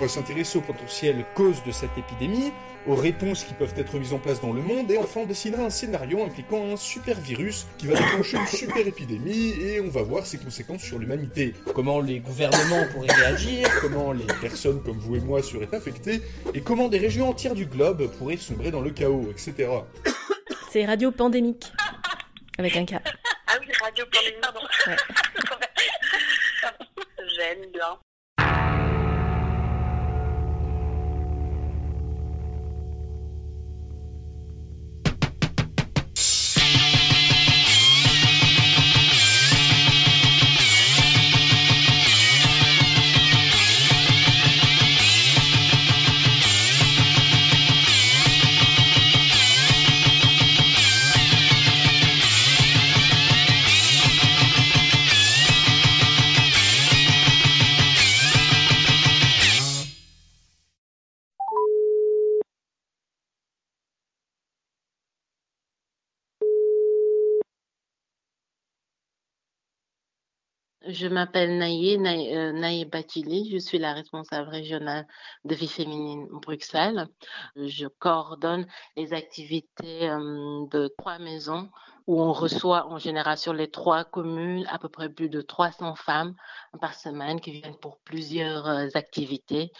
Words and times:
va 0.00 0.08
s'intéresser 0.08 0.58
aux 0.58 0.62
potentielles 0.62 1.24
causes 1.34 1.62
de 1.64 1.72
cette 1.72 1.96
épidémie, 1.98 2.52
aux 2.86 2.94
réponses 2.94 3.44
qui 3.44 3.52
peuvent 3.52 3.74
être 3.76 3.98
mises 3.98 4.14
en 4.14 4.18
place 4.18 4.40
dans 4.40 4.52
le 4.52 4.62
monde, 4.62 4.90
et 4.90 4.96
enfin 4.96 5.20
on 5.20 5.26
dessinera 5.26 5.64
un 5.64 5.70
scénario 5.70 6.24
impliquant 6.24 6.72
un 6.72 6.76
super 6.76 7.20
virus 7.20 7.66
qui 7.76 7.86
va 7.86 7.94
déclencher 7.94 8.38
une 8.38 8.46
super 8.46 8.86
épidémie, 8.86 9.50
et 9.60 9.80
on 9.80 9.88
va 9.88 10.02
voir 10.02 10.26
ses 10.26 10.38
conséquences 10.38 10.82
sur 10.82 10.98
l'humanité. 10.98 11.54
Comment 11.74 12.00
les 12.00 12.20
gouvernements 12.20 12.86
pourraient 12.92 13.12
réagir, 13.12 13.68
comment 13.82 14.12
les 14.12 14.24
personnes 14.40 14.82
comme 14.82 14.98
vous 14.98 15.16
et 15.16 15.20
moi 15.20 15.42
seraient 15.42 15.68
infectées, 15.72 16.22
et 16.54 16.62
comment 16.62 16.88
des 16.88 16.98
régions 16.98 17.28
entières 17.28 17.54
du 17.54 17.66
globe 17.66 18.10
pourraient 18.18 18.38
sombrer 18.38 18.70
dans 18.70 18.80
le 18.80 18.90
chaos, 18.90 19.28
etc. 19.30 19.68
C'est 20.70 20.86
Radio 20.86 21.10
Pandémique. 21.10 21.70
Avec 22.58 22.76
un 22.76 22.86
K. 22.86 22.94
Ah 23.46 23.58
oui, 23.60 23.66
Radio 23.82 24.04
Pandémie, 24.10 24.40
pardon. 24.40 24.60
Ouais. 24.86 24.96
J'aime 27.36 27.70
bien. 27.72 27.98
Je 70.92 71.06
m'appelle 71.06 71.58
Naïe, 71.58 71.96
euh, 71.96 72.52
Naïe 72.52 72.88
je 73.50 73.58
suis 73.58 73.78
la 73.78 73.92
responsable 73.92 74.48
régionale 74.48 75.06
de 75.44 75.54
vie 75.54 75.68
féminine 75.68 76.26
Bruxelles. 76.30 77.06
Je 77.54 77.86
coordonne 77.86 78.66
les 78.96 79.12
activités 79.12 80.08
euh, 80.10 80.66
de 80.70 80.92
trois 80.98 81.18
maisons 81.18 81.68
où 82.06 82.20
on 82.20 82.32
reçoit 82.32 82.86
en 82.86 82.98
général 82.98 83.38
sur 83.38 83.52
les 83.52 83.70
trois 83.70 84.04
communes 84.04 84.66
à 84.68 84.78
peu 84.78 84.88
près 84.88 85.08
plus 85.08 85.28
de 85.28 85.42
300 85.42 85.94
femmes 85.94 86.34
par 86.80 86.94
semaine 86.94 87.40
qui 87.40 87.52
viennent 87.52 87.78
pour 87.78 88.00
plusieurs 88.00 88.66
euh, 88.66 88.88
activités, 88.94 89.70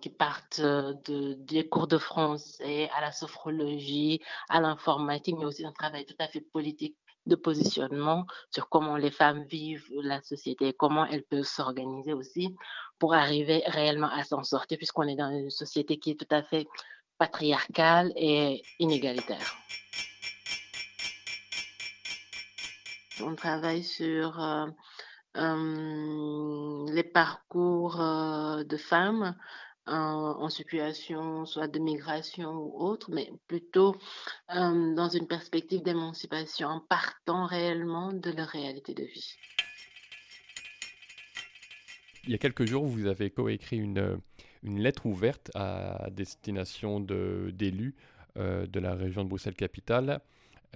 qui 0.00 0.10
partent 0.10 0.60
de, 0.60 1.34
des 1.34 1.68
cours 1.68 1.88
de 1.88 1.98
français 1.98 2.88
à 2.96 3.00
la 3.00 3.10
sophrologie, 3.10 4.20
à 4.48 4.60
l'informatique, 4.60 5.36
mais 5.38 5.46
aussi 5.46 5.66
un 5.66 5.72
travail 5.72 6.06
tout 6.06 6.14
à 6.20 6.28
fait 6.28 6.40
politique 6.40 6.96
de 7.26 7.34
positionnement 7.34 8.26
sur 8.50 8.68
comment 8.68 8.96
les 8.96 9.10
femmes 9.10 9.44
vivent 9.44 9.88
la 10.02 10.22
société, 10.22 10.72
comment 10.72 11.06
elles 11.06 11.24
peuvent 11.24 11.42
s'organiser 11.42 12.12
aussi 12.12 12.54
pour 12.98 13.14
arriver 13.14 13.62
réellement 13.66 14.10
à 14.10 14.24
s'en 14.24 14.42
sortir, 14.42 14.78
puisqu'on 14.78 15.08
est 15.08 15.16
dans 15.16 15.30
une 15.30 15.50
société 15.50 15.98
qui 15.98 16.12
est 16.12 16.20
tout 16.20 16.34
à 16.34 16.42
fait 16.42 16.66
patriarcale 17.18 18.12
et 18.16 18.62
inégalitaire. 18.78 19.56
On 23.22 23.34
travaille 23.34 23.82
sur 23.82 24.42
euh, 24.42 24.66
euh, 25.38 26.86
les 26.92 27.02
parcours 27.02 28.00
euh, 28.00 28.62
de 28.64 28.76
femmes 28.76 29.34
en, 29.86 30.48
situation 30.48 31.46
soit 31.46 31.68
de 31.68 31.78
migration 31.78 32.50
ou 32.52 32.74
autre, 32.78 33.10
mais 33.12 33.30
plutôt 33.46 33.96
euh, 34.54 34.94
dans 34.94 35.08
une 35.08 35.26
perspective 35.26 35.82
d'émancipation, 35.82 36.68
en 36.68 36.80
partant 36.80 37.46
réellement 37.46 38.12
de 38.12 38.30
leur 38.30 38.48
réalité 38.48 38.94
de 38.94 39.04
vie. 39.04 39.36
Il 42.24 42.30
y 42.30 42.34
a 42.34 42.38
quelques 42.38 42.64
jours, 42.64 42.84
vous 42.84 43.06
avez 43.06 43.30
coécrit 43.30 43.78
une, 43.78 44.18
une 44.62 44.80
lettre 44.80 45.06
ouverte 45.06 45.50
à 45.54 46.08
destination 46.10 46.98
de- 47.00 47.50
d'élus 47.54 47.94
euh, 48.36 48.66
de 48.66 48.80
la 48.80 48.94
région 48.94 49.22
de 49.22 49.28
Bruxelles-Capitale. 49.28 50.20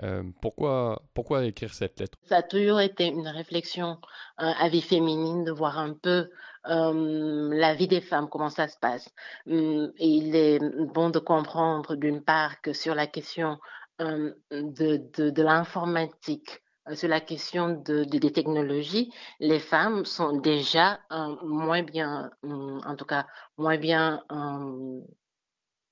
Euh, 0.03 0.23
pourquoi, 0.41 1.03
pourquoi 1.15 1.45
écrire 1.45 1.75
cette 1.75 2.01
lettre? 2.01 2.19
Ça 2.25 2.39
a 2.39 2.43
toujours 2.43 2.81
été 2.81 3.07
une 3.07 3.29
réflexion 3.29 3.99
euh, 4.41 4.53
à 4.59 4.69
vie 4.69 4.83
féminine 4.83 5.45
de 5.45 5.53
voir 5.53 5.79
un 5.79 5.95
peu 5.95 6.31
euh, 6.69 7.49
la 7.53 7.75
vie 7.75 7.89
des 7.89 8.01
femmes, 8.01 8.29
comment 8.29 8.51
ça 8.51 8.69
se 8.69 8.79
passe. 8.79 9.09
Hum, 9.47 9.93
Et 9.99 10.09
il 10.09 10.35
est 10.37 10.59
bon 10.95 11.11
de 11.11 11.19
comprendre 11.19 11.97
d'une 11.97 12.23
part 12.23 12.61
que 12.63 12.73
sur 12.73 12.95
la 12.95 13.07
question 13.07 13.59
de, 13.99 14.37
de, 15.31 15.43
l'informatique, 15.43 16.63
sur 16.95 17.09
la 17.09 17.21
question 17.21 17.69
de, 17.71 18.05
de- 18.05 18.19
des 18.19 18.33
technologies, 18.33 19.13
les 19.41 19.59
femmes 19.61 20.07
sont 20.07 20.39
déjà 20.39 21.01
moins 21.43 21.83
bien, 21.83 22.31
hum, 22.43 22.81
en 22.87 22.97
tout 22.97 23.05
cas, 23.05 23.27
moins 23.59 23.77
bien 23.77 24.23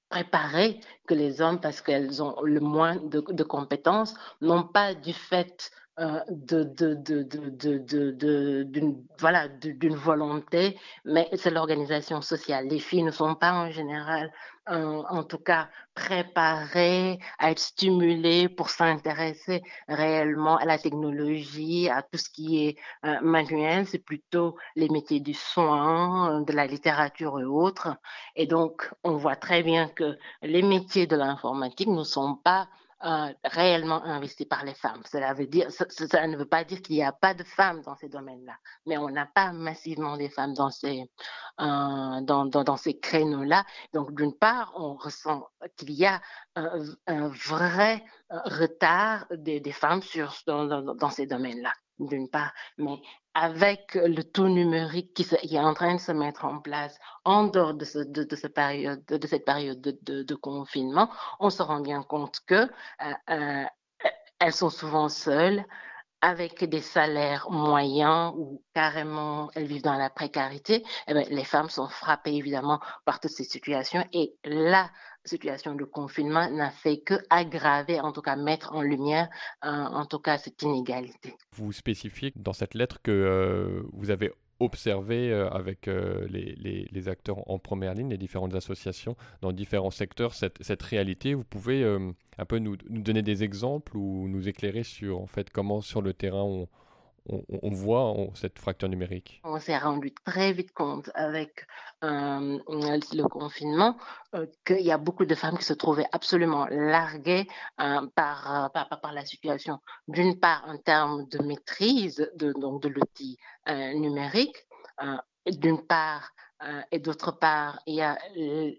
préparées 0.09 0.81
que 1.07 1.15
les 1.15 1.41
hommes 1.41 1.61
parce 1.61 1.81
qu'elles 1.81 2.23
ont 2.23 2.41
le 2.43 2.61
moins 2.61 2.97
de, 2.97 3.43
compétences, 3.43 4.15
non 4.41 4.63
pas 4.63 4.95
du 4.95 5.13
fait 5.13 5.71
de, 5.99 6.63
de, 6.63 6.95
de, 6.95 7.23
de, 7.23 8.63
d'une 8.63 9.97
volonté, 9.97 10.79
mais 11.05 11.29
c'est 11.35 11.51
l'organisation 11.51 12.21
sociale. 12.23 12.69
Les 12.69 12.79
filles 12.79 13.03
ne 13.03 13.11
sont 13.11 13.35
pas 13.35 13.53
en 13.53 13.71
général, 13.71 14.33
euh, 14.71 15.03
en 15.09 15.25
tout 15.25 15.39
cas, 15.39 15.69
préparées 15.95 17.19
à 17.39 17.51
être 17.51 17.59
stimulées 17.59 18.49
pour 18.49 18.71
s'intéresser 18.71 19.63
réellement 19.89 20.57
à 20.59 20.67
la 20.67 20.79
technologie, 20.79 21.89
à 21.89 22.03
tout 22.03 22.19
ce 22.19 22.31
qui 22.31 22.67
est 22.67 22.77
euh, 23.05 23.19
manuel. 23.23 23.87
C'est 23.87 23.99
plutôt 23.99 24.57
les 24.77 24.89
métiers 24.89 25.21
du 25.21 25.35
soin, 25.35 26.41
euh, 26.41 26.45
de 26.45 26.53
la 26.53 26.67
littérature 26.67 27.41
et 27.41 27.45
autres. 27.45 27.97
Et 28.37 28.47
donc, 28.47 28.89
on 29.03 29.17
voit 29.17 29.37
très 29.37 29.63
bien 29.65 29.89
que 29.89 30.17
les 30.43 30.63
métiers 30.63 31.09
de 31.09 31.17
l'informatique 31.17 31.89
ne 31.89 32.05
sont 32.05 32.37
pas 32.37 32.69
réellement 33.01 34.03
investis 34.05 34.47
par 34.47 34.65
les 34.65 34.75
femmes. 34.75 35.03
Cela 35.11 35.35
ne 35.35 36.37
veut 36.37 36.49
pas 36.49 36.65
dire 36.65 36.83
qu'il 36.83 36.97
n'y 36.97 37.05
a 37.05 37.13
pas 37.13 37.35
de 37.35 37.45
femmes 37.45 37.83
dans 37.83 37.95
ces 37.97 38.09
domaines-là, 38.09 38.57
mais 38.87 38.99
on 38.99 39.09
n'a 39.09 39.27
pas 39.27 39.53
massivement 39.53 40.17
des 40.17 40.29
femmes 40.29 40.55
dans 40.55 40.71
ces, 40.71 41.03
euh, 41.61 42.21
dans, 42.23 42.47
dans, 42.47 42.77
ces 42.77 42.99
créneaux-là. 42.99 43.65
Donc, 43.93 44.15
d'une 44.15 44.37
part, 44.37 44.73
on 44.77 44.95
ressent 44.95 45.47
qu'il 45.77 45.93
y 45.93 46.07
a 46.07 46.21
un, 46.57 47.29
vrai 47.29 48.05
euh, 48.33 48.39
retard 48.45 49.27
des, 49.31 49.61
femmes 49.73 50.01
dans, 50.47 50.67
dans, 50.67 50.95
dans 50.95 51.11
ces 51.11 51.27
domaines-là, 51.27 51.73
d'une 51.99 52.29
part. 52.29 52.53
Mais 52.79 53.01
avec 53.41 53.95
le 53.95 54.25
tout 54.25 54.49
numérique 54.49 55.15
qui, 55.15 55.55
est 55.55 55.61
en 55.61 55.73
train 55.73 55.95
de 55.95 56.01
se 56.01 56.11
mettre 56.11 56.45
en 56.45 56.59
place 56.59 56.99
en 57.25 57.45
dehors 57.45 57.73
de, 57.73 57.85
cette 57.85 58.55
période 59.45 59.81
de, 59.81 60.35
confinement, 60.35 61.09
on 61.39 61.49
se 61.49 61.63
rend 61.63 61.79
bien 61.79 62.03
compte 62.03 62.41
que 62.47 62.69
euh, 63.31 63.65
euh, 64.43 64.51
sont 64.51 64.71
souvent 64.71 65.09
seules 65.09 65.65
avec 66.21 66.65
des 66.65 66.81
salaires 66.81 67.49
moyens 67.49 68.35
ou 68.37 68.61
carrément 68.75 69.51
elles 69.55 69.67
vivent 69.67 69.85
dans 69.85 69.95
la 69.95 70.11
précarité, 70.11 70.85
eh 71.07 71.15
bien, 71.15 71.23
les 71.31 71.45
femmes 71.45 71.71
sont 71.71 71.89
frappées 71.89 72.35
évidemment 72.35 72.81
par 73.05 73.21
toutes 73.21 73.31
ces 73.31 73.45
situations. 73.45 74.05
Et 74.13 74.35
la 74.43 74.91
situation 75.25 75.75
de 75.75 75.85
confinement 75.85 76.51
n'a 76.51 76.71
fait 76.71 76.99
que 76.99 77.15
aggraver, 77.31 78.01
en 78.01 78.13
tout 78.13 78.23
cas 78.23 78.37
mettre 78.37 78.75
en 78.75 78.83
lumière, 78.83 79.29
euh, 79.65 79.69
en 79.69 80.07
tout 80.07 80.19
cas 80.19 80.39
cette 80.39 80.63
inégalité. 80.63 81.35
Vous 81.53 81.73
spécifiez 81.73 82.33
dans 82.37 82.53
cette 82.53 82.75
lettre 82.75 83.01
que 83.03 83.11
euh, 83.11 83.83
vous 83.93 84.11
avez 84.11 84.33
observé 84.61 85.31
euh, 85.31 85.49
avec 85.51 85.87
les, 85.87 87.09
acteurs 87.09 87.49
en 87.49 87.59
première 87.59 87.95
ligne, 87.95 88.11
les 88.11 88.19
différentes 88.19 88.55
associations 88.55 89.17
dans 89.41 89.53
différents 89.53 89.91
secteurs, 89.93 90.35
cette, 90.35 90.83
réalité. 90.83 91.35
Vous 91.35 91.45
pouvez 91.45 91.85
un 91.85 92.45
peu 92.45 92.59
nous, 92.59 92.77
nous 92.89 93.03
donner 93.03 93.23
des 93.23 93.45
exemples 93.45 93.97
ou 93.97 94.29
nous 94.29 94.49
éclairer 94.49 94.83
sur 94.83 95.21
en 95.21 95.27
fait 95.27 95.51
comment 95.51 95.81
sur 95.81 96.03
le 96.03 96.13
terrain 96.13 96.43
on, 96.43 96.69
on, 97.29 97.71
voit 97.71 98.15
cette 98.35 98.59
fracture 98.59 98.89
numérique 98.89 99.41
On 99.45 99.59
s'est 99.59 99.77
rendu 99.77 100.13
très 100.13 100.53
vite 100.53 100.73
compte 100.73 101.11
avec 101.15 101.67
euh, 102.05 102.59
le 102.69 103.29
confinement 103.29 103.97
euh, 104.35 104.47
qu'il 104.65 104.81
y 104.81 104.91
a 104.91 104.99
beaucoup 104.99 105.25
de 105.25 105.35
femmes 105.35 105.59
qui 105.59 105.65
se 105.65 105.75
trouvaient 105.75 106.09
absolument 106.13 106.67
larguées 106.71 107.47
euh, 107.81 108.07
par, 108.15 108.71
par, 108.73 109.13
la 109.13 109.25
situation. 109.25 109.79
D'une 110.07 110.39
part, 110.39 110.65
en 110.67 110.79
termes 110.79 111.27
de 111.29 111.39
maîtrise 111.43 112.31
de, 112.37 112.53
de 112.53 112.89
l'outil 112.89 113.39
numérique, 113.67 114.57
d'une 115.47 115.87
part, 115.87 116.31
et 116.91 116.99
d'autre 116.99 117.33
part, 117.33 117.81
il 117.87 117.95
y 117.95 118.03
a 118.03 118.19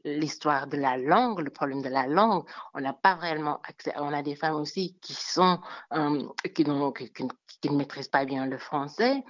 l'histoire 0.03 0.67
de 0.67 0.77
la 0.77 0.97
langue, 0.97 1.39
le 1.39 1.49
problème 1.49 1.81
de 1.81 1.89
la 1.89 2.07
langue. 2.07 2.43
On 2.73 2.81
n'a 2.81 2.93
pas 2.93 3.15
réellement 3.15 3.59
accès. 3.63 3.93
On 3.97 4.13
a 4.13 4.21
des 4.21 4.35
femmes 4.35 4.55
aussi 4.55 4.97
qui 5.01 5.13
sont 5.13 5.59
qui, 6.43 6.63
qui, 6.63 7.27
qui, 7.61 7.69
ne 7.69 7.77
maîtrisent 7.77 8.09
pas 8.09 8.25
bien 8.25 8.45
le 8.45 8.57
français. 8.57 9.23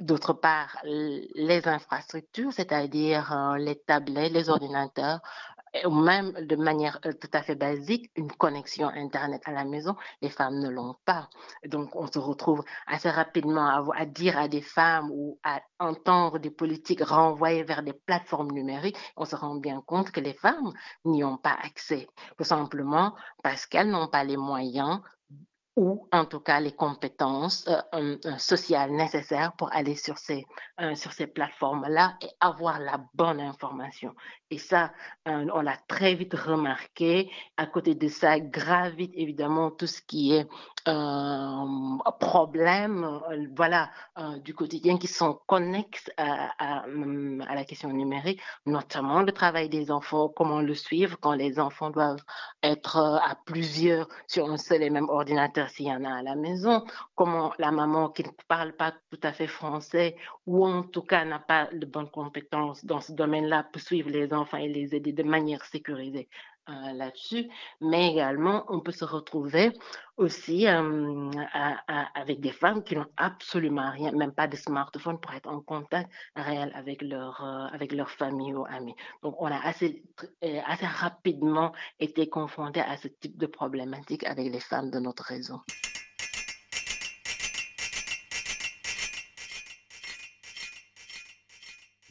d'autre 0.00 0.32
part, 0.32 0.78
les 0.84 1.68
infrastructures, 1.68 2.52
c'est-à-dire 2.52 3.56
les 3.58 3.76
tablettes, 3.76 4.32
les 4.32 4.48
ordinateurs, 4.48 5.20
ou 5.84 5.90
même 5.90 6.32
de 6.32 6.56
manière 6.56 6.98
euh, 7.06 7.12
tout 7.12 7.30
à 7.32 7.42
fait 7.42 7.54
basique, 7.54 8.10
une 8.16 8.30
connexion 8.32 8.88
Internet 8.88 9.42
à 9.46 9.52
la 9.52 9.64
maison, 9.64 9.96
les 10.20 10.28
femmes 10.30 10.58
ne 10.58 10.68
l'ont 10.68 10.96
pas. 11.04 11.28
Donc, 11.66 11.94
on 11.94 12.06
se 12.06 12.18
retrouve 12.18 12.64
assez 12.86 13.10
rapidement 13.10 13.90
à, 13.92 14.06
dire 14.06 14.38
à 14.38 14.48
des 14.48 14.62
femmes 14.62 15.10
ou 15.10 15.38
à 15.44 15.60
entendre 15.78 16.38
des 16.38 16.50
politiques 16.50 17.02
renvoyer 17.02 17.62
vers 17.62 17.82
des 17.82 17.92
plateformes 17.92 18.50
numériques. 18.50 18.98
On 19.16 19.24
se 19.24 19.36
rend 19.36 19.56
bien 19.56 19.82
compte 19.86 20.10
que 20.10 20.20
les 20.20 20.34
femmes 20.34 20.72
n'y 21.04 21.24
ont 21.24 21.38
pas 21.38 21.56
accès, 21.62 22.08
tout 22.36 22.44
simplement 22.44 23.14
parce 23.42 23.66
qu'elles 23.66 23.90
n'ont 23.90 24.08
pas 24.08 24.24
les 24.24 24.36
moyens 24.36 25.00
ou 25.76 26.06
en 26.12 26.24
tout 26.26 26.40
cas 26.40 26.60
les 26.60 26.72
compétences 26.72 27.68
euh, 27.94 28.18
sociales 28.38 28.90
nécessaires 28.92 29.52
pour 29.56 29.72
aller 29.72 29.94
sur 29.94 30.18
ces, 30.18 30.44
euh, 30.80 30.94
sur 30.94 31.12
ces 31.12 31.26
plateformes-là 31.26 32.16
et 32.22 32.28
avoir 32.40 32.80
la 32.80 33.00
bonne 33.14 33.40
information. 33.40 34.14
Et 34.50 34.58
ça, 34.58 34.92
euh, 35.28 35.46
on 35.54 35.60
l'a 35.60 35.76
très 35.86 36.14
vite 36.14 36.34
remarqué. 36.34 37.30
À 37.56 37.66
côté 37.66 37.94
de 37.94 38.08
ça, 38.08 38.40
gravite 38.40 39.12
évidemment 39.14 39.70
tout 39.70 39.86
ce 39.86 40.02
qui 40.02 40.34
est 40.34 40.46
problème 42.18 43.20
voilà, 43.54 43.90
du 44.42 44.54
quotidien 44.54 44.96
qui 44.98 45.06
sont 45.06 45.38
connexes 45.46 46.10
à, 46.16 46.50
à, 46.58 46.84
à, 46.84 47.54
la 47.54 47.64
question 47.64 47.90
numérique, 47.92 48.40
notamment 48.66 49.22
le 49.22 49.32
travail 49.32 49.68
des 49.68 49.90
enfants, 49.90 50.28
comment 50.28 50.60
le 50.60 50.74
suivre 50.74 51.18
quand 51.20 51.34
les 51.34 51.60
enfants 51.60 51.90
doivent 51.90 52.22
être 52.62 52.96
à 52.96 53.36
plusieurs 53.44 54.08
sur 54.26 54.50
un 54.50 54.56
seul 54.56 54.82
et 54.82 54.90
même 54.90 55.08
ordinateur 55.08 55.68
s'il 55.68 55.86
y 55.86 55.92
en 55.92 56.04
a 56.04 56.18
à 56.18 56.22
la 56.22 56.34
maison, 56.34 56.84
comment 57.14 57.52
la 57.58 57.70
maman 57.70 58.08
qui 58.08 58.22
ne 58.22 58.30
parle 58.48 58.72
pas 58.72 58.92
tout 59.10 59.20
à 59.22 59.32
fait 59.32 59.46
français 59.46 60.16
ou 60.46 60.66
en 60.66 60.82
tout 60.82 61.02
cas 61.02 61.24
n'a 61.24 61.38
pas 61.38 61.68
de 61.72 61.86
bonnes 61.86 62.10
compétences 62.10 62.84
dans 62.84 63.00
ce 63.00 63.12
domaine-là 63.12 63.66
peut 63.72 63.80
suivre 63.80 64.10
les 64.10 64.32
enfants 64.32 64.39
et 64.54 64.68
les 64.68 64.94
aider 64.94 65.12
de 65.12 65.22
manière 65.22 65.64
sécurisée 65.64 66.28
euh, 66.68 66.92
là-dessus, 66.92 67.48
mais 67.80 68.12
également 68.12 68.64
on 68.68 68.80
peut 68.80 68.92
se 68.92 69.04
retrouver 69.04 69.72
aussi 70.18 70.68
euh, 70.68 71.30
avec 72.14 72.40
des 72.40 72.52
femmes 72.52 72.84
qui 72.84 72.94
n'ont 72.94 73.10
absolument 73.16 73.90
rien, 73.90 74.12
même 74.12 74.32
pas 74.32 74.46
de 74.46 74.56
smartphone 74.56 75.18
pour 75.18 75.32
être 75.32 75.48
en 75.48 75.60
contact 75.62 76.10
réel 76.36 76.70
avec 76.74 77.02
leur, 77.02 77.42
euh, 77.42 77.66
avec 77.74 77.92
leur 77.92 78.10
famille 78.10 78.54
ou 78.54 78.66
amis. 78.66 78.94
Donc 79.22 79.40
on 79.40 79.46
a 79.46 79.58
assez, 79.58 80.04
assez 80.42 80.86
rapidement 80.86 81.72
été 81.98 82.28
confrontés 82.28 82.80
à 82.82 82.96
ce 82.98 83.08
type 83.08 83.36
de 83.36 83.46
problématique 83.46 84.22
avec 84.24 84.52
les 84.52 84.60
femmes 84.60 84.90
de 84.90 85.00
notre 85.00 85.24
réseau. 85.24 85.60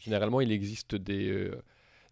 Généralement, 0.02 0.42
il 0.42 0.52
existe 0.52 0.96
des, 0.96 1.52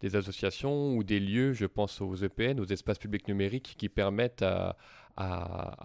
des 0.02 0.16
associations 0.16 0.96
ou 0.96 1.04
des 1.04 1.20
lieux, 1.20 1.54
je 1.54 1.66
pense 1.66 2.02
aux 2.02 2.16
EPN, 2.16 2.60
aux 2.60 2.66
espaces 2.66 3.00
publics 3.00 3.28
numériques, 3.28 3.76
qui 3.78 3.90
permettent 3.90 4.44
à, 4.44 4.76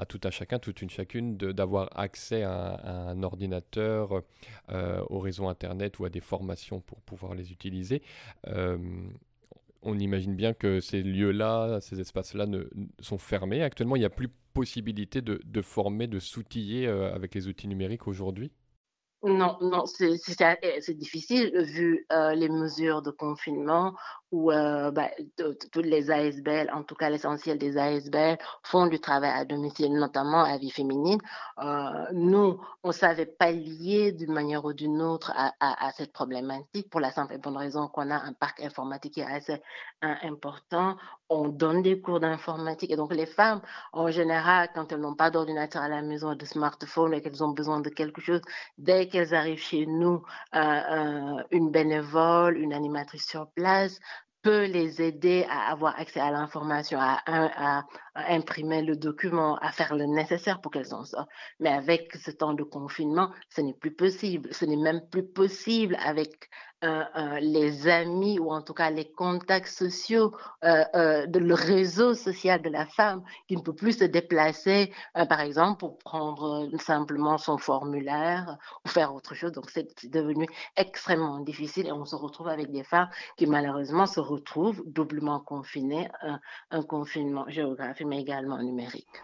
tout 0.09 0.21
un 0.25 0.31
chacun, 0.31 0.59
toute 0.59 0.83
une 0.83 0.91
chacune 0.91 1.37
d'avoir 1.37 1.89
accès 1.99 2.43
à, 2.43 3.09
un 3.11 3.23
ordinateur, 3.23 4.23
euh, 4.71 5.03
au 5.09 5.21
réseau 5.21 5.49
Internet 5.49 5.99
ou 5.99 6.05
à 6.05 6.11
des 6.11 6.21
formations 6.21 6.81
pour 6.81 7.01
pouvoir 7.01 7.35
les 7.35 7.51
utiliser. 7.53 8.03
Euh, 8.49 8.77
on 9.83 9.99
imagine 9.99 10.37
bien 10.37 10.53
que 10.53 10.81
ces 10.81 11.03
lieux-là, 11.03 11.81
ces 11.81 12.01
espaces-là 12.01 12.47
sont 13.01 13.19
fermés. 13.19 13.63
Actuellement, 13.63 13.97
il 13.97 14.01
n'y 14.01 14.05
a 14.05 14.11
plus 14.11 14.29
possibilité 14.53 15.23
de, 15.23 15.41
de 15.45 15.63
former, 15.63 16.07
de 16.07 16.19
s'outiller 16.19 16.87
euh, 16.87 17.13
avec 17.15 17.35
les 17.35 17.49
outils 17.49 17.69
numériques 17.69 18.07
aujourd'hui 18.07 18.53
non, 19.25 19.57
non, 19.61 19.87
c'est 19.87 20.95
difficile 20.95 21.53
vu 21.63 22.07
euh, 22.13 22.35
les 22.35 22.49
mesures 22.49 23.03
de 23.03 23.11
confinement 23.11 23.95
où 24.33 24.51
euh, 24.51 24.91
bah, 24.91 25.11
toutes 25.37 25.87
les 25.87 26.11
ASBL, 26.11 26.71
en 26.73 26.83
tout 26.83 26.95
cas 26.95 27.11
l'essentiel 27.11 27.59
des 27.59 27.77
ASBL, 27.77 28.39
font 28.63 28.87
du 28.87 28.99
travail 28.99 29.31
à 29.31 29.45
domicile, 29.45 29.93
notamment 29.93 30.43
à 30.43 30.57
vie 30.57 30.71
féminine. 30.71 31.21
Euh, 31.63 32.07
nous, 32.13 32.59
on 32.83 32.93
savait 32.93 33.27
pallier 33.27 34.13
d'une 34.13 34.33
manière 34.33 34.65
ou 34.65 34.73
d'une 34.73 35.03
autre 35.03 35.33
à, 35.37 35.91
cette 35.93 36.13
problématique 36.13 36.89
pour 36.91 37.01
la 37.01 37.11
simple 37.11 37.35
et 37.35 37.39
bonne 37.39 37.57
raison 37.57 37.89
qu'on 37.89 38.11
a 38.11 38.17
un 38.17 38.33
parc 38.33 38.61
informatique 38.63 39.15
qui 39.15 39.21
est 39.21 39.25
assez 39.25 39.63
important. 40.01 40.97
On 41.29 41.49
donne 41.49 41.83
des 41.83 42.01
cours 42.01 42.21
d'informatique 42.21 42.91
et 42.91 42.97
donc 42.97 43.13
les 43.15 43.27
femmes, 43.27 43.61
en 43.93 44.11
général, 44.11 44.71
quand 44.75 44.93
elles 44.93 45.01
n'ont 45.01 45.15
pas 45.15 45.31
d'ordinateur 45.31 45.83
à 45.83 45.89
la 45.89 46.03
maison, 46.03 46.35
de 46.35 46.45
smartphone 46.45 47.15
et 47.15 47.23
qu'elles 47.23 47.45
ont 47.45 47.51
besoin 47.53 47.81
de 47.81 47.91
quelque 47.91 48.21
chose, 48.21 48.41
dès 48.79 49.09
qu'elles 49.09 49.35
arrivent 49.35 49.59
chez 49.59 49.87
nous, 49.87 50.23
euh, 50.55 50.59
euh, 50.59 51.43
une 51.51 51.71
bénévole, 51.71 52.57
une 52.57 52.73
animatrice 52.73 53.27
sur 53.27 53.49
place 53.51 53.99
peut 54.43 54.65
les 54.65 55.01
aider 55.01 55.47
à 55.49 55.71
avoir 55.71 55.99
accès 55.99 56.21
à 56.21 56.31
l'information, 56.31 56.99
à, 57.01 57.85
imprimer 58.15 58.83
le 58.83 58.97
document, 58.97 59.57
à 59.57 59.73
faire 59.73 59.95
le 59.95 60.05
nécessaire 60.05 60.61
pour 60.61 60.73
qu'elles 60.73 60.95
en 60.95 61.05
sortent. 61.05 61.31
Mais 61.61 61.71
avec 61.71 62.15
ce 62.17 62.31
temps 62.31 62.53
de 62.53 62.63
confinement, 62.63 63.31
ce 63.49 63.61
n'est 63.61 63.75
plus 63.75 63.93
possible. 63.93 64.53
Ce 64.53 64.65
n'est 64.65 64.77
même 64.77 65.01
plus 65.11 65.25
possible 65.25 65.97
avec 66.05 66.51
euh, 66.85 67.05
euh, 67.17 67.39
les 67.41 67.87
amis 67.87 68.41
ou 68.41 68.51
en 68.51 68.61
tout 68.61 68.75
cas 68.75 68.91
les 68.91 69.09
contacts 69.11 69.69
sociaux 69.69 70.35
euh, 70.65 71.27
de 71.27 71.39
le 71.39 71.55
réseau 71.55 72.15
social 72.15 72.61
de 72.61 72.69
la 72.71 72.87
femme 72.87 73.23
qui 73.47 73.57
ne 73.57 73.63
peut 73.63 73.75
plus 73.75 73.99
se 73.99 74.05
déplacer, 74.05 74.93
par 75.29 75.41
exemple, 75.41 75.79
pour 75.79 75.99
prendre 75.99 76.69
simplement 76.81 77.39
son 77.39 77.57
formulaire 77.57 78.59
ou 78.85 78.89
faire 78.89 79.15
autre 79.15 79.35
chose. 79.35 79.53
Donc 79.53 79.71
c'est 79.71 80.07
devenu 80.11 80.47
extrêmement 80.77 81.39
difficile 81.41 81.87
et 81.87 81.93
on 81.93 82.05
se 82.05 82.17
retrouve 82.17 82.49
avec 82.49 82.71
des 82.73 82.83
femmes 82.85 83.09
qui 83.37 83.47
malheureusement 83.47 84.07
se 84.07 84.21
retrouvent 84.21 84.83
doublement 84.87 85.41
confinées, 85.41 86.09
un 86.71 86.83
confinement 86.83 87.45
géographique 87.49 88.07
mais 88.07 88.21
également 88.21 88.59
numérique. 88.59 89.23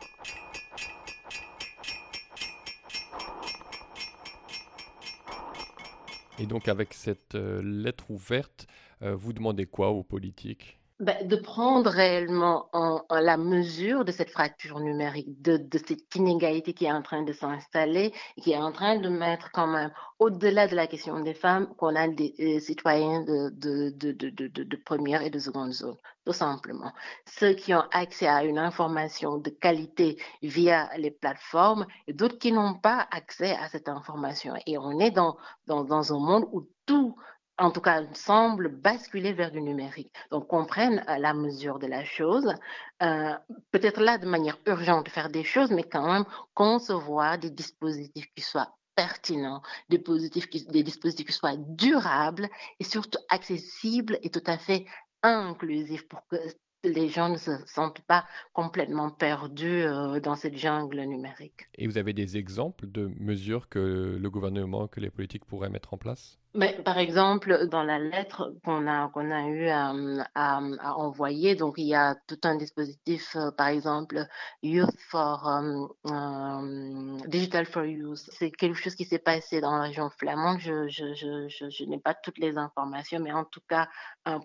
Et 6.38 6.46
donc 6.46 6.68
avec 6.68 6.94
cette 6.94 7.34
euh, 7.34 7.60
lettre 7.62 8.10
ouverte, 8.10 8.68
euh, 9.02 9.14
vous 9.16 9.32
demandez 9.32 9.66
quoi 9.66 9.90
aux 9.90 10.04
politiques? 10.04 10.77
Ben, 11.00 11.28
de 11.28 11.36
prendre 11.36 11.90
réellement 11.90 12.68
en, 12.72 13.04
en, 13.08 13.20
la 13.20 13.36
mesure 13.36 14.04
de 14.04 14.10
cette 14.10 14.30
fracture 14.30 14.80
numérique, 14.80 15.40
de, 15.40 15.56
de, 15.56 15.78
cette 15.78 16.12
inégalité 16.16 16.72
qui 16.74 16.86
est 16.86 16.92
en 16.92 17.02
train 17.02 17.22
de 17.22 17.32
s'installer, 17.32 18.12
qui 18.42 18.50
est 18.50 18.58
en 18.58 18.72
train 18.72 18.96
de 18.98 19.08
mettre 19.08 19.52
quand 19.52 19.68
même, 19.68 19.92
au-delà 20.18 20.66
de 20.66 20.74
la 20.74 20.88
question 20.88 21.20
des 21.20 21.34
femmes, 21.34 21.72
qu'on 21.76 21.94
a 21.94 22.08
des, 22.08 22.34
des 22.36 22.58
citoyens 22.58 23.22
de, 23.22 23.50
de, 23.50 23.90
de, 23.90 24.76
première 24.76 25.22
et 25.22 25.30
de 25.30 25.38
seconde 25.38 25.72
zone, 25.72 25.96
tout 26.26 26.32
simplement. 26.32 26.92
Ceux 27.26 27.52
qui 27.52 27.72
ont 27.74 27.84
accès 27.92 28.26
à 28.26 28.42
une 28.42 28.58
information 28.58 29.38
de 29.38 29.50
qualité 29.50 30.20
via 30.42 30.90
les 30.96 31.12
plateformes 31.12 31.86
et 32.08 32.12
d'autres 32.12 32.38
qui 32.38 32.50
n'ont 32.50 32.74
pas 32.74 33.06
accès 33.12 33.54
à 33.54 33.68
cette 33.68 33.88
information. 33.88 34.54
Et 34.66 34.76
on 34.78 34.98
est 34.98 35.12
dans, 35.12 35.36
dans, 35.68 35.84
dans 35.84 36.12
un 36.12 36.18
monde 36.18 36.48
où 36.50 36.68
tout 36.86 37.14
en 37.58 37.70
tout 37.70 37.80
cas, 37.80 38.02
semble 38.14 38.68
basculer 38.68 39.32
vers 39.32 39.50
du 39.50 39.60
numérique. 39.60 40.12
Donc, 40.30 40.46
comprennent 40.48 41.04
euh, 41.08 41.18
la 41.18 41.34
mesure 41.34 41.78
de 41.78 41.86
la 41.86 42.04
chose. 42.04 42.54
Euh, 43.02 43.34
Peut-être 43.72 44.00
là, 44.00 44.18
de 44.18 44.26
manière 44.26 44.58
urgente, 44.66 45.06
de 45.06 45.10
faire 45.10 45.28
des 45.28 45.44
choses, 45.44 45.70
mais 45.70 45.82
quand 45.82 46.10
même 46.10 46.24
concevoir 46.54 47.38
des 47.38 47.50
dispositifs 47.50 48.26
qui 48.34 48.42
soient 48.42 48.76
pertinents, 48.94 49.62
des 49.88 49.98
des 49.98 50.82
dispositifs 50.82 51.26
qui 51.26 51.32
soient 51.32 51.56
durables 51.56 52.48
et 52.80 52.84
surtout 52.84 53.20
accessibles 53.28 54.18
et 54.22 54.30
tout 54.30 54.42
à 54.46 54.58
fait 54.58 54.86
inclusifs 55.22 56.08
pour 56.08 56.26
que 56.28 56.36
les 56.84 57.08
gens 57.08 57.28
ne 57.28 57.36
se 57.36 57.50
sentent 57.66 58.00
pas 58.02 58.24
complètement 58.52 59.10
perdus 59.10 59.82
euh, 59.82 60.20
dans 60.20 60.36
cette 60.36 60.56
jungle 60.56 61.00
numérique. 61.02 61.68
Et 61.74 61.86
vous 61.86 61.98
avez 61.98 62.12
des 62.12 62.36
exemples 62.36 62.86
de 62.86 63.10
mesures 63.18 63.68
que 63.68 64.16
le 64.20 64.30
gouvernement, 64.30 64.88
que 64.88 65.00
les 65.00 65.10
politiques 65.10 65.44
pourraient 65.44 65.70
mettre 65.70 65.94
en 65.94 65.98
place? 65.98 66.37
Mais, 66.54 66.72
par 66.82 66.96
exemple, 66.96 67.68
dans 67.68 67.82
la 67.82 67.98
lettre 67.98 68.54
qu'on 68.64 68.86
a, 68.86 69.10
qu'on 69.10 69.30
a 69.30 69.46
eu 69.48 69.68
à, 69.68 69.92
envoyer, 70.96 71.54
donc 71.54 71.74
il 71.76 71.86
y 71.86 71.94
a 71.94 72.16
tout 72.26 72.40
un 72.44 72.56
dispositif, 72.56 73.36
euh, 73.36 73.50
par 73.50 73.68
exemple, 73.68 74.26
Youth 74.62 74.98
for 75.10 75.46
um, 75.46 77.20
Digital 77.26 77.66
for 77.66 77.84
Youth. 77.84 78.30
C'est 78.32 78.50
quelque 78.50 78.76
chose 78.76 78.94
qui 78.94 79.04
s'est 79.04 79.18
passé 79.18 79.60
dans 79.60 79.76
la 79.76 79.82
région 79.82 80.08
flamande. 80.08 80.58
Je, 80.60 80.88
je, 80.88 81.12
je, 81.14 81.48
je, 81.48 81.84
n'ai 81.84 81.98
pas 81.98 82.14
toutes 82.14 82.38
les 82.38 82.56
informations, 82.56 83.20
mais 83.20 83.32
en 83.32 83.44
tout 83.44 83.62
cas, 83.68 83.88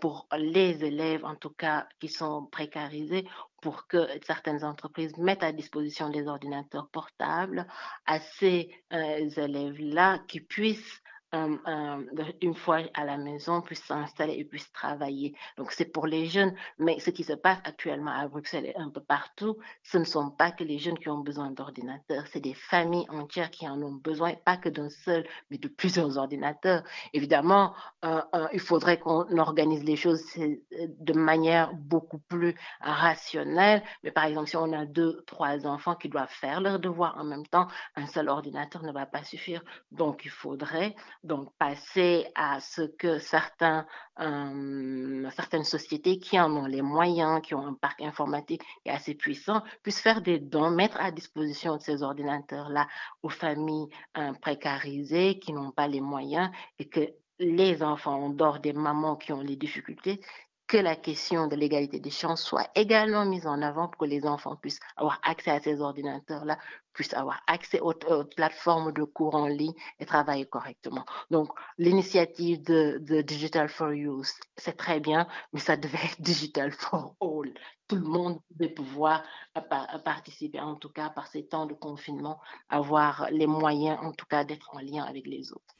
pour 0.02 0.28
les 0.38 0.84
élèves, 0.84 1.24
en 1.24 1.36
tout 1.36 1.52
cas, 1.52 1.88
qui 2.02 2.10
sont 2.10 2.46
précarisés, 2.48 3.26
pour 3.62 3.88
que 3.88 4.10
certaines 4.26 4.66
entreprises 4.66 5.18
mettent 5.18 5.44
à 5.44 5.54
disposition 5.54 6.10
des 6.10 6.28
ordinateurs 6.28 6.90
portables 6.90 7.66
à 8.06 8.20
ces 8.20 8.70
élèves-là 8.92 10.20
qui 10.28 10.42
puissent 10.42 11.02
euh, 11.34 11.58
euh, 11.68 12.04
une 12.42 12.54
fois 12.54 12.80
à 12.94 13.06
la 13.06 13.18
maison, 13.18 13.62
puissent 13.62 13.84
s'installer 13.84 14.34
et 14.34 14.44
puissent 14.44 14.72
travailler. 14.72 15.36
Donc, 15.58 15.72
c'est 15.72 15.86
pour 15.86 16.06
les 16.06 16.28
jeunes. 16.28 16.54
Mais 16.78 17.00
ce 17.00 17.10
qui 17.10 17.24
se 17.24 17.34
passe 17.34 17.58
actuellement 17.64 18.12
à 18.12 18.28
Bruxelles 18.28 18.68
et 18.68 18.76
un 18.78 18.90
peu 18.90 19.02
partout, 19.02 19.58
ce 19.84 19.98
ne 19.98 20.04
sont 20.04 20.30
pas 20.30 20.52
que 20.52 20.64
les 20.64 20.78
jeunes 20.78 21.00
qui 21.00 21.10
ont 21.10 21.20
besoin 21.20 21.50
d'ordinateurs, 21.52 22.26
c'est 22.28 22.40
des 22.40 22.54
familles 22.54 23.08
entières 23.10 23.50
qui 23.50 23.68
en 23.68 23.82
ont 23.82 23.94
besoin, 23.94 24.34
pas 24.46 24.58
que 24.58 24.70
d'un 24.70 24.90
seul, 24.90 25.26
mais 25.50 25.58
de 25.58 25.68
plusieurs 25.68 26.18
ordinateurs. 26.18 26.84
Évidemment, 27.14 27.74
euh, 28.06 28.22
il 28.54 28.60
faudrait 28.60 29.00
qu'on 29.00 29.38
organise 29.38 29.84
les 29.84 29.96
choses 29.96 30.24
de 30.36 31.14
manière 31.14 31.74
beaucoup 31.74 32.20
plus 32.20 32.56
rationnelle. 32.80 33.82
Mais 34.04 34.12
par 34.12 34.26
exemple, 34.26 34.50
si 34.50 34.58
on 34.58 34.72
a 34.72 34.86
deux, 34.86 35.24
trois 35.26 35.66
enfants 35.66 35.96
qui 35.96 36.10
doivent 36.10 36.30
faire 36.30 36.62
leurs 36.62 36.80
devoirs 36.80 37.18
en 37.18 37.24
même 37.24 37.46
temps, 37.48 37.68
un 37.96 38.06
seul 38.08 38.30
ordinateur 38.30 38.84
ne 38.84 38.92
va 38.92 39.06
pas 39.06 39.24
suffire. 39.24 39.64
Donc, 39.92 40.22
il 40.26 40.32
faudrait 40.32 40.96
donc 41.24 41.56
passer 41.58 42.28
à 42.36 42.60
ce 42.60 42.82
que 42.82 43.18
certains, 43.18 43.86
euh, 44.20 45.30
certaines 45.32 45.64
sociétés 45.64 46.20
qui 46.20 46.40
en 46.40 46.52
ont 46.56 46.66
les 46.66 46.82
moyens, 46.82 47.42
qui 47.42 47.56
ont 47.56 47.66
un 47.66 47.74
parc 47.74 48.02
informatique 48.02 48.62
assez 48.88 49.16
puissant, 49.16 49.64
puissent 49.82 50.02
faire 50.02 50.22
des 50.22 50.40
dons, 50.40 50.72
mettre 50.72 51.00
à 51.00 51.12
disposition 51.12 51.78
de 51.78 51.82
ces 51.82 52.04
ordinateurs-là 52.04 52.88
aux 53.22 53.30
familles 53.30 53.90
euh, 54.18 54.34
précarisées 54.34 55.40
qui 55.40 55.54
n'ont 55.54 55.72
pas 55.72 55.88
les 55.88 56.02
moyens 56.02 56.50
et 56.80 56.88
que 56.88 57.10
les 57.40 57.84
enfants, 57.84 58.26
en 58.26 58.30
dehors 58.30 58.60
des 58.60 58.74
mamans 58.74 59.16
qui 59.16 59.34
ont 59.34 59.42
les 59.42 59.56
difficultés, 59.56 60.22
que 60.68 60.78
la 60.78 60.96
question 60.96 61.48
de 61.48 61.56
l'égalité 61.56 62.00
des 62.00 62.10
chances 62.10 62.42
soit 62.44 62.70
également 62.76 63.26
mise 63.26 63.46
en 63.48 63.62
avant 63.62 63.88
pour 63.88 63.98
que 63.98 64.06
les 64.06 64.26
enfants 64.26 64.56
puissent 64.56 64.80
avoir 64.96 65.20
accès 65.24 65.52
à 65.52 65.60
ces 65.60 65.82
ordinateurs-là, 65.82 66.58
puissent 66.94 67.14
avoir 67.14 67.42
accès 67.48 67.80
aux, 67.80 67.94
plateformes 68.36 68.94
de 68.94 69.04
cours 69.04 69.36
en 69.36 69.48
ligne 69.48 69.74
et 70.00 70.06
travailler 70.06 70.46
correctement. 70.46 71.06
Donc, 71.32 71.50
l'initiative 71.78 72.64
de, 72.64 73.00
de, 73.02 73.22
Digital 73.22 73.68
for 73.68 73.94
Youth, 73.94 74.34
c'est 74.58 74.78
très 74.78 75.00
bien, 75.00 75.28
mais 75.52 75.60
ça 75.60 75.76
devait 75.76 75.98
être 75.98 76.22
Digital 76.22 76.72
for 76.72 77.16
All. 77.20 77.54
Tout 77.88 77.96
le 77.98 78.08
monde 78.08 78.40
devait 78.52 78.74
pouvoir 78.74 79.24
participer, 80.06 80.60
en 80.60 80.76
tout 80.76 80.90
cas 80.90 81.10
par 81.10 81.28
ces 81.28 81.46
temps 81.46 81.66
de 81.66 81.74
confinement, 81.74 82.40
avoir 82.70 83.28
les 83.32 83.48
moyens, 83.48 84.00
en 84.02 84.14
tout 84.14 84.26
cas, 84.26 84.44
d'être 84.44 84.74
en 84.74 84.80
lien 84.80 85.04
avec 85.04 85.28
les 85.28 85.52
autres. 85.52 85.76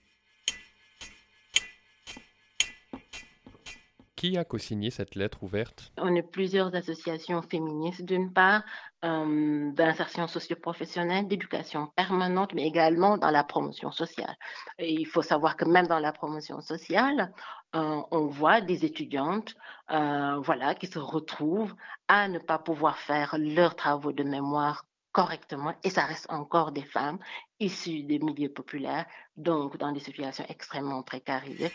Qui 4.24 4.38
a 4.38 4.46
co-signé 4.46 4.90
cette 4.90 5.16
lettre 5.16 5.44
ouverte? 5.44 5.92
On 5.98 6.16
est 6.16 6.24
plusieurs 6.24 6.74
associations 6.74 7.42
féministes, 7.42 8.04
d'une 8.04 8.32
part, 8.32 8.64
euh, 9.04 9.70
d'insertion 9.74 10.30
socio-professionnelle, 10.30 11.28
d'éducation 11.28 11.88
permanente, 11.98 12.54
mais 12.54 12.66
également 12.66 13.18
dans 13.18 13.32
la 13.32 13.44
promotion 13.44 13.92
sociale. 13.92 14.34
Il 14.80 15.08
faut 15.08 15.24
savoir 15.24 15.58
que 15.58 15.66
même 15.66 15.88
dans 15.88 16.00
la 16.00 16.14
promotion 16.14 16.62
sociale, 16.62 17.34
euh, 17.76 18.02
on 18.12 18.28
voit 18.28 18.62
des 18.62 18.86
étudiantes 18.86 19.56
euh, 19.92 20.38
voilà, 20.40 20.74
qui 20.74 20.88
se 20.88 21.00
retrouvent 21.00 21.76
à 22.08 22.30
ne 22.30 22.40
pas 22.40 22.60
pouvoir 22.60 23.00
faire 23.00 23.36
leurs 23.38 23.76
travaux 23.76 24.14
de 24.14 24.24
mémoire 24.24 24.86
correctement 25.12 25.74
et 25.84 25.90
ça 25.90 26.06
reste 26.06 26.28
encore 26.32 26.72
des 26.72 26.86
femmes 26.86 27.20
issues 27.60 28.04
des 28.04 28.20
milieux 28.20 28.54
populaires, 28.54 29.06
donc 29.36 29.76
dans 29.76 29.92
des 29.92 30.00
situations 30.00 30.46
extrêmement 30.48 31.04
précarisées 31.04 31.74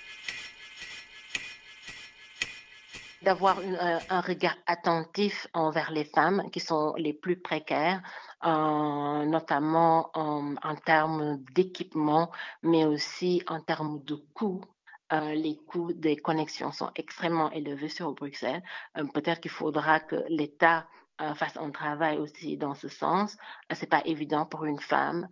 d'avoir 3.23 3.59
un, 3.59 3.99
un, 4.11 4.21
regard 4.21 4.57
attentif 4.67 5.47
envers 5.53 5.91
les 5.91 6.05
femmes 6.05 6.51
qui 6.51 6.61
sont 6.61 6.95
les 6.97 7.13
plus 7.13 7.37
précaires, 7.37 8.03
euh, 8.45 9.25
notamment 9.25 10.11
en, 10.15 10.77
termes 10.85 11.39
d'équipement, 11.55 12.31
mais 12.63 12.85
aussi 12.85 13.43
en 13.49 13.61
termes 13.61 14.03
de 14.05 14.15
coûts. 14.35 14.61
Euh, 15.13 15.35
les 15.35 15.57
coûts 15.67 15.93
des 15.93 16.17
connexions 16.17 16.71
sont 16.71 16.91
extrêmement 16.95 17.51
élevés 17.51 17.89
sur 17.89 18.13
Bruxelles. 18.13 18.63
Euh, 18.97 19.05
Peut-être 19.13 19.41
qu'il 19.41 19.51
faudra 19.51 20.01
que 20.01 20.25
l'État 20.29 20.87
fasse 21.35 21.57
un 21.57 21.73
travail 21.73 22.17
aussi 22.19 22.57
dans 22.57 22.77
ce 22.77 22.87
sens. 22.87 23.37
C'est 23.73 23.91
pas 23.91 24.03
évident 24.05 24.47
pour 24.47 24.67
une 24.67 24.79
femme 24.79 25.27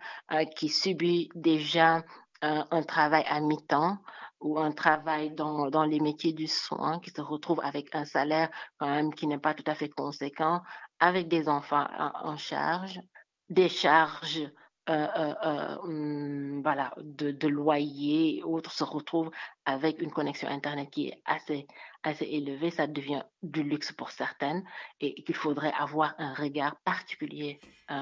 qui 0.56 0.68
subit 0.68 1.30
déjà 1.36 2.02
un 2.42 2.82
travail 2.82 3.24
à 3.28 3.38
mi-temps 3.38 3.96
ou 4.40 4.58
un 4.58 4.72
travail 4.72 5.30
dans, 5.30 5.70
dans 5.70 5.84
les 5.84 6.00
métiers 6.00 6.32
du 6.32 6.46
soin 6.46 7.00
qui 7.00 7.10
se 7.10 7.20
retrouve 7.20 7.60
avec 7.62 7.94
un 7.94 8.04
salaire 8.04 8.50
quand 8.78 8.88
même 8.88 9.14
qui 9.14 9.26
n'est 9.26 9.38
pas 9.38 9.54
tout 9.54 9.64
à 9.66 9.74
fait 9.74 9.88
conséquent, 9.88 10.62
avec 11.00 11.28
des 11.28 11.48
enfants 11.48 11.86
en, 12.22 12.36
charge, 12.36 13.00
des 13.48 13.68
charges 13.68 14.48
euh, 14.88 15.08
euh, 15.16 15.34
euh, 15.44 16.60
voilà, 16.62 16.94
de, 16.98 17.32
de 17.32 17.48
loyer, 17.48 18.42
autres 18.44 18.70
se 18.70 18.84
retrouvent 18.84 19.32
avec 19.64 20.00
une 20.00 20.12
connexion 20.12 20.48
Internet 20.48 20.90
qui 20.90 21.08
est 21.08 21.22
assez, 21.24 21.66
assez 22.04 22.24
élevée, 22.24 22.70
ça 22.70 22.86
devient 22.86 23.24
du 23.42 23.64
luxe 23.64 23.90
pour 23.90 24.10
certaines 24.10 24.62
et 25.00 25.24
qu'il 25.24 25.34
faudrait 25.34 25.72
avoir 25.72 26.14
un 26.18 26.34
regard 26.34 26.76
particulier 26.84 27.60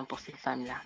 pour 0.08 0.18
ces 0.18 0.32
femmes-là. 0.32 0.76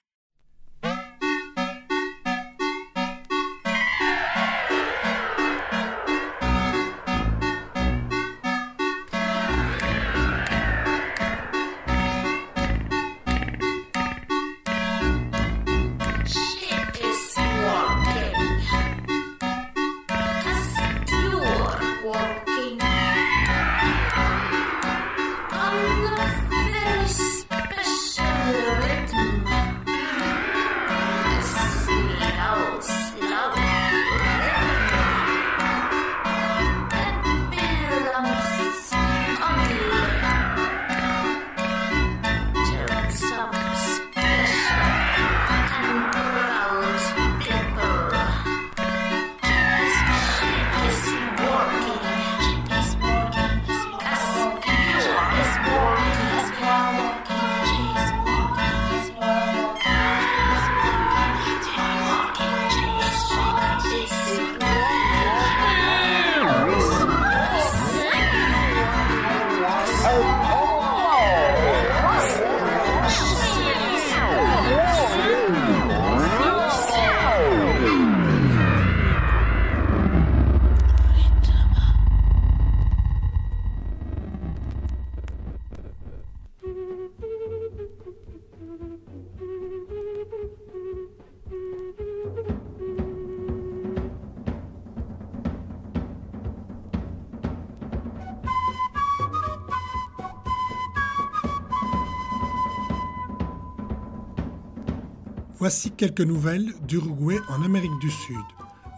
Voici 105.79 105.93
quelques 105.93 106.23
nouvelles 106.23 106.73
d'Uruguay 106.89 107.39
en 107.49 107.63
Amérique 107.63 107.97
du 108.01 108.11
Sud. 108.11 108.37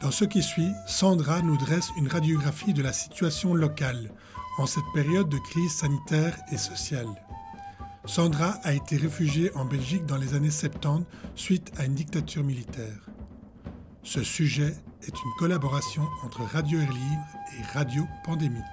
Dans 0.01 0.11
ce 0.11 0.25
qui 0.25 0.43
suit, 0.43 0.73
Sandra 0.87 1.43
nous 1.43 1.59
dresse 1.59 1.91
une 1.99 2.09
radiographie 2.09 2.73
de 2.73 2.83
la 2.83 2.95
situation 2.95 3.53
locale 3.53 4.11
en 4.57 4.65
cette 4.65 4.91
période 4.95 5.29
de 5.29 5.37
crise 5.37 5.73
sanitaire 5.73 6.39
et 6.51 6.57
sociale. 6.57 7.23
Sandra 8.07 8.53
a 8.63 8.73
été 8.73 8.97
réfugiée 8.97 9.55
en 9.57 9.67
Belgique 9.67 10.07
dans 10.07 10.17
les 10.17 10.33
années 10.33 10.51
70 10.51 11.05
suite 11.35 11.71
à 11.77 11.85
une 11.85 11.93
dictature 11.93 12.45
militaire. 12.45 13.11
Ce 14.03 14.23
sujet 14.23 14.75
est 15.03 15.23
une 15.23 15.33
collaboration 15.39 16.09
entre 16.25 16.45
Radio 16.45 16.79
Air 16.79 16.93
Libre 16.93 17.27
et 17.59 17.79
Radio 17.79 18.05
Pandémique. 18.25 18.65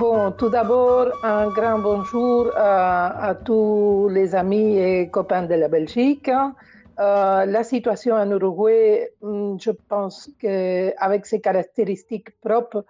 Bon, 0.00 0.32
tout 0.32 0.48
d'abord, 0.48 1.08
un 1.22 1.50
grand 1.50 1.78
bonjour 1.78 2.50
à, 2.56 3.34
tous 3.44 4.08
les 4.10 4.34
amis 4.34 4.78
et 4.78 5.10
copains 5.10 5.42
de 5.42 5.54
la 5.54 5.68
Belgique. 5.68 6.30
Euh, 6.30 7.44
la 7.44 7.62
situation 7.62 8.14
en 8.14 8.30
Uruguay, 8.30 9.10
mm, 9.20 9.58
je 9.60 9.72
pense 9.90 10.30
qu'avec 10.40 11.26
ses 11.26 11.42
caractéristiques 11.42 12.30
propres, 12.40 12.86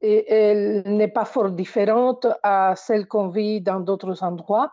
elle 0.00 0.84
n'est 0.86 1.08
pas 1.08 1.24
fort 1.24 1.50
différente 1.50 2.28
à 2.44 2.74
celle 2.76 3.08
qu'on 3.08 3.26
vit 3.26 3.60
dans 3.60 3.80
d'autres 3.80 4.22
endroits. 4.22 4.72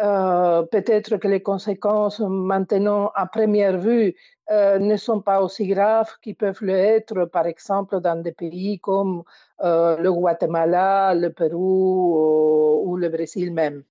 Euh, 0.00 0.62
peut-être 0.64 1.16
que 1.16 1.26
les 1.26 1.42
conséquences 1.42 2.20
maintenant 2.20 3.10
à 3.14 3.26
première 3.26 3.78
vue 3.78 4.14
euh, 4.50 4.78
ne 4.78 4.96
sont 4.96 5.22
pas 5.22 5.40
aussi 5.40 5.66
graves 5.66 6.12
qu'ils 6.20 6.36
peuvent 6.36 6.62
l'être, 6.62 7.24
par 7.24 7.46
exemple, 7.46 8.00
dans 8.00 8.20
des 8.22 8.32
pays 8.32 8.78
comme 8.78 9.22
euh, 9.64 9.96
le 9.96 10.12
Guatemala, 10.12 11.14
le 11.14 11.32
Pérou 11.32 12.82
ou, 12.84 12.96
le 12.96 13.08
Brésil 13.08 13.54
même. 13.54 13.84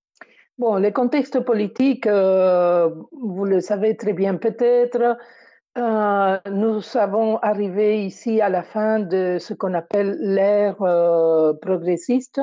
Bon, 0.60 0.76
le 0.78 0.92
contexte 0.92 1.40
politique, 1.40 2.08
vous 2.08 3.46
le 3.46 3.60
savez 3.60 3.98
très 3.98 4.14
bien 4.14 4.36
peut-être, 4.36 5.18
nous 5.76 6.98
avons 6.98 7.38
arrivé 7.40 8.06
ici 8.06 8.40
à 8.40 8.48
la 8.48 8.64
fin 8.64 9.00
de 9.00 9.38
ce 9.38 9.54
qu'on 9.54 9.74
appelle 9.74 10.18
l'ère 10.22 10.78
progressiste 11.62 12.40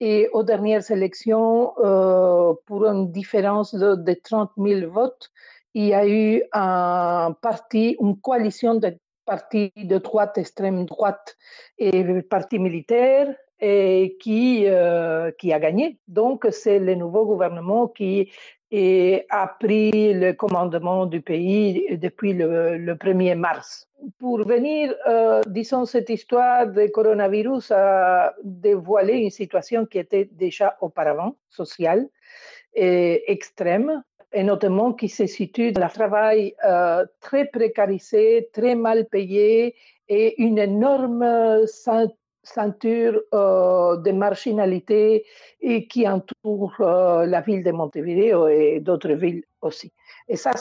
et 0.00 0.28
aux 0.32 0.42
dernières 0.42 0.90
élections, 0.90 1.72
euh, 1.78 2.54
pour 2.66 2.86
une 2.86 3.10
différence 3.12 3.74
de, 3.74 3.94
de, 3.94 4.12
30 4.12 4.50
000 4.56 4.90
votes, 4.90 5.30
il 5.74 5.86
y 5.86 5.94
a 5.94 6.06
eu 6.06 6.42
un 6.52 7.34
parti, 7.40 7.96
une 8.00 8.18
coalition 8.20 8.74
de 8.74 8.96
partis 9.24 9.72
de 9.76 9.98
droite, 9.98 10.38
extrême 10.38 10.84
droite 10.86 11.36
et 11.78 12.22
parti 12.22 12.58
militaire 12.58 13.34
et 13.60 14.16
qui, 14.20 14.64
euh, 14.66 15.30
qui 15.38 15.52
a 15.52 15.58
gagné. 15.58 15.98
Donc, 16.08 16.46
c'est 16.50 16.78
le 16.78 16.94
nouveau 16.94 17.24
gouvernement 17.26 17.88
qui 17.88 18.30
et 18.70 19.26
a 19.30 19.46
pris 19.46 20.12
le 20.12 20.32
commandement 20.32 21.06
du 21.06 21.20
pays 21.20 21.96
depuis 21.98 22.32
le, 22.32 22.76
le 22.76 22.94
1er 22.94 23.36
mars. 23.36 23.88
Pour 24.18 24.44
venir, 24.46 24.94
euh, 25.06 25.40
disons, 25.46 25.84
cette 25.84 26.10
histoire 26.10 26.66
du 26.66 26.90
coronavirus 26.90 27.70
a 27.70 28.34
dévoilé 28.42 29.14
une 29.14 29.30
situation 29.30 29.86
qui 29.86 29.98
était 29.98 30.28
déjà 30.32 30.76
auparavant 30.80 31.36
sociale 31.48 32.08
et 32.74 33.30
extrême, 33.30 34.02
et 34.32 34.42
notamment 34.42 34.92
qui 34.92 35.08
se 35.08 35.26
situe 35.26 35.72
dans 35.72 35.84
le 35.84 35.90
travail 35.90 36.54
euh, 36.64 37.06
très 37.20 37.46
précarisé, 37.46 38.50
très 38.52 38.74
mal 38.74 39.06
payé 39.06 39.74
et 40.08 40.42
une 40.42 40.58
énorme 40.58 41.66
ceinture 42.46 43.20
euh, 43.34 43.96
de 43.96 44.12
marginalité 44.12 45.24
qui 45.90 46.08
entoure 46.08 46.74
euh, 46.80 47.26
la 47.26 47.40
ville 47.40 47.64
de 47.64 47.72
Montevideo 47.72 48.48
et 48.48 48.80
d'autres 48.80 49.12
villes 49.12 49.42
aussi. 49.62 49.92
Et 50.28 50.36
ça, 50.36 50.52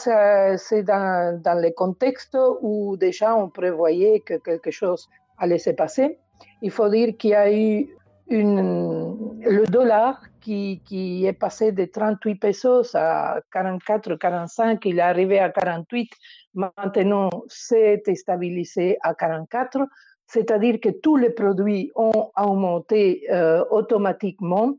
c'est 0.58 0.84
dans, 0.84 1.42
dans 1.42 1.62
le 1.62 1.72
contexte 1.72 2.38
où 2.62 2.98
déjà 2.98 3.36
on 3.36 3.50
prévoyait 3.50 4.20
que 4.22 4.36
quelque 4.36 4.72
chose 4.72 5.08
allait 5.38 5.60
se 5.60 5.72
passer. 5.72 6.18
Il 6.62 6.72
faut 6.72 6.90
dire 6.90 7.16
qu'il 7.18 7.32
y 7.32 7.36
a 7.36 7.52
eu 7.52 7.88
le 8.30 9.66
dollar 9.68 10.20
qui, 10.42 10.82
qui, 10.86 11.26
est 11.26 11.34
passé 11.34 11.72
de 11.72 11.86
38 11.86 12.36
pesos 12.36 12.96
à 12.96 13.42
44, 13.52 14.16
45, 14.16 14.84
il 14.86 14.98
est 14.98 15.02
arrivé 15.02 15.40
à 15.40 15.50
48, 15.50 16.10
maintenant 16.56 17.30
c'est 17.48 18.02
stabilisé 18.16 18.98
à 19.02 19.14
44 19.14 19.80
c'est-à-dire 20.28 20.80
que 20.80 20.90
tous 20.90 21.18
les 21.18 21.30
produits 21.30 21.92
ont 21.96 22.32
augmenté 22.38 23.26
euh, 23.32 23.64
automatiquement. 23.70 24.74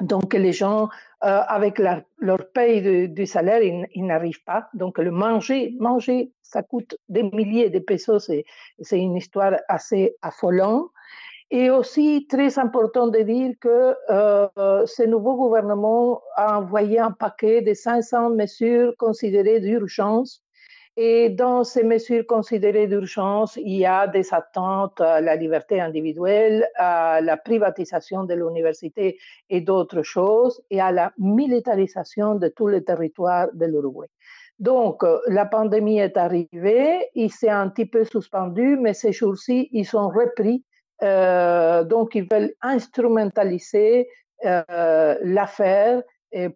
Donc, 0.00 0.34
les 0.34 0.52
gens, 0.52 0.88
euh, 1.24 1.40
avec 1.46 1.78
leur 1.78 2.50
paye 2.52 3.08
du 3.08 3.26
salaire, 3.26 3.62
ils, 3.62 4.06
n'arrivent 4.06 4.42
pas. 4.44 4.68
Donc, 4.74 4.98
le 4.98 5.10
manger, 5.10 5.74
manger, 5.78 6.32
ça 6.42 6.62
coûte 6.62 6.96
des 7.08 7.22
milliers 7.22 7.70
de 7.70 7.78
pesos. 7.78 8.30
C'est 8.80 8.98
une 8.98 9.16
histoire 9.16 9.54
assez 9.68 10.16
affolante. 10.22 10.90
Et 11.50 11.68
aussi, 11.70 12.26
très 12.28 12.58
important 12.58 13.08
de 13.08 13.20
dire 13.20 13.52
que 13.60 13.94
euh, 14.08 14.86
ce 14.86 15.02
nouveau 15.02 15.36
gouvernement 15.36 16.22
a 16.36 16.58
envoyé 16.58 16.98
un 16.98 17.10
paquet 17.10 17.60
de 17.60 17.74
500 17.74 18.30
mesures 18.30 18.94
considérées 18.96 19.60
d'urgence 19.60 20.41
et 20.96 21.30
dans 21.30 21.64
ces 21.64 21.84
mesures 21.84 22.26
considérées 22.26 22.86
d'urgence, 22.86 23.56
il 23.56 23.76
y 23.78 23.86
a 23.86 24.06
des 24.06 24.34
attentes 24.34 25.00
à 25.00 25.20
la 25.22 25.36
liberté 25.36 25.80
individuelle, 25.80 26.68
à 26.76 27.20
la 27.22 27.38
privatisation 27.38 28.24
de 28.24 28.34
l'université 28.34 29.18
et 29.48 29.62
d'autres 29.62 30.02
choses, 30.02 30.62
et 30.70 30.80
à 30.80 30.92
la 30.92 31.12
militarisation 31.18 32.34
de 32.34 32.48
tous 32.48 32.68
les 32.68 32.84
territoires 32.84 33.48
de 33.54 33.64
l'Uruguay. 33.64 34.08
Donc, 34.58 35.02
euh, 35.02 35.18
la 35.28 35.46
pandémie 35.46 35.98
est 35.98 36.16
arrivée, 36.16 37.08
il 37.14 37.32
s'est 37.32 37.48
un 37.48 37.68
petit 37.68 37.86
peu 37.86 38.04
suspendu, 38.04 38.76
mais 38.76 38.92
ces 38.92 39.12
jours-ci, 39.12 39.68
ils 39.72 39.86
sont 39.86 40.08
repris. 40.08 40.62
Euh, 41.02 41.84
donc, 41.84 42.14
ils 42.14 42.28
veulent 42.30 42.52
instrumentaliser 42.60 44.08
euh, 44.44 45.16
l'affaire 45.22 46.02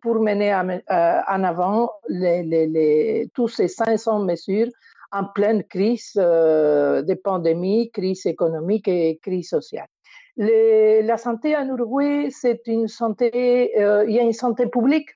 pour 0.01 0.21
mener 0.21 0.53
euh, 0.53 1.21
en 1.29 1.45
avant 1.45 1.91
les, 2.09 3.31
tous 3.35 3.49
ces 3.49 3.69
500 3.69 4.21
mesures 4.21 4.69
en 5.12 5.25
pleine 5.25 5.65
crise 5.65 6.12
euh, 6.17 7.03
de 7.03 7.15
pandémie, 7.15 7.91
crise 7.91 8.27
économique 8.27 8.89
et 8.89 9.19
crise 9.23 9.49
sociale. 9.49 9.89
la 10.37 11.17
santé 11.17 11.57
en 11.57 11.67
Uruguay, 11.69 12.29
c'est 12.31 12.62
une 12.67 12.89
santé, 12.89 13.73
euh, 13.79 14.05
il 14.09 14.15
y 14.15 14.19
a 14.19 14.23
une 14.23 14.33
santé 14.33 14.67
publique 14.67 15.11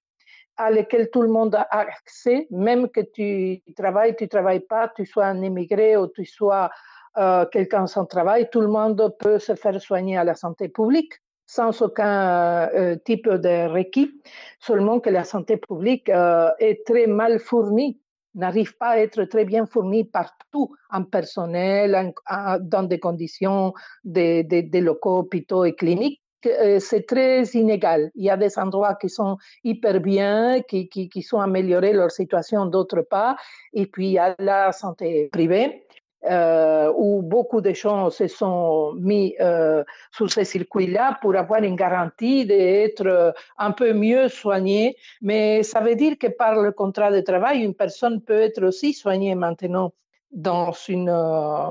à 0.57 0.70
laquelle 0.70 1.09
tout 1.11 1.23
le 1.23 1.29
monde 1.29 1.55
a 1.55 1.66
accès, 1.70 2.46
même 2.51 2.88
que 2.88 3.01
tu 3.01 3.62
travailles, 3.75 4.14
tu 4.16 4.29
travailles 4.29 4.61
pas, 4.61 4.92
tu 4.94 5.07
sois 5.07 5.27
un 5.27 5.42
immigré 5.42 5.96
ou 5.96 6.07
tu 6.07 6.25
sois 6.25 6.70
euh, 7.16 7.46
quelqu'un 7.46 7.87
sans 7.87 8.07
travail, 8.07 8.49
tout 8.51 8.61
le 8.61 8.68
monde 8.68 9.14
peut 9.18 9.38
se 9.38 9.55
faire 9.55 9.81
soigner 9.81 10.16
à 10.16 10.25
la 10.25 10.35
santé 10.35 10.68
publique 10.68 11.14
sans 11.50 11.82
aucun 11.82 12.68
euh, 12.76 12.94
type 13.04 13.28
de 13.28 13.68
requis, 13.68 14.12
seulement 14.60 15.00
que 15.00 15.10
la 15.10 15.24
santé 15.24 15.56
publique 15.56 16.08
euh, 16.08 16.48
est 16.60 16.86
très 16.86 17.08
mal 17.08 17.40
fournie, 17.40 17.98
n'arrive 18.36 18.76
pas 18.76 18.90
à 18.90 18.98
être 18.98 19.24
très 19.24 19.44
bien 19.44 19.66
fournie 19.66 20.04
partout 20.04 20.72
en 20.90 21.02
personnel, 21.02 22.14
dans 22.60 22.84
des 22.84 23.00
conditions 23.00 23.74
de, 24.04 24.42
de, 24.42 24.78
locaux, 24.78 25.18
hôpitaux 25.18 25.64
et 25.64 25.74
cliniques. 25.74 26.22
Euh, 26.46 26.78
c'est 26.78 27.04
très 27.04 27.42
inégal. 27.54 28.12
Il 28.14 28.24
y 28.24 28.30
a 28.30 28.36
des 28.36 28.56
endroits 28.56 28.94
qui 28.94 29.08
sont 29.08 29.36
hyper 29.64 30.00
bien, 30.00 30.62
qui, 30.62 30.88
qui, 30.88 31.08
qui 31.08 31.22
sont 31.22 31.40
améliorés 31.40 31.92
leur 31.92 32.12
situation, 32.12 32.64
d'autres 32.64 33.02
pas. 33.02 33.36
Et 33.72 33.86
puis, 33.86 34.06
il 34.06 34.12
y 34.12 34.18
a 34.18 34.36
la 34.38 34.70
santé 34.70 35.28
privée 35.32 35.84
euh, 36.28 36.92
où 36.96 37.22
beaucoup 37.22 37.61
de 37.61 37.72
gens 37.72 38.11
se 38.11 38.28
sont 38.28 38.92
mis 38.94 39.35
euh, 39.40 39.83
sur 40.12 40.30
ces 40.30 40.44
circuits-là 40.44 41.18
pour 41.22 41.35
avoir 41.35 41.62
une 41.62 41.76
garantie 41.76 42.44
d'être 42.44 43.06
euh, 43.06 43.33
un 43.56 43.70
peu 43.70 43.94
mieux 43.94 44.28
soigné. 44.28 44.96
Mais 45.22 45.62
ça 45.62 45.80
veut 45.80 45.94
dire 45.94 46.18
que 46.18 46.26
par 46.26 46.61
le 46.61 46.72
contrat 46.72 47.11
de 47.11 47.20
travail, 47.20 47.62
une 47.62 47.74
personne 47.74 48.20
peut 48.20 48.40
être 48.40 48.62
aussi 48.62 48.92
soignée 48.92 49.35
maintenant 49.35 49.92
dans 50.30 50.72
une 50.88 51.09
euh, 51.09 51.70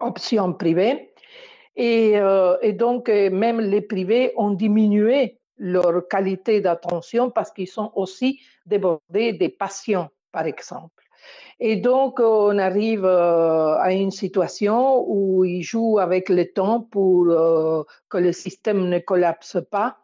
option 0.00 0.54
privée. 0.54 1.12
Et, 1.76 2.16
et, 2.62 2.72
donc, 2.72 3.08
même 3.08 3.60
les 3.60 3.80
privés 3.80 4.34
ont 4.36 4.50
diminué 4.50 5.38
leur 5.56 6.06
qualité 6.08 6.60
d'attention 6.60 7.30
parce 7.30 7.52
qu'ils 7.52 7.68
sont 7.68 7.90
aussi 7.94 8.40
débordés 8.66 9.32
des 9.32 9.48
patients, 9.48 10.08
par 10.30 10.46
exemple. 10.46 10.99
Et 11.60 11.76
donc, 11.76 12.20
on 12.20 12.58
arrive 12.58 13.04
euh, 13.04 13.76
à 13.78 13.92
une 13.92 14.10
situation 14.10 15.04
où 15.06 15.44
ils 15.44 15.62
jouent 15.62 15.98
avec 15.98 16.30
le 16.30 16.50
temps 16.50 16.80
pour 16.80 17.26
euh, 17.28 17.82
que 18.08 18.16
le 18.16 18.32
système 18.32 18.88
ne 18.88 18.98
collapse 18.98 19.58
pas 19.70 19.98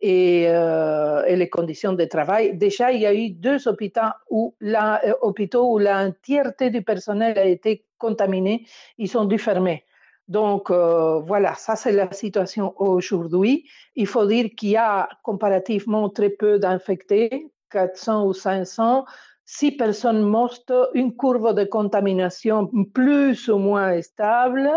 et, 0.00 0.46
euh, 0.48 1.24
et, 1.26 1.36
les 1.36 1.48
conditions 1.48 1.92
de 1.92 2.04
travail. 2.06 2.56
Déjà, 2.56 2.90
il 2.90 3.00
y 3.00 3.06
a 3.06 3.14
eu 3.14 3.30
deux 3.30 3.68
hôpitaux 3.68 4.00
où 4.30 4.56
la, 4.60 5.00
où 5.22 5.78
l'entièreté 5.78 6.70
du 6.70 6.82
personnel 6.82 7.38
a 7.38 7.44
été 7.44 7.84
contaminée. 7.98 8.66
Ils 8.98 9.08
sont 9.08 9.26
dû 9.26 9.38
fermer. 9.38 9.84
Donc 10.26 10.72
voilà, 10.72 11.54
ça 11.54 11.76
c'est 11.76 11.92
la 11.92 12.10
situation 12.10 12.74
aujourd'hui. 12.78 13.64
Il 13.94 14.08
faut 14.08 14.26
dire 14.26 14.50
qu'il 14.56 14.70
y 14.70 14.76
a 14.76 15.08
comparativement 15.22 16.10
très 16.10 16.30
peu 16.30 16.58
d'infectés, 16.58 17.52
400 17.70 18.26
ou 18.26 18.32
500. 18.32 19.04
Si 19.48 19.70
personnes 19.70 20.22
mortes, 20.22 20.72
une 20.94 21.14
courbe 21.14 21.54
de 21.54 21.62
contamination 21.62 22.68
plus 22.92 23.48
ou 23.48 23.58
moins 23.58 24.02
stable. 24.02 24.68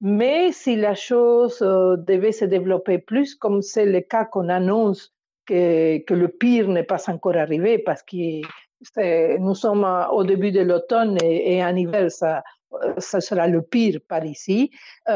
Mais 0.00 0.52
si 0.52 0.76
la 0.76 0.94
chose 0.94 1.60
euh, 1.62 1.96
devait 1.96 2.32
se 2.32 2.44
développer 2.44 2.98
plus, 2.98 3.34
comme 3.34 3.62
c'est 3.62 3.86
le 3.86 4.00
cas 4.00 4.24
qu'on 4.24 4.48
annonce 4.48 5.12
que, 5.46 6.02
le 6.12 6.28
pire 6.28 6.68
n'est 6.68 6.84
pas 6.84 7.02
encore 7.10 7.36
arrivé, 7.36 7.78
parce 7.78 8.02
que 8.02 9.38
nous 9.38 9.54
sommes 9.54 10.06
au 10.12 10.22
début 10.22 10.52
de 10.52 10.60
l'automne 10.60 11.18
et, 11.22 11.56
et, 11.56 11.64
en 11.64 11.74
hiver, 11.74 12.10
ça, 12.10 12.42
sera 12.98 13.48
le 13.48 13.62
pire 13.62 14.00
par 14.06 14.24
ici. 14.24 14.70
Euh, 15.08 15.12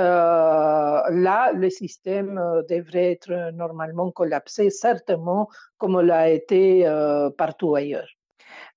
là, 1.10 1.52
le 1.52 1.68
système 1.68 2.38
euh, 2.38 2.62
devrait 2.68 3.12
être 3.12 3.52
normalement 3.52 4.10
collapsé, 4.10 4.70
certainement, 4.70 5.48
comme 5.78 6.00
l'a 6.00 6.30
été 6.30 6.84
partout 7.36 7.76
ailleurs. 7.76 8.08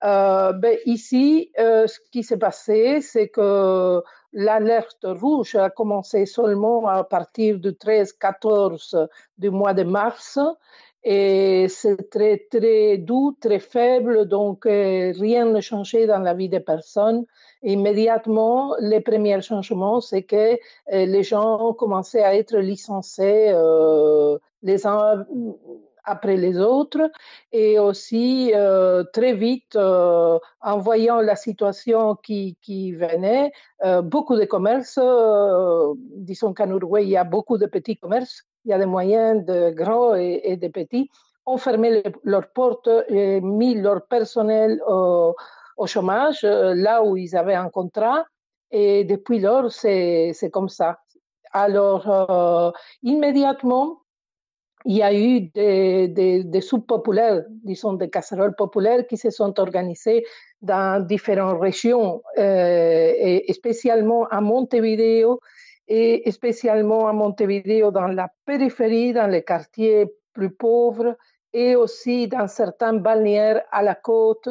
Euh, 0.04 0.52
ben, 0.52 0.78
ici, 0.86 1.52
euh, 1.60 1.88
ce 1.88 2.00
qui 2.12 2.24
s'est 2.24 2.38
passé, 2.38 3.00
c'est 3.02 3.30
que 3.30 4.02
l'alerte 4.34 5.06
rouge 5.06 5.56
a 5.56 5.70
commencé 5.70 6.26
seulement 6.26 6.86
à 6.88 7.04
partir 7.06 7.60
du 7.60 7.70
13-14 7.70 9.08
du 9.38 9.50
mois 9.50 9.74
de 9.74 9.84
mars 9.84 10.40
et 11.06 11.68
c'est 11.70 12.10
très, 12.10 12.48
très 12.50 12.98
doux, 12.98 13.36
très 13.40 13.60
faible, 13.60 14.26
donc 14.26 14.66
euh, 14.66 15.14
rien 15.20 15.46
ne 15.46 15.60
changeait 15.60 16.08
dans 16.08 16.20
la 16.20 16.34
vie 16.34 16.50
des 16.50 16.62
personnes. 16.62 17.26
Immédiatement, 17.62 18.76
les 18.80 19.02
premiers 19.02 19.42
changements, 19.42 20.00
c'est 20.02 20.24
que 20.24 20.58
les 20.92 21.24
gens 21.24 21.74
commençaient 21.74 22.24
à 22.24 22.36
être 22.36 22.58
licenciés 22.58 23.52
euh, 23.52 24.38
les 24.64 24.88
uns 24.88 25.26
après 26.06 26.38
les 26.38 26.60
autres 26.60 27.10
et 27.52 27.80
aussi 27.80 28.52
euh, 28.54 29.04
très 29.14 29.34
vite 29.34 29.76
euh, 29.76 30.38
en 30.62 30.78
voyant 30.78 31.20
la 31.22 31.36
situation 31.36 32.16
qui, 32.16 32.58
qui 32.62 32.94
venait, 32.94 33.52
euh, 33.84 34.02
beaucoup 34.02 34.36
de 34.36 34.46
commerces, 34.46 35.00
disons 36.16 36.54
qu'en 36.54 36.70
Uruguay 36.70 37.04
il 37.04 37.10
y 37.10 37.18
a 37.18 37.24
beaucoup 37.24 37.58
de 37.58 37.66
petits 37.66 37.98
commerces, 37.98 38.44
il 38.66 38.72
y 38.72 38.74
a 38.74 38.80
des 38.80 38.86
moyens, 38.86 39.46
de 39.46 39.72
grands 39.72 40.16
et, 40.16 40.42
et 40.44 40.58
de 40.58 40.68
petits, 40.68 41.10
ont 41.46 41.58
fermé 41.58 42.04
leurs 42.24 42.48
portes 42.50 42.90
et 43.10 43.42
mis 43.42 43.76
leur 43.76 44.06
personnel 44.08 44.82
au, 44.88 45.36
au 45.78 45.88
chômage 45.88 46.44
là 46.44 47.04
où 47.04 47.18
ils 47.18 47.36
avaient 47.36 47.56
un 47.56 47.70
contrat 47.70 48.26
et 48.72 49.04
depuis 49.04 49.40
lors 49.40 49.72
c'est 49.72 50.34
comme 50.52 50.70
ça. 50.70 51.00
Alors 51.52 52.74
immédiatement 53.04 54.03
il 54.86 54.98
y 54.98 55.04
a 55.04 55.14
eu 55.14 55.42
des, 55.42 56.08
des, 56.08 56.44
des 56.44 56.62
soupes 56.62 56.88
populaires, 56.88 57.44
disons 57.64 57.94
des 57.94 58.10
casseroles 58.10 58.56
populaires 58.56 59.06
qui 59.08 59.18
se 59.18 59.30
sont 59.30 59.60
organisées 59.60 60.26
dans 60.62 61.06
différentes 61.06 61.62
régions, 61.62 62.22
euh, 62.38 63.14
et 63.18 63.54
spécialement 63.54 64.28
à 64.28 64.42
Montevideo, 64.42 65.40
et 65.88 66.32
spécialement 66.32 67.08
à 67.08 67.14
Montevideo 67.14 67.92
dans 67.92 68.08
la 68.08 68.30
périphérie, 68.46 69.14
dans 69.14 69.28
les 69.28 69.44
quartiers 69.44 70.06
plus 70.34 70.50
pauvres, 70.50 71.16
et 71.54 71.76
aussi 71.76 72.28
dans 72.28 72.48
certains 72.48 72.94
balnéaires 72.94 73.62
à 73.72 73.84
la 73.84 73.96
côte, 73.96 74.50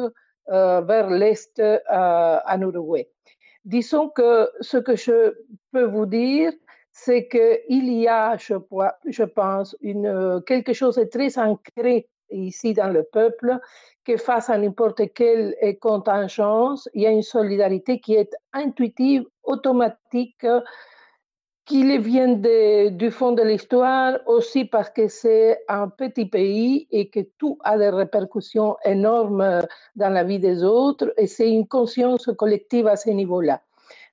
euh, 0.51 0.81
vers 0.81 1.09
l'est 1.09 1.59
euh, 1.59 2.37
en 2.45 2.61
Uruguay. 2.61 3.09
Disons 3.65 4.09
que 4.09 4.49
ce 4.59 4.77
que 4.77 4.95
je 4.95 5.33
peux 5.71 5.85
vous 5.85 6.05
dire, 6.05 6.51
c'est 6.93 7.27
qu'il 7.27 7.91
y 7.91 8.07
a, 8.07 8.37
je, 8.37 9.23
pense, 9.23 9.75
quelque 10.45 10.73
chose 10.73 10.95
de 10.95 11.03
très 11.05 11.37
ancré 11.39 12.07
ici 12.29 12.73
dans 12.73 12.89
le 12.89 13.03
peuple, 13.03 13.59
que 14.05 14.15
face 14.15 14.49
à 14.49 14.57
n'importe 14.57 15.01
quelle 15.13 15.55
contingence, 15.81 16.87
il 16.93 17.01
y 17.01 17.07
a 17.07 17.11
une 17.11 17.23
solidarité 17.23 17.99
qui 17.99 18.13
est 18.13 18.33
intuitive, 18.53 19.25
automatique, 19.43 20.45
qui 21.65 21.97
vient 21.97 22.35
du 22.91 23.09
fond 23.11 23.31
de 23.31 23.41
l'histoire, 23.41 24.19
aussi 24.27 24.65
parce 24.65 24.89
que 24.89 25.07
c'est 25.07 25.63
un 25.69 25.87
petit 25.89 26.25
pays 26.25 26.87
et 26.91 27.09
que 27.09 27.21
tout 27.37 27.57
a 27.63 27.77
des 27.77 27.89
répercussions 27.89 28.75
énormes 28.85 29.61
dans 29.95 30.09
la 30.09 30.23
vie 30.23 30.39
des 30.39 30.63
autres, 30.63 31.11
et 31.17 31.25
c'est 31.25 31.49
une 31.49 31.67
conscience 31.67 32.29
collective 32.37 32.87
à 32.87 32.97
ce 32.97 33.09
niveau-là. 33.09 33.61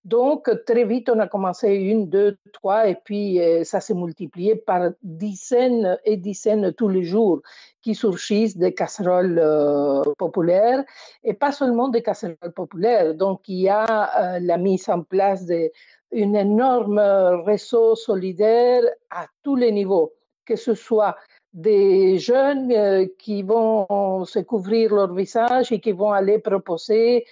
Donc, 0.04 0.48
très 0.64 0.84
vite, 0.84 1.10
on 1.10 1.18
a 1.18 1.26
commencé 1.26 1.74
une, 1.74 2.08
deux, 2.08 2.38
trois, 2.54 2.88
et 2.88 2.94
puis 2.94 3.38
euh, 3.38 3.64
ça 3.64 3.80
s'est 3.80 3.94
multiplié 3.94 4.56
par 4.56 4.92
dizaines 5.02 5.98
et 6.06 6.16
dizaines 6.16 6.72
tous 6.72 6.88
les 6.88 7.02
jours 7.02 7.42
qui 7.82 7.94
surgissent 7.94 8.56
des 8.56 8.72
casseroles 8.72 9.38
euh, 9.38 10.02
populaires, 10.16 10.82
et 11.22 11.34
pas 11.34 11.52
seulement 11.52 11.88
des 11.88 12.02
casseroles 12.02 12.52
populaires. 12.56 13.14
Donc, 13.14 13.42
il 13.48 13.60
y 13.60 13.68
a 13.68 14.36
euh, 14.36 14.38
la 14.40 14.56
mise 14.56 14.88
en 14.88 15.02
place 15.02 15.44
d'un 15.44 15.68
énorme 16.10 16.98
réseau 17.44 17.94
solidaire 17.94 18.82
à 19.10 19.26
tous 19.42 19.56
les 19.56 19.70
niveaux, 19.70 20.14
que 20.46 20.56
ce 20.56 20.72
soit 20.72 21.14
des 21.52 22.18
jeunes 22.18 23.08
qui 23.18 23.42
vont 23.42 24.24
se 24.24 24.38
couvrir 24.38 24.94
leur 24.94 25.12
visage 25.12 25.72
et 25.72 25.80
qui 25.80 25.92
vont 25.92 26.12
aller 26.12 26.38
proposer 26.38 27.26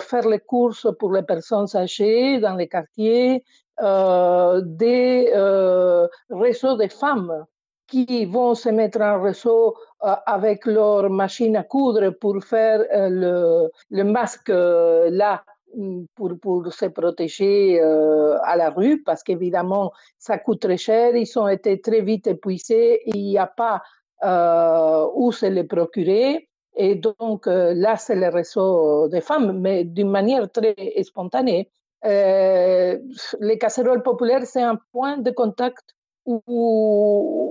faire 0.00 0.28
les 0.28 0.40
courses 0.40 0.86
pour 0.98 1.12
les 1.12 1.22
personnes 1.22 1.66
âgées 1.74 2.40
dans 2.40 2.56
les 2.56 2.68
quartiers, 2.68 3.44
euh, 3.82 4.60
des 4.64 5.32
euh, 5.34 6.06
réseaux 6.28 6.76
de 6.76 6.86
femmes 6.88 7.46
qui 7.86 8.26
vont 8.26 8.54
se 8.54 8.68
mettre 8.68 9.00
en 9.00 9.22
réseau 9.22 9.74
euh, 10.04 10.14
avec 10.26 10.66
leur 10.66 11.08
machine 11.08 11.56
à 11.56 11.62
coudre 11.62 12.10
pour 12.10 12.44
faire 12.44 12.80
euh, 12.92 13.08
le, 13.08 13.70
le, 13.90 14.04
masque 14.04 14.50
là 14.50 15.42
pour, 16.14 16.38
pour 16.38 16.72
se 16.72 16.86
protéger 16.86 17.80
euh, 17.80 18.36
à 18.42 18.56
la 18.56 18.70
rue, 18.70 19.02
parce 19.02 19.22
qu'évidemment, 19.22 19.92
ça 20.18 20.36
coûte 20.36 20.60
très 20.60 20.76
cher, 20.76 21.16
ils 21.16 21.38
ont 21.38 21.48
été 21.48 21.80
très 21.80 22.02
vite 22.02 22.26
épuisés, 22.26 23.00
il 23.06 23.22
n'y 23.22 23.38
a 23.38 23.46
pas 23.46 23.82
euh, 24.22 25.06
où 25.14 25.32
se 25.32 25.46
les 25.46 25.64
procurer. 25.64 26.49
Et 26.76 26.94
donc, 26.94 27.46
euh, 27.46 27.74
là, 27.74 27.96
c'est 27.96 28.14
le 28.14 28.28
réseau 28.28 29.08
des 29.08 29.20
femmes, 29.20 29.58
mais 29.60 29.84
d'une 29.84 30.10
manière 30.10 30.50
très 30.50 30.74
spontanée. 31.02 31.70
les 32.04 33.58
casseroles 33.58 34.02
populaires, 34.02 34.46
c'est 34.46 34.62
un 34.62 34.78
point 34.92 35.18
de 35.18 35.30
contact 35.30 35.94
où, 36.26 36.42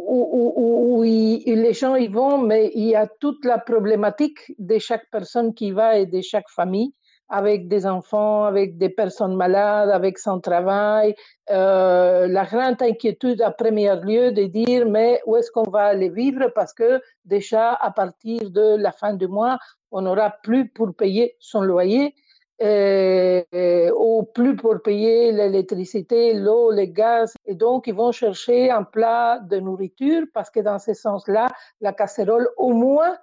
où, 0.07 1.03
les 1.03 1.73
gens 1.73 1.95
y 1.95 2.07
vont, 2.07 2.37
mais 2.39 2.71
il 2.75 2.87
y 2.87 2.95
a 2.95 3.07
toute 3.07 3.43
la 3.45 3.57
problématique 3.57 4.55
de 4.57 4.77
chaque 4.79 5.09
personne 5.11 5.53
qui 5.53 5.71
va 5.71 5.97
et 5.97 6.05
de 6.05 6.21
chaque 6.21 6.49
famille 6.49 6.93
avec 7.29 7.67
des 7.67 7.85
enfants, 7.85 8.45
avec 8.45 8.77
des 8.77 8.89
personnes 8.89 9.35
malades, 9.35 9.89
avec 9.89 10.17
son 10.17 10.39
travail. 10.39 11.15
Euh, 11.51 12.27
la 12.27 12.45
grande 12.45 12.81
inquiétude 12.81 13.41
à 13.41 13.51
premier 13.51 13.95
lieu 13.95 14.31
de 14.31 14.43
dire 14.43 14.87
mais 14.87 15.21
où 15.25 15.37
est-ce 15.37 15.51
qu'on 15.51 15.69
va 15.69 15.85
aller 15.85 16.09
vivre? 16.09 16.51
Parce 16.55 16.73
que 16.73 17.01
déjà 17.25 17.73
à 17.73 17.91
partir 17.91 18.49
de 18.49 18.75
la 18.77 18.91
fin 18.91 19.13
du 19.13 19.27
mois, 19.27 19.57
on 19.91 20.01
n'aura 20.01 20.31
plus 20.43 20.69
pour 20.69 20.95
payer 20.95 21.35
son 21.39 21.61
loyer. 21.61 22.15
Euh, 22.61 23.89
ou 23.95 24.23
plus 24.23 24.57
pour 24.57 24.81
payer 24.81 25.31
l'électricité, 25.31 26.33
l'eau, 26.33 26.71
les 26.71 26.89
gaz. 26.89 27.33
Et 27.45 27.55
donc, 27.55 27.87
ils 27.87 27.93
vont 27.93 28.11
chercher 28.11 28.69
un 28.69 28.83
plat 28.83 29.39
de 29.39 29.59
nourriture 29.59 30.23
parce 30.33 30.49
que 30.49 30.59
dans 30.59 30.77
ce 30.77 30.93
sens-là, 30.93 31.47
la 31.79 31.93
casserole, 31.93 32.49
au 32.57 32.73
moins, 32.73 33.15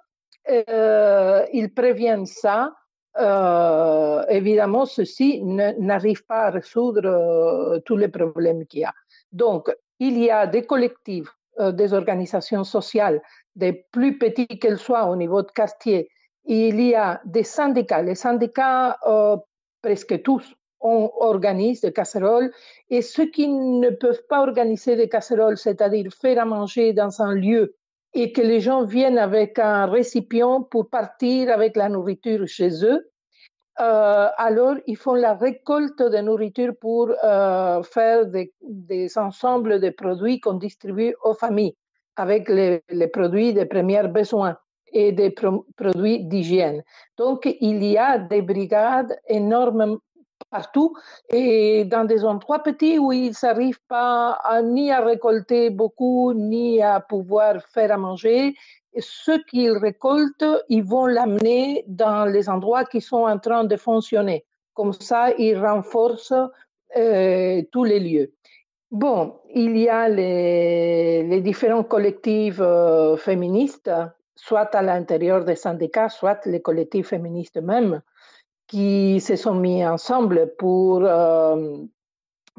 euh, 0.49 1.45
ils 1.53 1.71
préviennent 1.71 2.25
ça 2.25 2.73
euh, 3.19 4.25
évidemment, 4.29 4.85
ceci 4.85 5.41
n'arrive 5.43 6.25
pas 6.25 6.45
à 6.45 6.49
résoudre 6.49 7.05
euh, 7.05 7.79
tous 7.79 7.97
les 7.97 8.07
problèmes 8.07 8.65
qu'il 8.65 8.81
y 8.81 8.85
a. 8.85 8.93
Donc, 9.31 9.73
il 9.99 10.17
y 10.17 10.29
a 10.29 10.45
des 10.45 10.63
collectifs, 10.63 11.29
euh, 11.59 11.71
des 11.71 11.93
organisations 11.93 12.63
sociales, 12.63 13.21
des 13.55 13.73
plus 13.91 14.17
petits 14.17 14.47
qu'elles 14.59 14.77
soient 14.77 15.05
au 15.09 15.15
niveau 15.15 15.41
de 15.41 15.51
quartier. 15.51 16.09
Il 16.45 16.79
y 16.79 16.95
a 16.95 17.19
des 17.25 17.43
syndicats. 17.43 18.01
Les 18.01 18.15
syndicats, 18.15 18.97
presque 19.81 20.21
tous, 20.21 20.55
on 20.79 21.11
organise 21.19 21.81
des 21.81 21.91
casseroles. 21.91 22.51
Et 22.89 23.01
ceux 23.01 23.25
qui 23.25 23.47
ne 23.49 23.89
peuvent 23.89 24.23
pas 24.29 24.41
organiser 24.41 24.95
des 24.95 25.09
casseroles, 25.09 25.57
c'est-à-dire 25.57 26.09
faire 26.13 26.41
à 26.41 26.45
manger 26.45 26.93
dans 26.93 27.21
un 27.21 27.33
lieu 27.33 27.75
et 28.17 28.31
que 28.31 28.41
les 28.41 28.61
gens 28.61 28.83
viennent 28.83 29.19
avec 29.19 29.59
un 29.59 29.85
récipient 29.85 30.63
pour 30.63 30.89
partir 30.89 31.51
avec 31.51 31.77
la 31.77 31.87
nourriture 31.87 32.47
chez 32.47 32.83
eux. 32.83 33.11
Euh, 33.79 34.27
alors, 34.37 34.75
ils 34.87 34.97
font 34.97 35.13
la 35.13 35.35
récolte 35.35 36.01
de 36.01 36.17
nourriture 36.17 36.73
pour 36.81 37.11
euh, 37.23 37.83
faire 37.83 38.25
des, 38.25 38.51
ensembles 39.17 39.79
de 39.79 39.91
produits 39.91 40.39
qu'on 40.39 40.55
distribue 40.55 41.13
aux 41.23 41.35
familles 41.35 41.75
avec 42.15 42.49
les, 42.49 42.81
produits 43.13 43.53
de 43.53 43.65
premiers 43.65 44.07
besoins 44.07 44.57
et 44.91 45.11
des 45.11 45.29
pro 45.29 45.67
produits 45.75 46.23
d'hygiène. 46.25 46.81
Donc, 47.19 47.47
il 47.61 47.83
y 47.83 47.99
a 47.99 48.17
des 48.17 48.41
brigades 48.41 49.15
énormes 49.27 49.99
partout 50.49 50.95
et 51.29 51.85
dans 51.85 52.05
des 52.05 52.23
endroits 52.23 52.63
petits 52.63 52.99
où 52.99 53.11
ils 53.11 53.33
n'arrivent 53.43 53.81
pas 53.87 54.39
ni 54.63 54.91
à 54.91 55.01
récolter 55.01 55.69
beaucoup 55.69 56.33
ni 56.33 56.81
à 56.81 56.99
pouvoir 56.99 57.61
faire 57.73 57.91
à 57.91 57.97
manger. 57.97 58.55
Et 58.93 59.01
ce 59.01 59.43
qu'ils 59.45 59.77
récoltent, 59.77 60.45
ils 60.69 60.83
vont 60.83 61.05
l'amener 61.05 61.83
dans 61.87 62.25
les 62.25 62.49
endroits 62.49 62.85
qui 62.85 63.01
sont 63.01 63.25
en 63.25 63.37
train 63.37 63.63
de 63.63 63.75
fonctionner. 63.75 64.45
Comme 64.73 64.93
ça, 64.93 65.31
ils 65.37 65.57
renforcent 65.57 66.33
euh, 66.95 67.61
tous 67.71 67.83
les 67.83 67.99
lieux. 67.99 68.31
Bon, 68.89 69.35
il 69.53 69.77
y 69.77 69.89
a 69.89 70.07
les, 70.07 71.23
les 71.23 71.41
différents 71.41 71.83
collectifs 71.83 72.59
euh, 72.61 73.17
féministes, 73.17 73.91
soit 74.35 74.73
à 74.73 74.81
l'intérieur 74.81 75.43
des 75.43 75.55
syndicats, 75.55 76.09
soit 76.09 76.45
les 76.45 76.61
collectifs 76.61 77.09
féministes 77.09 77.57
même, 77.57 78.01
qui 78.67 79.19
se 79.21 79.35
sont 79.35 79.55
mis 79.55 79.85
ensemble 79.85 80.53
pour, 80.57 81.01
euh, 81.03 81.77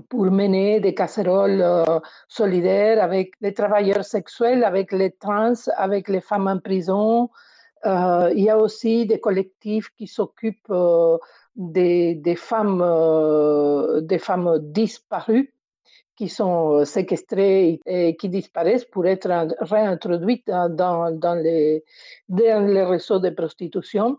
pour 0.09 0.25
mener 0.25 0.81
des 0.81 0.94
casseroles 0.94 1.61
euh, 1.61 2.01
solidaires 2.29 3.03
avec 3.03 3.33
les 3.40 3.53
travailleurs 3.53 4.05
sexuels, 4.05 4.64
avec 4.64 4.92
les 4.92 5.11
trans, 5.11 5.53
avec 5.77 6.09
les 6.09 6.21
femmes 6.21 6.49
en 6.49 6.59
prison. 6.59 7.31
Euh, 7.87 8.33
il 8.35 8.44
y 8.44 8.51
a 8.51 8.59
aussi 8.59 9.07
des 9.07 9.21
collectifs 9.21 9.90
qui 9.97 10.07
s'occupent 10.07 10.73
des, 11.55 12.14
des, 12.14 12.37
femmes, 12.37 12.85
des 14.03 14.18
femmes 14.18 14.59
disparues 14.61 15.53
qui 16.16 16.29
sont 16.29 16.85
séquestrées 16.85 17.81
et 17.87 18.16
qui 18.16 18.29
disparaissent 18.29 18.85
pour 18.85 19.07
être 19.07 19.55
réintroduites 19.61 20.49
dans, 20.49 21.12
dans, 21.12 21.35
les, 21.35 21.85
dans 22.29 22.66
les 22.66 22.83
réseaux 22.83 23.21
de 23.21 23.31
prostitution. 23.31 24.18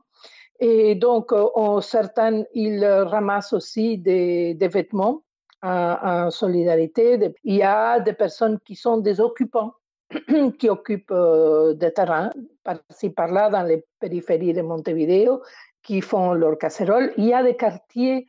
Et 0.59 0.95
donc, 0.95 1.31
euh, 1.31 1.81
certains, 1.81 2.43
ils 2.53 2.85
ramassent 2.85 3.53
aussi 3.53 3.97
des, 3.97 4.55
vêtements 4.59 5.23
en, 5.61 5.97
en, 6.01 6.31
solidarité. 6.31 7.33
Il 7.43 7.55
y 7.55 7.63
a 7.63 7.99
des 7.99 8.13
personnes 8.13 8.59
qui 8.65 8.75
sont 8.75 8.97
des 8.97 9.21
occupants, 9.21 9.73
qui 10.59 10.69
occupent 10.69 11.11
euh, 11.11 11.73
des 11.73 11.93
terrains 11.93 12.31
par-ci 12.63 13.09
par-là 13.09 13.49
dans 13.49 13.63
les 13.63 13.85
périphéries 13.99 14.53
de 14.53 14.61
Montevideo, 14.61 15.41
qui 15.81 16.01
font 16.01 16.33
leurs 16.33 16.57
casseroles. 16.57 17.13
Il 17.17 17.25
y 17.25 17.33
a 17.33 17.41
des 17.41 17.55
quartiers 17.55 18.27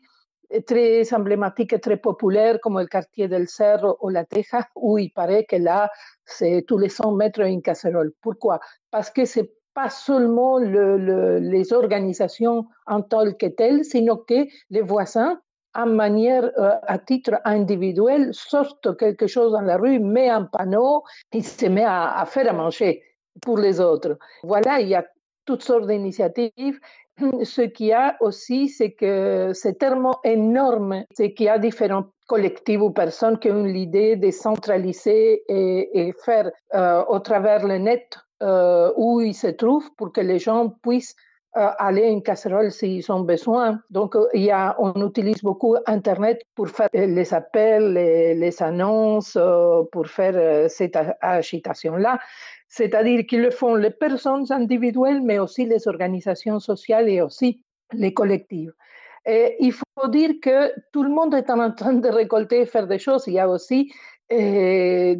très 0.66 1.12
emblématiques 1.14 1.72
et 1.72 1.80
très 1.80 1.96
populaires 1.96 2.60
comme 2.60 2.78
le 2.78 2.86
quartier 2.86 3.28
del 3.28 3.48
Cerro 3.48 3.96
ou 4.00 4.08
La 4.08 4.24
Teja, 4.24 4.68
où 4.74 4.98
il 4.98 5.10
paraît 5.10 5.44
que 5.44 5.56
là, 5.56 5.90
c'est 6.24 6.64
tous 6.66 6.78
les 6.78 6.88
100 6.88 7.12
mètres 7.12 7.40
une 7.40 7.62
casserole. 7.62 8.12
Pourquoi? 8.20 8.60
Parce 8.90 9.10
que 9.10 9.24
c'est 9.24 9.50
pas 9.74 9.90
seulement 9.90 10.58
le, 10.58 10.96
le, 10.96 11.38
les 11.38 11.72
organisations 11.72 12.66
en 12.86 13.02
tant 13.02 13.32
que 13.32 13.46
telles, 13.46 13.84
sinon 13.84 14.16
que 14.16 14.46
les 14.70 14.82
voisins, 14.82 15.40
en 15.74 15.86
manière, 15.86 16.50
euh, 16.58 16.74
à 16.82 16.98
titre 16.98 17.40
individuel, 17.44 18.30
sortent 18.32 18.96
quelque 18.96 19.26
chose 19.26 19.52
dans 19.52 19.60
la 19.60 19.76
rue, 19.76 20.00
met 20.00 20.28
un 20.28 20.44
panneau 20.44 21.04
et 21.32 21.42
se 21.42 21.66
met 21.66 21.84
à, 21.84 22.24
faire 22.26 22.48
à 22.48 22.52
manger 22.52 23.02
pour 23.40 23.58
les 23.58 23.80
autres. 23.80 24.18
Voilà, 24.42 24.80
il 24.80 24.88
y 24.88 24.94
a 24.94 25.06
toutes 25.46 25.62
sortes 25.62 25.86
d'initiatives. 25.86 26.80
Ce 27.44 27.62
qu'il 27.62 27.86
y 27.86 27.92
a 27.92 28.16
aussi, 28.20 28.68
c'est 28.68 28.92
que 28.92 29.52
c'est 29.54 29.78
tellement 29.78 30.18
énorme, 30.24 31.04
c'est 31.12 31.32
qu'il 31.34 31.46
y 31.46 31.48
a 31.48 31.58
différents 31.58 32.06
collectifs 32.26 32.80
ou 32.80 32.90
personnes 32.90 33.38
qui 33.38 33.50
ont 33.50 33.64
l'idée 33.64 34.16
de 34.16 34.30
centraliser 34.30 35.42
et, 35.48 36.08
et 36.08 36.12
faire 36.24 36.50
euh, 36.74 37.04
au 37.08 37.18
travers 37.20 37.66
le 37.66 37.78
net 37.78 38.18
euh, 38.42 38.92
où 38.96 39.20
ils 39.20 39.34
se 39.34 39.48
trouvent 39.48 39.90
pour 39.96 40.12
que 40.12 40.20
les 40.20 40.38
gens 40.38 40.70
puissent 40.82 41.14
euh, 41.56 41.68
aller 41.78 42.04
à 42.04 42.08
une 42.08 42.22
casserole 42.22 42.70
s'ils 42.70 43.10
ont 43.12 43.20
besoin. 43.20 43.80
Donc, 43.90 44.16
euh, 44.16 44.26
il 44.34 44.42
y 44.42 44.50
a, 44.50 44.76
on 44.78 44.94
utilise 45.06 45.42
beaucoup 45.42 45.76
Internet 45.86 46.42
pour 46.54 46.68
faire 46.68 46.88
les 46.94 47.34
appels, 47.34 47.92
les, 47.92 48.62
annonces, 48.62 49.36
pour 49.92 50.06
faire 50.06 50.70
cette 50.70 50.96
agitation-là. 51.20 52.18
C'est-à-dire 52.68 53.26
qu'ils 53.26 53.42
le 53.42 53.50
font 53.50 53.74
les 53.74 53.90
personnes 53.90 54.46
individuelles, 54.50 55.22
mais 55.22 55.38
aussi 55.38 55.66
les 55.66 55.86
organisations 55.88 56.60
sociales 56.60 57.08
et 57.08 57.20
aussi 57.20 57.62
les 57.92 58.14
collectifs. 58.14 58.70
Et 59.26 59.56
il 59.60 59.72
faut 59.72 60.08
dire 60.08 60.30
que 60.40 60.72
tout 60.92 61.02
le 61.02 61.10
monde 61.10 61.34
est 61.34 61.50
en 61.50 61.70
train 61.72 61.92
de 61.92 62.08
récolter 62.08 62.62
et 62.62 62.66
faire 62.66 62.86
des 62.86 62.98
choses. 62.98 63.24
Il 63.26 63.34
y 63.34 63.38
a 63.38 63.48
aussi 63.48 63.92
eh, 64.30 65.18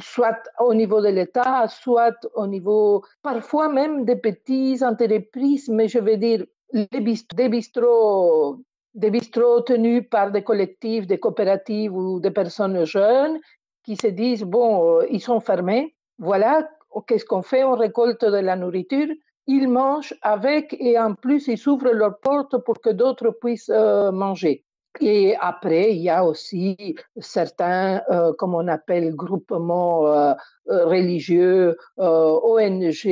soit 0.00 0.42
au 0.58 0.74
niveau 0.74 1.00
de 1.00 1.08
l'État, 1.08 1.68
soit 1.68 2.16
au 2.34 2.46
niveau 2.46 3.04
parfois 3.22 3.68
même 3.68 4.04
des 4.04 4.16
petites 4.16 4.82
entreprises, 4.82 5.68
mais 5.68 5.88
je 5.88 5.98
veux 5.98 6.16
dire 6.16 6.44
des 6.72 7.48
bistrots 7.48 8.60
des 8.94 9.10
bistrots 9.10 9.60
tenus 9.60 10.04
par 10.10 10.32
des 10.32 10.42
collectifs, 10.42 11.06
des 11.06 11.18
coopératives 11.18 11.94
ou 11.94 12.20
des 12.20 12.30
personnes 12.30 12.84
jeunes 12.84 13.38
qui 13.84 13.96
se 13.96 14.08
disent, 14.08 14.42
bon, 14.42 15.00
ils 15.10 15.20
sont 15.20 15.40
fermés, 15.40 15.94
voilà, 16.18 16.68
qu'est-ce 17.06 17.24
qu'on 17.24 17.42
fait? 17.42 17.64
On 17.64 17.76
récolte 17.76 18.24
de 18.24 18.36
la 18.38 18.56
nourriture, 18.56 19.08
ils 19.46 19.68
mangent 19.68 20.14
avec 20.22 20.76
et 20.78 20.98
en 20.98 21.14
plus 21.14 21.46
ils 21.48 21.68
ouvrent 21.68 21.92
leurs 21.92 22.18
portes 22.18 22.58
pour 22.58 22.80
que 22.80 22.90
d'autres 22.90 23.30
puissent 23.30 23.70
euh, 23.70 24.10
manger. 24.12 24.64
Et 24.98 25.36
après, 25.40 25.94
il 25.94 26.02
y 26.02 26.10
a 26.10 26.24
aussi 26.24 26.96
certains, 27.18 28.02
euh, 28.10 28.32
comme 28.32 28.54
on 28.54 28.66
appelle, 28.66 29.14
groupements 29.14 30.06
euh, 30.06 30.34
religieux, 30.66 31.76
euh, 31.98 32.40
ONG, 32.42 33.06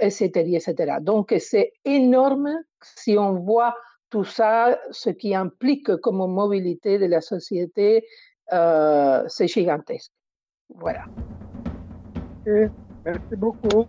etc., 0.00 0.30
etc. 0.54 0.96
Donc, 1.00 1.34
c'est 1.38 1.72
énorme 1.84 2.50
si 2.80 3.18
on 3.18 3.32
voit 3.32 3.74
tout 4.08 4.24
ça, 4.24 4.78
ce 4.92 5.10
qui 5.10 5.34
implique 5.34 5.96
comme 5.96 6.18
mobilité 6.32 6.98
de 6.98 7.06
la 7.06 7.20
société, 7.20 8.06
c'est 8.48 9.48
gigantesque. 9.48 10.12
Voilà. 10.72 11.04
Merci 12.46 13.36
beaucoup. 13.36 13.86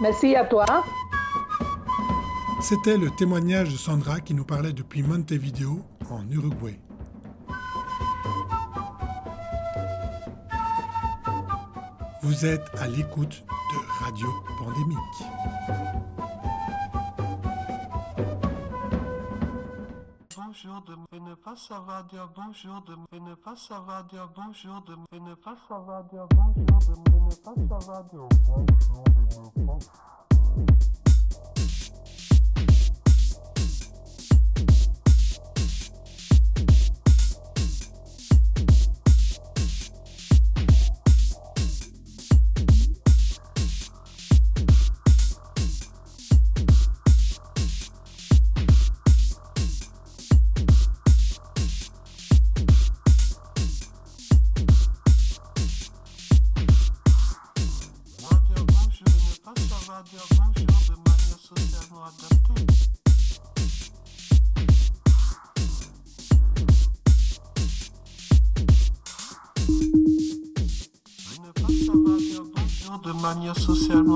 Merci 0.00 0.34
à 0.34 0.44
toi. 0.44 0.66
C'était 2.62 2.96
le 2.96 3.10
témoignage 3.10 3.72
de 3.72 3.76
Sandra 3.76 4.20
qui 4.20 4.34
nous 4.34 4.44
parlait 4.44 4.72
depuis 4.72 5.02
Montevideo, 5.02 5.84
en 6.08 6.30
Uruguay. 6.30 6.78
Vous 12.22 12.46
êtes 12.46 12.64
à 12.78 12.86
l'écoute 12.86 13.44
de 13.48 14.04
Radio 14.04 14.28
Pandémique. 14.58 14.96
Bonjour 20.36 20.84
de 20.86 21.18
ne 21.18 21.34
pas 21.34 21.56
savoir 21.56 22.04
dire 22.04 22.30
bonjour 22.32 22.84
de 22.86 23.18
ne 23.18 23.34
pas 23.34 23.56
savoir 23.56 24.04
dire 24.04 24.30
bonjour 24.36 24.84
de 24.86 25.18
ne 25.18 25.34
pas 25.34 25.56
savoir 25.68 26.04
dire 26.04 26.28
bonjour 26.32 26.78
de 26.78 27.10
ne 27.10 27.34
pas 27.34 27.80
savoir 27.80 28.04
dire 28.04 28.28
bonjour 28.46 29.04
de 29.58 30.12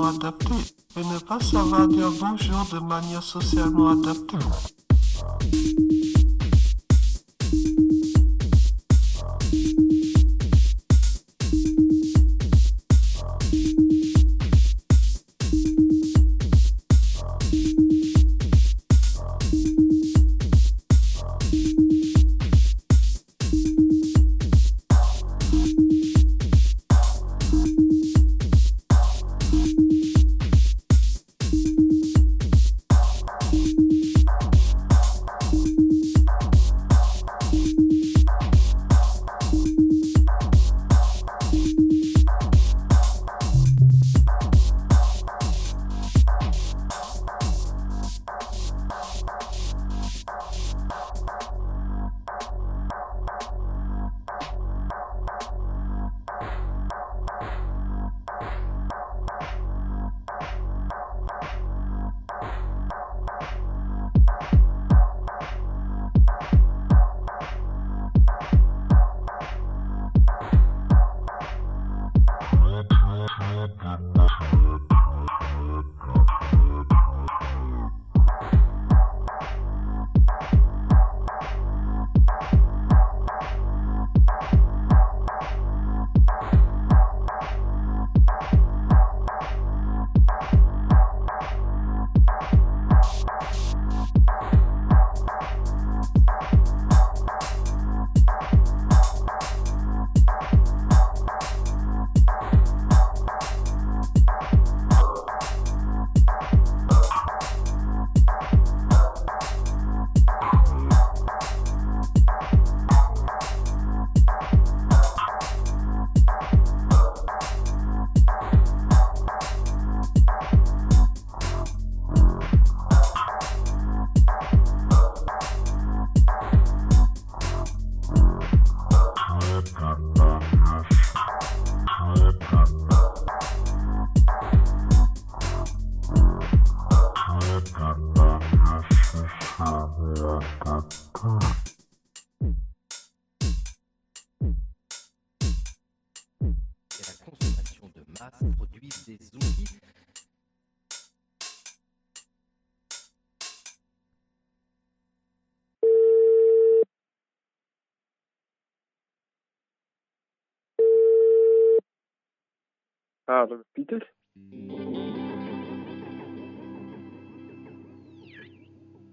socialement 0.09 0.55
et 0.97 1.05
ne 1.05 1.19
pas 1.19 1.40
savoir 1.40 1.88
dire 1.88 2.11
bonjour 2.21 2.66
de 2.73 2.79
manière 2.79 3.23
socialement 3.23 3.90
adaptée. 3.90 4.38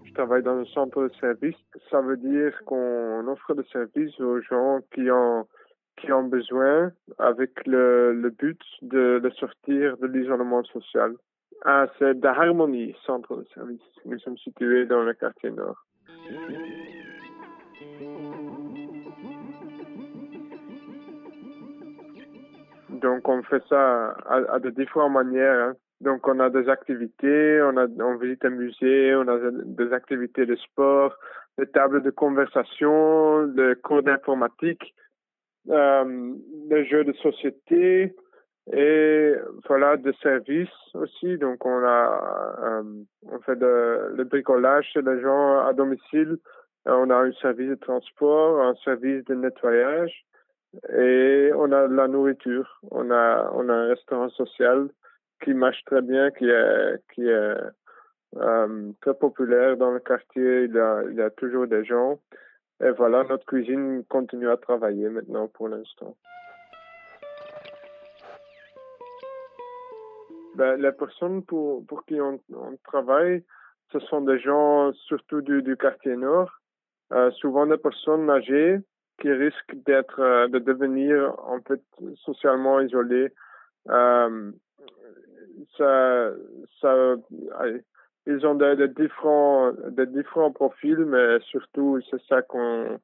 Je 0.04 0.12
travaille 0.14 0.42
dans 0.42 0.58
un 0.58 0.64
centre 0.66 1.02
de 1.02 1.12
service. 1.20 1.56
Ça 1.90 2.00
veut 2.00 2.16
dire 2.16 2.58
qu'on 2.66 3.26
offre 3.26 3.54
des 3.54 3.64
services 3.64 4.18
aux 4.20 4.40
gens 4.40 4.80
qui 4.94 5.10
ont, 5.10 5.46
qui 5.96 6.12
ont 6.12 6.24
besoin 6.24 6.92
avec 7.18 7.50
le, 7.66 8.12
le 8.12 8.30
but 8.30 8.60
de, 8.82 9.18
de 9.18 9.30
sortir 9.30 9.96
de 9.98 10.06
l'isolement 10.06 10.62
social. 10.64 11.14
Ah, 11.64 11.86
c'est 11.98 12.18
de 12.20 12.26
Harmonie, 12.26 12.94
centre 13.06 13.36
de 13.36 13.44
service. 13.54 13.80
Nous 14.04 14.18
sommes 14.20 14.38
situés 14.38 14.86
dans 14.86 15.02
le 15.02 15.14
quartier 15.14 15.50
nord. 15.50 15.84
Donc 22.94 23.28
on 23.28 23.42
fait 23.42 23.62
ça 23.68 24.14
à, 24.26 24.58
de 24.58 24.70
différentes 24.70 25.12
manières. 25.12 25.68
hein. 25.68 25.74
Donc 26.00 26.26
on 26.28 26.38
a 26.40 26.50
des 26.50 26.68
activités, 26.68 27.60
on 27.62 27.76
a 27.76 27.86
on 28.00 28.16
visite 28.16 28.44
un 28.44 28.50
musée, 28.50 29.14
on 29.14 29.26
a 29.28 29.38
des 29.64 29.92
activités 29.92 30.44
de 30.46 30.56
sport, 30.56 31.16
des 31.58 31.66
tables 31.66 32.02
de 32.02 32.10
conversation, 32.10 33.46
des 33.46 33.74
cours 33.82 34.02
d'informatique, 34.02 34.94
euh, 35.70 36.34
des 36.68 36.84
jeux 36.86 37.04
de 37.04 37.12
société 37.14 38.14
et 38.72 39.34
voilà 39.68 39.96
des 39.96 40.14
services 40.22 40.68
aussi. 40.94 41.38
Donc 41.38 41.64
on 41.64 41.82
a 41.84 42.54
euh, 42.62 42.82
on 43.30 43.38
fait 43.40 43.58
le 43.60 44.24
bricolage 44.24 44.86
chez 44.92 45.02
les 45.02 45.20
gens 45.20 45.60
à 45.66 45.72
domicile. 45.72 46.38
Euh, 46.86 46.92
On 46.92 47.08
a 47.10 47.16
un 47.16 47.32
service 47.32 47.70
de 47.70 47.74
transport, 47.76 48.60
un 48.60 48.74
service 48.84 49.24
de 49.24 49.34
nettoyage 49.34 50.24
et 50.96 51.50
on 51.54 51.70
a 51.72 51.88
de 51.88 51.94
la 51.94 52.08
nourriture. 52.08 52.80
On 52.90 53.10
a, 53.10 53.50
on 53.54 53.68
a 53.68 53.72
un 53.72 53.88
restaurant 53.88 54.28
social 54.30 54.88
qui 55.42 55.54
marche 55.54 55.82
très 55.84 56.02
bien, 56.02 56.30
qui 56.30 56.48
est, 56.48 57.02
qui 57.12 57.28
est 57.28 57.54
euh, 58.36 58.92
très 59.00 59.14
populaire 59.14 59.76
dans 59.76 59.92
le 59.92 60.00
quartier. 60.00 60.64
Il 60.64 60.74
y, 60.74 60.78
a, 60.78 61.02
il 61.10 61.20
a 61.20 61.30
toujours 61.30 61.66
des 61.66 61.84
gens. 61.84 62.18
Et 62.82 62.90
voilà, 62.90 63.24
notre 63.24 63.46
cuisine 63.46 64.04
continue 64.08 64.48
à 64.48 64.56
travailler 64.56 65.08
maintenant 65.08 65.48
pour 65.48 65.68
l'instant. 65.68 66.16
Ben, 70.56 70.80
les 70.80 70.92
personnes 70.92 71.42
pour, 71.44 71.84
pour 71.86 72.04
qui 72.04 72.20
on, 72.20 72.40
on 72.54 72.76
travaille, 72.84 73.42
ce 73.92 73.98
sont 74.00 74.20
des 74.20 74.38
gens 74.38 74.92
surtout 74.92 75.40
du, 75.40 75.62
du 75.62 75.76
quartier 75.76 76.16
nord, 76.16 76.50
euh, 77.12 77.30
souvent 77.32 77.66
des 77.66 77.76
personnes 77.76 78.30
âgées 78.30 78.78
qui 79.20 79.30
risquent 79.30 79.76
d'être, 79.86 80.20
euh, 80.20 80.48
de 80.48 80.58
devenir 80.58 81.34
en 81.46 81.60
fait 81.60 81.80
socialement 82.16 82.80
isolées. 82.80 83.32
Euh, 83.88 84.50
ça, 85.76 86.30
ça, 86.80 87.16
ils 88.26 88.46
ont 88.46 88.54
des, 88.54 88.76
des 88.76 88.88
différents, 88.88 89.72
des 89.90 90.06
différents 90.06 90.50
profils, 90.50 91.04
mais 91.04 91.38
surtout 91.40 92.00
c'est 92.10 92.22
ça 92.28 92.42
qu'on 92.42 92.98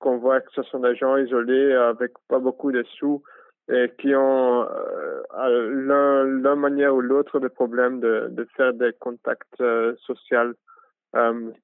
qu'on 0.00 0.18
voit 0.18 0.40
que 0.40 0.52
ce 0.52 0.62
sont 0.62 0.78
des 0.78 0.94
gens 0.94 1.16
isolés 1.16 1.72
avec 1.74 2.12
pas 2.28 2.38
beaucoup 2.38 2.70
de 2.70 2.84
sous 2.84 3.20
et 3.68 3.92
qui 3.98 4.14
ont 4.14 4.62
euh, 4.62 5.22
à 5.34 6.54
manière 6.54 6.94
ou 6.94 7.00
l'autre 7.00 7.40
des 7.40 7.48
problèmes 7.48 7.98
de, 7.98 8.28
de 8.30 8.46
faire 8.56 8.72
des 8.74 8.92
contacts 9.00 9.60
euh, 9.60 9.96
sociaux 10.06 10.54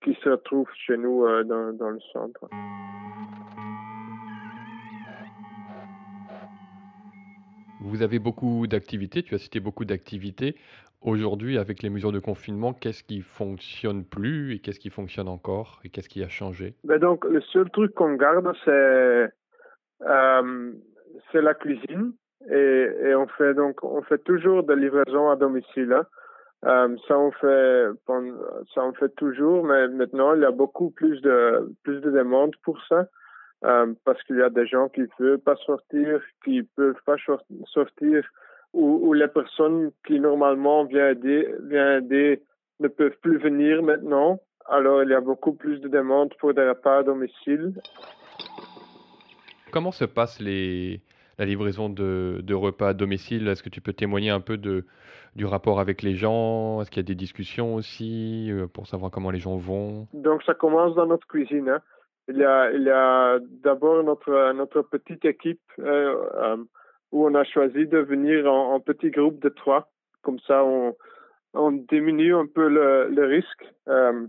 qui 0.03 0.15
se 0.15 0.31
retrouvent 0.31 0.73
chez 0.75 0.97
nous 0.97 1.27
dans, 1.45 1.73
dans 1.75 1.91
le 1.91 2.01
centre. 2.13 2.49
Vous 7.85 8.01
avez 8.01 8.19
beaucoup 8.19 8.67
d'activités, 8.67 9.23
tu 9.23 9.35
as 9.35 9.39
cité 9.39 9.61
beaucoup 9.61 9.85
d'activités. 9.85 10.57
Aujourd'hui, 11.03 11.59
avec 11.59 11.83
les 11.83 11.91
mesures 11.91 12.13
de 12.13 12.19
confinement, 12.19 12.73
qu'est-ce 12.73 13.05
qui 13.05 13.21
fonctionne 13.21 14.05
plus 14.07 14.55
et 14.55 14.59
qu'est-ce 14.61 14.81
qui 14.81 14.89
fonctionne 14.89 15.29
encore 15.29 15.81
et 15.85 15.91
qu'est-ce 15.91 16.09
qui 16.09 16.23
a 16.23 16.29
changé? 16.31 16.77
Ben 16.85 16.99
donc, 16.99 17.27
le 17.27 17.43
seul 17.43 17.69
truc 17.71 17.93
qu'on 17.93 18.15
garde, 18.15 18.51
c'est 18.65 19.29
euh, 20.01 20.73
la 21.35 21.55
cuisine 21.55 22.15
et, 22.51 23.15
on 23.15 23.27
fait 23.27 23.53
donc 23.53 23.85
on 23.85 24.01
fait 24.03 24.23
toujours 24.25 24.63
des 24.63 24.77
livraisons 24.77 25.29
à 25.29 25.37
domicile. 25.37 25.93
hein. 25.93 26.07
Euh, 26.65 26.97
ça 27.07 27.19
on 27.19 27.33
fait 27.33 27.89
ça 28.75 28.83
on 28.83 28.95
fait 28.95 29.15
toujours, 29.17 29.63
mais 29.63 29.89
maintenant 29.89 30.35
il 30.35 30.41
y 30.41 30.47
a 30.47 30.51
beaucoup 30.51 30.89
plus 30.89 31.21
de 31.21 31.71
plus 31.83 32.01
de 32.01 32.11
demandes 32.11 32.57
pour 32.63 32.83
ça 32.89 33.09
euh, 33.65 33.93
parce 34.05 34.23
qu'il 34.25 34.37
y 34.37 34.43
a 34.43 34.51
des 34.51 34.67
gens 34.67 34.89
qui 34.89 35.03
ne 35.03 35.07
veulent 35.19 35.39
pas 35.39 35.57
sortir, 35.57 36.21
qui 36.45 36.63
peuvent 36.63 37.03
pas 37.07 37.17
sor- 37.25 37.45
sortir 37.67 38.25
ou, 38.73 39.09
ou 39.09 39.13
les 39.13 39.29
personnes 39.29 39.93
qui 40.07 40.19
normalement 40.19 40.85
viennent 40.85 41.17
aider, 41.17 41.55
viennent 41.63 42.05
aider 42.05 42.43
ne 42.81 42.89
peuvent 42.89 43.17
plus 43.23 43.39
venir 43.39 43.83
maintenant. 43.83 44.41
Alors 44.67 45.03
il 45.03 45.11
y 45.11 45.15
a 45.15 45.21
beaucoup 45.21 45.53
plus 45.53 45.79
de 45.81 45.89
demandes 45.89 46.35
pour 46.41 46.55
des 46.55 46.69
repas 46.69 46.99
à 46.99 47.03
domicile. 47.03 47.75
Comment 49.73 49.93
se 49.93 50.05
passe 50.05 50.41
les, 50.41 51.01
la 51.39 51.45
livraison 51.45 51.89
de, 51.89 52.41
de 52.43 52.55
repas 52.55 52.89
à 52.89 52.95
domicile? 52.95 53.49
Est-ce 53.49 53.63
que 53.63 53.69
tu 53.69 53.81
peux 53.81 53.93
témoigner 53.93 54.31
un 54.31 54.41
peu 54.41 54.57
de, 54.57 54.85
du 55.37 55.47
rapport 55.47 55.81
avec 55.81 56.03
les 56.03 56.15
gens? 56.15 56.81
Est-ce 56.81 56.91
qu'il 56.91 57.01
y 57.01 57.07
a 57.07 57.07
des 57.07 57.15
discussions 57.15 57.75
aussi 57.75 58.51
euh, 58.51 58.67
pour 58.67 58.87
savoir 58.87 59.11
comment 59.11 59.31
les 59.31 59.41
gens 59.41 59.57
vont? 59.57 60.07
Donc 60.13 60.43
ça 60.45 60.55
commence 60.55 60.95
dans 60.95 61.07
notre 61.07 61.27
cuisine. 61.27 61.69
hein. 61.69 61.81
Il 62.29 62.39
y 62.39 62.45
a, 62.45 62.71
il 62.73 62.83
y 62.83 62.91
a 62.91 63.39
d'abord 63.63 64.03
notre, 64.03 64.53
notre 64.53 64.83
petite 64.83 65.25
équipe 65.25 65.61
euh, 65.79 66.17
euh, 66.37 66.57
où 67.13 67.27
on 67.27 67.35
a 67.35 67.45
choisi 67.45 67.87
de 67.87 67.99
venir 67.99 68.51
en, 68.51 68.75
en 68.75 68.81
petit 68.81 69.11
groupe 69.11 69.41
de 69.41 69.51
trois. 69.51 69.91
Comme 70.23 70.39
ça, 70.41 70.65
on, 70.65 70.97
on 71.53 71.73
diminue 71.73 72.35
un 72.35 72.47
peu 72.47 72.69
le, 72.69 73.09
le 73.11 73.27
risque. 73.27 73.65
Euh, 73.89 74.27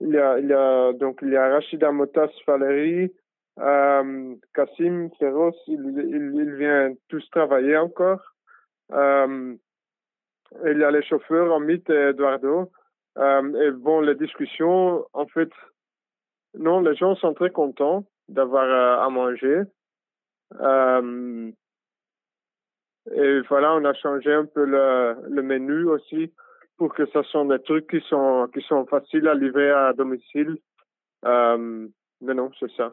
il 0.00 0.10
y 0.10 0.18
a, 0.18 0.38
il 0.38 0.46
y 0.48 0.52
a 0.52 0.92
donc 0.94 1.20
il 1.22 1.30
y 1.30 1.36
a 1.36 1.48
Rachida 1.48 1.92
Motas 1.92 2.30
Valérie, 2.46 3.12
euh, 3.60 4.34
Kassim 4.54 5.10
Ferros, 5.18 5.54
il, 5.68 5.80
il, 6.34 6.54
vient 6.54 6.92
tous 7.08 7.28
travailler 7.30 7.76
encore. 7.76 8.22
Il 8.90 10.78
y 10.78 10.84
a 10.84 10.90
les 10.90 11.02
chauffeurs 11.02 11.52
Amit 11.54 11.84
et 11.88 12.10
Eduardo. 12.10 12.70
Et 13.16 13.70
bon, 13.72 14.00
les 14.00 14.14
discussions, 14.14 15.04
en 15.12 15.26
fait, 15.26 15.50
non, 16.54 16.80
les 16.80 16.96
gens 16.96 17.14
sont 17.16 17.34
très 17.34 17.50
contents 17.50 18.04
d'avoir 18.28 18.64
euh, 18.64 19.04
à 19.04 19.10
manger. 19.10 19.62
Euh, 20.60 21.50
et 23.14 23.40
voilà, 23.48 23.74
on 23.74 23.84
a 23.84 23.94
changé 23.94 24.32
un 24.32 24.44
peu 24.44 24.64
le, 24.64 25.42
menu 25.42 25.84
aussi 25.84 26.32
pour 26.76 26.94
que 26.94 27.06
ce 27.06 27.22
soit 27.22 27.44
des 27.44 27.62
trucs 27.62 27.88
qui 27.88 28.00
sont 28.08 28.48
qui 28.52 28.62
faciles 28.88 29.28
à 29.28 29.34
livrer 29.34 29.70
à 29.70 29.92
domicile. 29.92 30.56
Euh, 31.24 31.88
mais 32.20 32.34
non, 32.34 32.50
c'est 32.58 32.70
ça. 32.72 32.92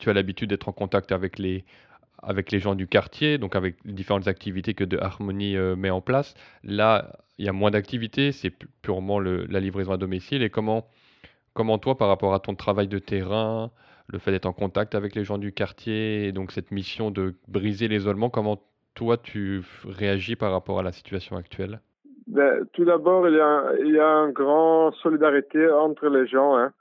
Tu 0.00 0.10
as 0.10 0.12
l'habitude 0.12 0.50
d'être 0.50 0.68
en 0.68 0.72
contact 0.72 1.12
avec 1.12 1.38
les, 1.38 1.64
avec 2.22 2.52
les 2.52 2.60
gens 2.60 2.74
du 2.74 2.86
quartier, 2.86 3.38
donc 3.38 3.56
avec 3.56 3.76
différentes 3.84 4.28
activités 4.28 4.74
que 4.74 4.84
De 4.84 4.98
Harmonie 4.98 5.56
euh, 5.56 5.76
met 5.76 5.90
en 5.90 6.00
place. 6.00 6.34
Là, 6.62 7.18
il 7.38 7.44
y 7.44 7.48
a 7.48 7.52
moins 7.52 7.70
d'activités, 7.70 8.32
c'est 8.32 8.50
pu- 8.50 8.68
purement 8.82 9.18
la 9.20 9.60
livraison 9.60 9.92
à 9.92 9.96
domicile. 9.96 10.42
Et 10.42 10.50
comment, 10.50 10.86
comment 11.54 11.78
toi, 11.78 11.96
par 11.96 12.08
rapport 12.08 12.34
à 12.34 12.40
ton 12.40 12.54
travail 12.54 12.88
de 12.88 12.98
terrain, 12.98 13.70
le 14.08 14.18
fait 14.18 14.30
d'être 14.30 14.46
en 14.46 14.52
contact 14.52 14.94
avec 14.94 15.14
les 15.14 15.24
gens 15.24 15.38
du 15.38 15.52
quartier, 15.52 16.26
et 16.26 16.32
donc 16.32 16.52
cette 16.52 16.70
mission 16.70 17.10
de 17.10 17.34
briser 17.48 17.88
l'isolement, 17.88 18.30
comment 18.30 18.62
toi 18.94 19.16
tu 19.16 19.62
réagis 19.84 20.36
par 20.36 20.52
rapport 20.52 20.78
à 20.78 20.82
la 20.82 20.92
situation 20.92 21.36
actuelle? 21.36 21.80
Ben, 22.26 22.64
tout 22.72 22.84
d'abord, 22.84 23.28
il 23.28 23.34
y 23.34 23.40
a 23.40 23.72
il 23.80 23.94
y 23.94 23.98
a 23.98 24.26
une 24.26 24.32
grande 24.32 24.94
solidarité 25.02 25.68
entre 25.70 26.08
les 26.08 26.26
gens. 26.28 26.56
Hein. 26.56 26.72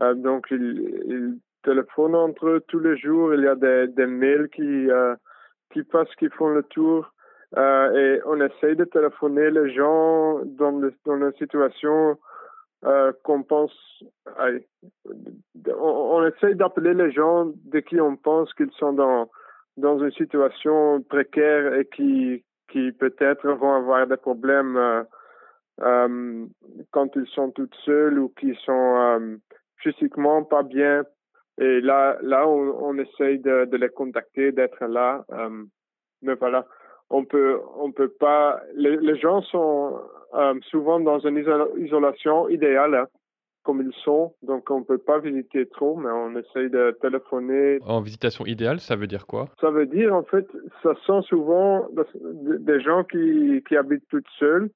Euh, 0.00 0.14
donc, 0.14 0.46
ils, 0.50 0.58
ils 1.06 1.38
téléphonent 1.62 2.14
entre 2.14 2.46
eux 2.48 2.64
tous 2.68 2.80
les 2.80 2.96
jours. 2.96 3.34
Il 3.34 3.42
y 3.42 3.48
a 3.48 3.54
des, 3.54 3.88
des 3.88 4.06
mails 4.06 4.48
qui 4.50 4.90
euh, 4.90 5.14
qui 5.72 5.82
passent, 5.82 6.14
qui 6.18 6.28
font 6.30 6.48
le 6.48 6.62
tour. 6.64 7.12
Euh, 7.56 8.16
et 8.16 8.20
on 8.26 8.40
essaye 8.40 8.76
de 8.76 8.84
téléphoner 8.84 9.50
les 9.50 9.72
gens 9.74 10.40
dans, 10.44 10.70
le, 10.70 10.92
dans 11.06 11.16
la 11.16 11.32
situation 11.32 12.18
euh, 12.84 13.12
qu'on 13.22 13.42
pense. 13.42 13.72
on, 14.36 15.72
on 15.78 16.26
essaye 16.26 16.54
d'appeler 16.54 16.94
les 16.94 17.10
gens 17.10 17.50
de 17.64 17.80
qui 17.80 18.00
on 18.00 18.16
pense 18.16 18.52
qu'ils 18.54 18.72
sont 18.72 18.92
dans 18.92 19.30
dans 19.78 19.98
une 20.02 20.10
situation 20.12 21.00
précaire 21.02 21.74
et 21.74 21.86
qui 21.86 22.44
qui 22.70 22.92
peut-être 22.92 23.48
vont 23.48 23.74
avoir 23.74 24.06
des 24.06 24.16
problèmes 24.16 25.06
quand 25.78 27.16
ils 27.16 27.28
sont 27.28 27.50
toutes 27.52 27.74
seuls 27.84 28.18
ou 28.18 28.28
qui 28.28 28.54
sont 28.64 29.38
physiquement 29.78 30.44
pas 30.44 30.62
bien. 30.62 31.04
Et 31.60 31.80
là, 31.80 32.16
là, 32.22 32.46
on, 32.48 32.88
on 32.88 32.98
essaye 32.98 33.38
de, 33.40 33.64
de 33.64 33.76
les 33.76 33.88
contacter, 33.88 34.52
d'être 34.52 34.84
là. 34.86 35.24
Euh, 35.32 35.64
mais 36.22 36.34
voilà, 36.34 36.66
on 37.10 37.24
peut, 37.24 37.58
on 37.76 37.90
peut 37.92 38.12
pas. 38.20 38.60
Les, 38.74 38.96
les 38.96 39.16
gens 39.16 39.42
sont 39.42 40.00
euh, 40.34 40.54
souvent 40.70 41.00
dans 41.00 41.18
une 41.20 41.36
iso- 41.38 41.76
isolation 41.78 42.48
idéale, 42.48 42.94
hein, 42.94 43.06
comme 43.64 43.82
ils 43.82 43.94
sont. 44.04 44.34
Donc, 44.42 44.70
on 44.70 44.84
peut 44.84 44.98
pas 44.98 45.18
visiter 45.18 45.66
trop, 45.66 45.96
mais 45.96 46.10
on 46.10 46.36
essaye 46.36 46.70
de 46.70 46.96
téléphoner, 47.00 47.78
En 47.84 48.00
visitation 48.00 48.46
idéale, 48.46 48.78
ça 48.80 48.94
veut 48.96 49.06
dire 49.08 49.26
quoi? 49.26 49.48
Ça 49.60 49.70
veut 49.70 49.86
dire, 49.86 50.14
en 50.14 50.22
fait, 50.22 50.46
ça 50.82 50.94
sont 51.06 51.22
souvent 51.22 51.88
des 52.32 52.80
gens 52.80 53.04
qui, 53.04 53.62
qui 53.66 53.76
habitent 53.76 54.08
toutes 54.08 54.28
seules, 54.38 54.70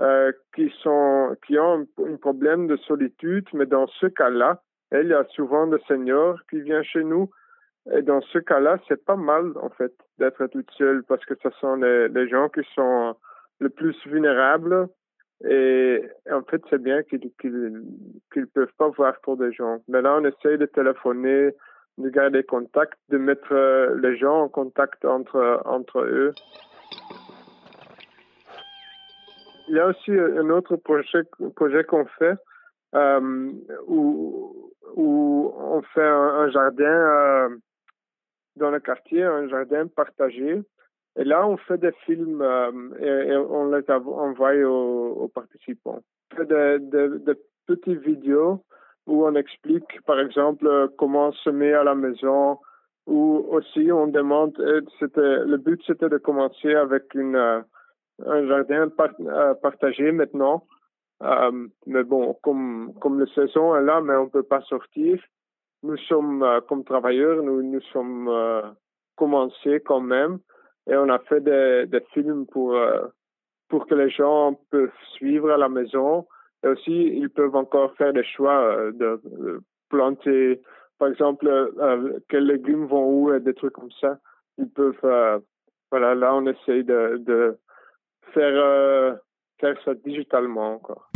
euh, 0.00 0.32
qui 0.56 0.72
sont, 0.82 1.36
qui 1.46 1.58
ont 1.58 1.86
un, 1.98 2.12
un 2.12 2.16
problème 2.16 2.66
de 2.66 2.76
solitude, 2.78 3.46
mais 3.52 3.66
dans 3.66 3.86
ce 3.86 4.06
cas-là, 4.06 4.60
il 5.02 5.08
y 5.08 5.14
a 5.14 5.24
souvent 5.30 5.66
des 5.66 5.78
seniors 5.88 6.38
qui 6.48 6.60
viennent 6.60 6.84
chez 6.84 7.04
nous. 7.04 7.30
Et 7.92 8.02
dans 8.02 8.20
ce 8.22 8.38
cas-là, 8.38 8.78
c'est 8.88 9.04
pas 9.04 9.16
mal, 9.16 9.52
en 9.60 9.68
fait, 9.70 9.92
d'être 10.18 10.46
toute 10.46 10.70
seule 10.72 11.02
parce 11.04 11.24
que 11.24 11.34
ce 11.42 11.50
sont 11.60 11.76
les, 11.76 12.28
gens 12.28 12.48
qui 12.48 12.62
sont 12.74 13.14
le 13.60 13.68
plus 13.68 13.96
vulnérables. 14.06 14.88
Et 15.46 16.02
en 16.30 16.42
fait, 16.42 16.62
c'est 16.70 16.80
bien 16.80 17.02
qu'ils 17.02 17.30
qu'ils 17.38 18.46
peuvent 18.54 18.72
pas 18.78 18.88
voir 18.88 19.20
trop 19.20 19.36
de 19.36 19.50
gens. 19.50 19.82
Mais 19.88 20.00
là, 20.00 20.16
on 20.18 20.24
essaye 20.24 20.56
de 20.56 20.66
téléphoner, 20.66 21.50
de 21.98 22.08
garder 22.08 22.42
contact, 22.42 22.98
de 23.10 23.18
mettre 23.18 23.52
euh, 23.52 23.94
les 24.00 24.16
gens 24.16 24.42
en 24.42 24.48
contact 24.48 25.04
entre, 25.04 25.98
eux. 25.98 26.32
Il 29.68 29.76
y 29.76 29.80
a 29.80 29.88
aussi 29.88 30.12
un 30.12 30.48
autre 30.50 30.76
projet, 30.76 31.22
projet 31.54 31.84
qu'on 31.84 32.06
fait 32.18 32.36
euh, 32.94 33.52
où, 33.86 34.72
où 34.94 35.52
on 35.56 35.82
fait 35.82 36.06
un, 36.06 36.50
jardin 36.50 36.84
euh, 36.84 37.56
dans 38.56 38.70
le 38.70 38.80
quartier, 38.80 39.22
un 39.22 39.48
jardin 39.48 39.86
partagé. 39.88 40.62
Et 41.16 41.24
là, 41.24 41.46
on 41.46 41.56
fait 41.56 41.78
des 41.78 41.92
films 42.04 42.42
euh, 42.42 42.70
et, 43.00 43.36
on 43.36 43.70
les 43.70 43.88
envoie 43.90 44.54
aux, 44.64 45.28
participants. 45.28 46.00
On 46.32 46.36
fait 46.36 46.46
des, 46.46 47.34
petites 47.66 48.02
vidéos 48.02 48.62
où 49.06 49.26
on 49.26 49.34
explique, 49.34 50.02
par 50.06 50.20
exemple, 50.20 50.90
comment 50.98 51.32
semer 51.32 51.72
à 51.72 51.82
la 51.84 51.94
maison, 51.94 52.58
ou 53.06 53.46
aussi 53.50 53.90
on 53.90 54.06
demande, 54.06 54.58
euh, 54.60 54.80
le 55.00 55.56
but 55.56 55.80
c'était 55.86 56.08
de 56.08 56.18
commencer 56.18 56.74
avec 56.74 57.14
un 57.14 57.64
jardin 58.46 58.88
par- 58.88 59.14
partagé 59.62 60.12
maintenant. 60.12 60.66
Euh, 61.24 61.68
mais 61.86 62.04
bon, 62.04 62.34
comme, 62.42 62.92
comme 63.00 63.18
la 63.18 63.26
saison 63.34 63.74
est 63.76 63.82
là, 63.82 64.00
mais 64.02 64.14
on 64.14 64.28
peut 64.28 64.42
pas 64.42 64.60
sortir. 64.62 65.18
Nous 65.82 65.96
sommes, 66.08 66.42
euh, 66.42 66.60
comme 66.60 66.84
travailleurs, 66.84 67.42
nous, 67.42 67.62
nous 67.62 67.80
sommes 67.92 68.28
euh, 68.28 68.62
commencés 69.16 69.80
quand 69.80 70.00
même. 70.00 70.38
Et 70.88 70.96
on 70.96 71.08
a 71.08 71.18
fait 71.20 71.40
des, 71.40 71.86
des 71.86 72.02
films 72.12 72.46
pour, 72.46 72.74
euh, 72.74 73.06
pour 73.68 73.86
que 73.86 73.94
les 73.94 74.10
gens 74.10 74.58
peuvent 74.70 74.90
suivre 75.14 75.50
à 75.50 75.56
la 75.56 75.68
maison. 75.68 76.26
Et 76.62 76.68
aussi, 76.68 76.90
ils 76.90 77.30
peuvent 77.30 77.56
encore 77.56 77.94
faire 77.94 78.12
des 78.12 78.24
choix 78.24 78.90
de, 78.92 79.20
planter, 79.90 80.60
par 80.98 81.08
exemple, 81.08 81.46
quels 82.28 82.46
légumes 82.46 82.86
vont 82.86 83.06
où 83.06 83.32
et 83.32 83.40
des 83.40 83.52
trucs 83.52 83.74
comme 83.74 83.92
ça. 84.00 84.18
Ils 84.56 84.70
peuvent, 84.70 85.42
voilà, 85.90 86.14
là, 86.14 86.34
on 86.34 86.46
essaye 86.46 86.84
de, 86.84 87.18
de 87.18 87.58
faire, 88.32 89.18
faire 89.60 89.76
ça 89.84 89.94
digitalement 89.94 90.74
encore. 90.74 91.10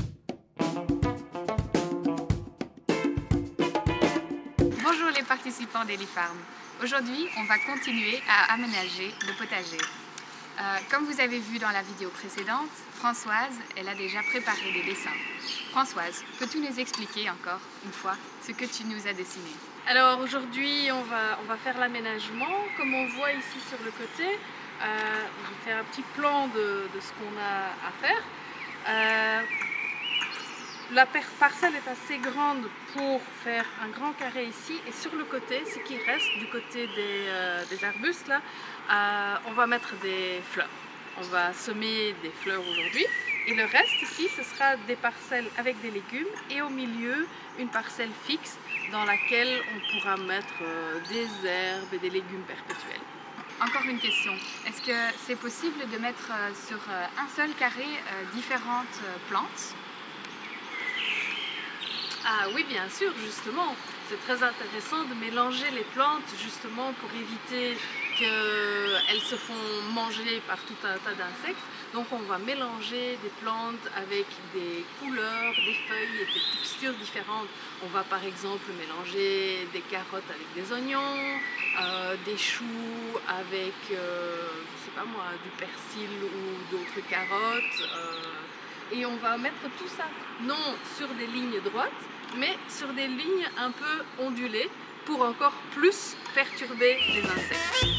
Participants 5.25 5.85
d'Elifarm. 5.85 6.37
Aujourd'hui, 6.83 7.29
on 7.39 7.45
va 7.45 7.59
continuer 7.59 8.23
à 8.29 8.53
aménager 8.55 9.12
le 9.27 9.33
potager. 9.35 9.79
Euh, 10.61 10.77
comme 10.91 11.05
vous 11.05 11.21
avez 11.21 11.39
vu 11.39 11.59
dans 11.59 11.71
la 11.71 11.83
vidéo 11.83 12.11
précédente, 12.11 12.71
Françoise, 12.97 13.55
elle 13.77 13.89
a 13.89 13.95
déjà 13.95 14.21
préparé 14.31 14.73
des 14.73 14.83
dessins. 14.83 15.16
Françoise, 15.71 16.25
peux-tu 16.39 16.59
nous 16.59 16.81
expliquer 16.81 17.31
encore 17.31 17.61
une 17.85 17.93
fois 17.93 18.16
ce 18.45 18.53
que 18.53 18.64
tu 18.64 18.85
nous 18.85 19.07
as 19.07 19.12
dessiné? 19.12 19.51
Alors 19.87 20.21
aujourd'hui, 20.21 20.91
on 20.93 21.03
va, 21.03 21.39
on 21.43 21.47
va 21.47 21.57
faire 21.57 21.79
l'aménagement. 21.79 22.57
Comme 22.77 22.93
on 22.93 23.07
voit 23.07 23.33
ici 23.33 23.59
sur 23.69 23.79
le 23.85 23.91
côté, 23.93 24.27
euh, 24.29 24.87
j'ai 25.49 25.71
fait 25.71 25.77
un 25.79 25.85
petit 25.85 26.03
plan 26.16 26.49
de, 26.49 26.89
de 26.95 27.01
ce 27.01 27.11
qu'on 27.12 27.37
a 27.39 27.89
à 27.89 27.93
faire. 28.01 28.23
Euh, 28.89 29.43
la 30.93 31.07
parcelle 31.39 31.74
est 31.74 31.91
assez 31.91 32.18
grande 32.18 32.68
pour 32.95 33.20
faire 33.45 33.64
un 33.84 33.89
grand 33.89 34.12
carré 34.12 34.47
ici 34.47 34.74
et 34.86 34.93
sur 34.93 35.14
le 35.14 35.24
côté, 35.24 35.62
ce 35.66 35.78
qui 35.80 35.99
reste 35.99 36.39
du 36.39 36.47
côté 36.47 36.86
des, 36.86 37.26
euh, 37.28 37.64
arbustes 37.82 38.30
euh, 38.30 39.34
on 39.47 39.53
va 39.53 39.66
mettre 39.66 39.95
des 40.01 40.41
fleurs. 40.51 40.68
On 41.18 41.22
va 41.24 41.53
semer 41.53 42.14
des 42.22 42.30
fleurs 42.30 42.62
aujourd'hui 42.66 43.05
et 43.47 43.55
le 43.55 43.64
reste 43.64 44.01
ici, 44.03 44.28
ce 44.34 44.43
sera 44.43 44.76
des 44.86 44.97
parcelles 44.97 45.49
avec 45.59 45.80
des 45.82 45.91
légumes 45.91 46.32
et 46.51 46.62
au 46.62 46.70
milieu 46.70 47.26
une 47.59 47.68
parcelle 47.68 48.11
fixe 48.24 48.57
dans 48.91 49.05
laquelle 49.05 49.61
on 49.74 50.01
pourra 50.01 50.16
mettre 50.16 50.55
euh, 50.62 51.01
des 51.11 51.28
herbes 51.47 51.93
et 51.93 51.99
des 51.99 52.11
légumes 52.11 52.45
perpétuels. 52.47 53.03
Encore 53.61 53.84
une 53.86 53.99
question. 53.99 54.32
Est-ce 54.66 54.80
que 54.80 55.16
c'est 55.26 55.36
possible 55.36 55.80
de 55.93 55.99
mettre 55.99 56.30
sur 56.66 56.78
un 56.89 57.28
seul 57.36 57.51
carré 57.59 57.89
différentes 58.32 59.01
plantes? 59.28 59.74
Ah 62.25 62.47
oui, 62.55 62.64
bien 62.69 62.89
sûr, 62.89 63.12
justement. 63.25 63.75
C'est 64.09 64.21
très 64.27 64.43
intéressant 64.43 65.05
de 65.05 65.14
mélanger 65.14 65.71
les 65.73 65.85
plantes 65.95 66.23
justement 66.43 66.93
pour 66.95 67.11
éviter 67.12 67.77
qu'elles 68.19 69.21
se 69.21 69.37
font 69.37 69.93
manger 69.93 70.41
par 70.49 70.59
tout 70.64 70.75
un 70.85 70.97
tas 70.99 71.14
d'insectes. 71.14 71.61
Donc 71.95 72.07
on 72.12 72.19
va 72.21 72.39
mélanger 72.39 73.19
des 73.23 73.29
plantes 73.43 73.87
avec 73.97 74.27
des 74.55 74.85
couleurs, 74.99 75.53
des 75.55 75.75
feuilles 75.89 76.23
et 76.23 76.27
des 76.27 76.41
textures 76.59 76.95
différentes. 76.95 77.49
On 77.85 77.89
va 77.89 78.03
par 78.03 78.25
exemple 78.25 78.71
mélanger 78.79 79.69
des 79.73 79.81
carottes 79.83 80.29
avec 80.31 80.49
des 80.55 80.73
oignons, 80.73 81.39
euh, 81.81 82.16
des 82.25 82.37
choux 82.37 82.64
avec, 83.29 83.75
euh, 83.93 84.49
je 84.77 84.85
sais 84.85 84.97
pas 84.97 85.05
moi, 85.05 85.25
du 85.45 85.51
persil 85.51 86.11
ou 86.25 86.73
d'autres 86.77 87.07
carottes. 87.09 87.89
euh, 87.95 88.48
et 88.93 89.05
on 89.07 89.16
va 89.16 89.36
mettre 89.39 89.62
tout 89.78 89.89
ça, 89.89 90.05
non 90.43 90.55
sur 90.97 91.09
des 91.18 91.26
lignes 91.26 91.61
droites, 91.64 91.91
mais 92.39 92.55
sur 92.68 92.89
des 92.89 93.07
lignes 93.07 93.47
un 93.59 93.70
peu 93.70 94.22
ondulées 94.24 94.68
pour 95.07 95.22
encore 95.22 95.55
plus 95.74 96.16
perturber 96.34 96.97
les 97.14 97.22
insectes. 97.24 97.99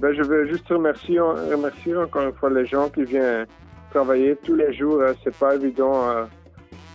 Ben, 0.00 0.12
je 0.14 0.22
veux 0.22 0.46
juste 0.48 0.68
remercier, 0.68 1.18
remercier 1.20 1.96
encore 1.96 2.22
une 2.22 2.34
fois 2.34 2.50
les 2.50 2.66
gens 2.66 2.88
qui 2.90 3.04
viennent 3.04 3.46
travailler 3.90 4.36
tous 4.44 4.54
les 4.54 4.72
jours. 4.74 5.00
hein. 5.02 5.14
C'est 5.22 5.34
pas 5.36 5.54
évident. 5.54 6.10
euh. 6.10 6.24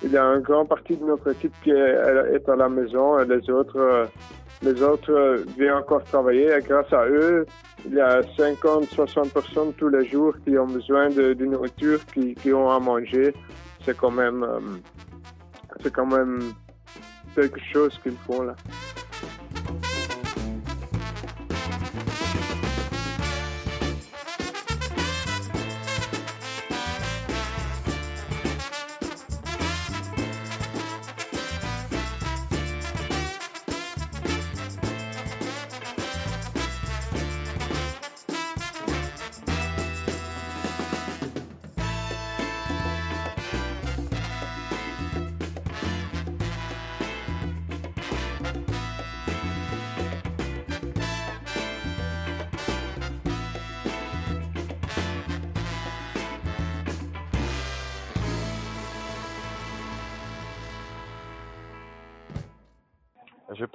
Il 0.03 0.12
y 0.12 0.18
a 0.18 0.24
une 0.24 0.41
grande 0.41 0.70
partie 0.70 0.95
de 0.95 1.03
notre 1.03 1.30
équipe 1.32 1.53
qui 1.64 1.72
est 1.72 2.49
à 2.49 2.55
la 2.55 2.70
maison 2.70 3.20
et 3.20 3.26
les 3.26 3.49
autres, 3.49 3.78
euh, 3.78 4.05
les 4.62 4.82
autres 4.82 5.12
euh, 5.12 5.45
viennent 5.57 5.74
encore 5.74 6.03
travailler. 6.03 6.51
Et 6.51 6.62
grâce 6.62 6.91
à 6.91 7.05
eux, 7.07 7.45
il 7.86 7.93
y 7.93 8.01
a 8.01 8.22
50-60 8.22 9.30
personnes 9.32 9.74
tous 9.74 9.89
les 9.89 10.05
jours 10.07 10.36
qui 10.45 10.57
ont 10.57 10.68
besoin 10.68 11.10
de, 11.10 11.34
de 11.34 11.45
nourriture, 11.45 12.05
qui, 12.14 12.36
qui 12.36 12.53
ont 12.53 12.70
à 12.70 12.80
manger. 12.80 13.34
C'est 13.86 13.95
quand 13.95 14.12
même, 14.12 14.43
euh, 14.43 14.60
c'est 15.82 15.93
quand 15.93 16.05
même 16.05 16.53
quelque 17.36 17.60
chose 17.72 17.97
qu'ils 18.03 18.18
font 18.28 18.43
là. 18.43 18.55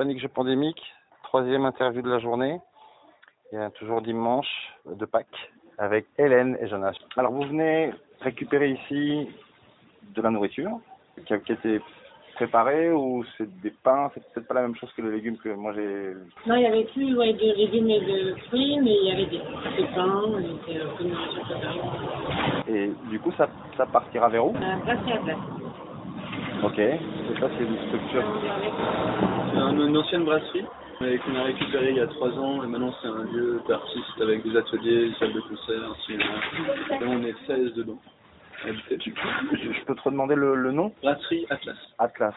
Panique, 0.04 0.20
je 0.20 0.26
pandémique. 0.26 0.82
Troisième 1.22 1.64
interview 1.64 2.02
de 2.02 2.10
la 2.10 2.18
journée. 2.18 2.60
Il 3.50 3.58
y 3.58 3.62
a 3.62 3.70
toujours 3.70 4.02
dimanche 4.02 4.52
de 4.84 5.06
Pâques 5.06 5.50
avec 5.78 6.04
Hélène 6.18 6.58
et 6.60 6.68
Jonas. 6.68 6.94
Alors 7.16 7.32
vous 7.32 7.44
venez 7.44 7.90
récupérer 8.20 8.68
ici 8.72 9.30
de 10.14 10.20
la 10.20 10.28
nourriture 10.28 10.72
qui 11.24 11.32
a, 11.32 11.38
qui 11.38 11.52
a 11.52 11.54
été 11.54 11.80
préparée 12.34 12.92
ou 12.92 13.24
c'est 13.38 13.48
des 13.62 13.70
pains, 13.70 14.10
c'est 14.12 14.22
peut-être 14.30 14.46
pas 14.46 14.52
la 14.52 14.60
même 14.60 14.76
chose 14.76 14.92
que 14.92 15.00
les 15.00 15.12
légumes 15.12 15.38
que 15.38 15.48
moi 15.48 15.72
j'ai. 15.72 16.12
Non, 16.46 16.56
il 16.56 16.62
y 16.64 16.66
avait 16.66 16.84
plus 16.84 17.16
ouais, 17.16 17.32
de 17.32 17.56
légumes 17.56 17.88
et 17.88 18.00
de 18.00 18.34
fruits, 18.48 18.78
mais 18.82 18.92
il 18.92 19.08
y 19.08 19.10
avait 19.10 19.24
des, 19.24 19.38
des 19.38 19.88
pains, 19.94 20.22
des 20.36 20.76
euh. 20.76 20.90
Et 22.68 22.92
du 23.08 23.18
coup 23.20 23.32
ça, 23.38 23.48
ça 23.78 23.86
partira 23.86 24.28
vers 24.28 24.44
où? 24.44 24.54
Euh, 24.54 24.76
place 24.84 24.98
et 25.08 25.12
à 25.12 25.16
place. 25.16 25.38
Ok. 26.64 26.78
Et 26.78 26.98
ça 27.40 27.48
c'est 27.56 27.64
une 27.64 27.78
structure. 27.88 28.24
C'est 29.52 29.58
un- 29.58 29.86
une 29.86 29.96
ancienne 29.96 30.24
brasserie 30.24 30.64
qu'on 30.98 31.34
a 31.36 31.42
récupéré 31.42 31.90
il 31.90 31.96
y 31.96 32.00
a 32.00 32.06
trois 32.06 32.30
ans 32.38 32.64
et 32.64 32.66
maintenant 32.66 32.94
c'est 33.02 33.08
un 33.08 33.24
lieu 33.24 33.60
d'artistes 33.68 34.20
avec 34.20 34.42
des 34.42 34.56
ateliers, 34.56 35.08
des 35.10 35.14
salles 35.16 35.32
de 35.34 35.40
concert, 35.40 35.82
un 35.90 35.94
cinéma. 36.06 36.34
Et 37.00 37.04
on 37.04 37.22
est 37.22 37.34
16 37.46 37.74
dedans. 37.74 37.98
Je, 38.64 39.84
peux 39.84 39.94
te 39.94 40.00
redemander 40.00 40.34
le, 40.34 40.54
le 40.54 40.72
nom? 40.72 40.92
Brasserie 41.02 41.46
Atlas. 41.50 41.76
Atlas. 41.98 42.34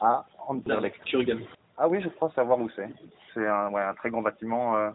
À 0.00 0.24
Anderlecht. 0.46 1.02
Kurgan. 1.04 1.38
Ah 1.76 1.88
oui, 1.88 2.00
je 2.00 2.08
crois 2.10 2.30
savoir 2.36 2.60
où 2.60 2.68
c'est. 2.76 2.88
C'est 3.34 3.46
un, 3.46 3.70
ouais, 3.70 3.82
un 3.82 3.94
très 3.94 4.10
grand 4.10 4.22
bâtiment 4.22 4.76
euh, 4.76 4.90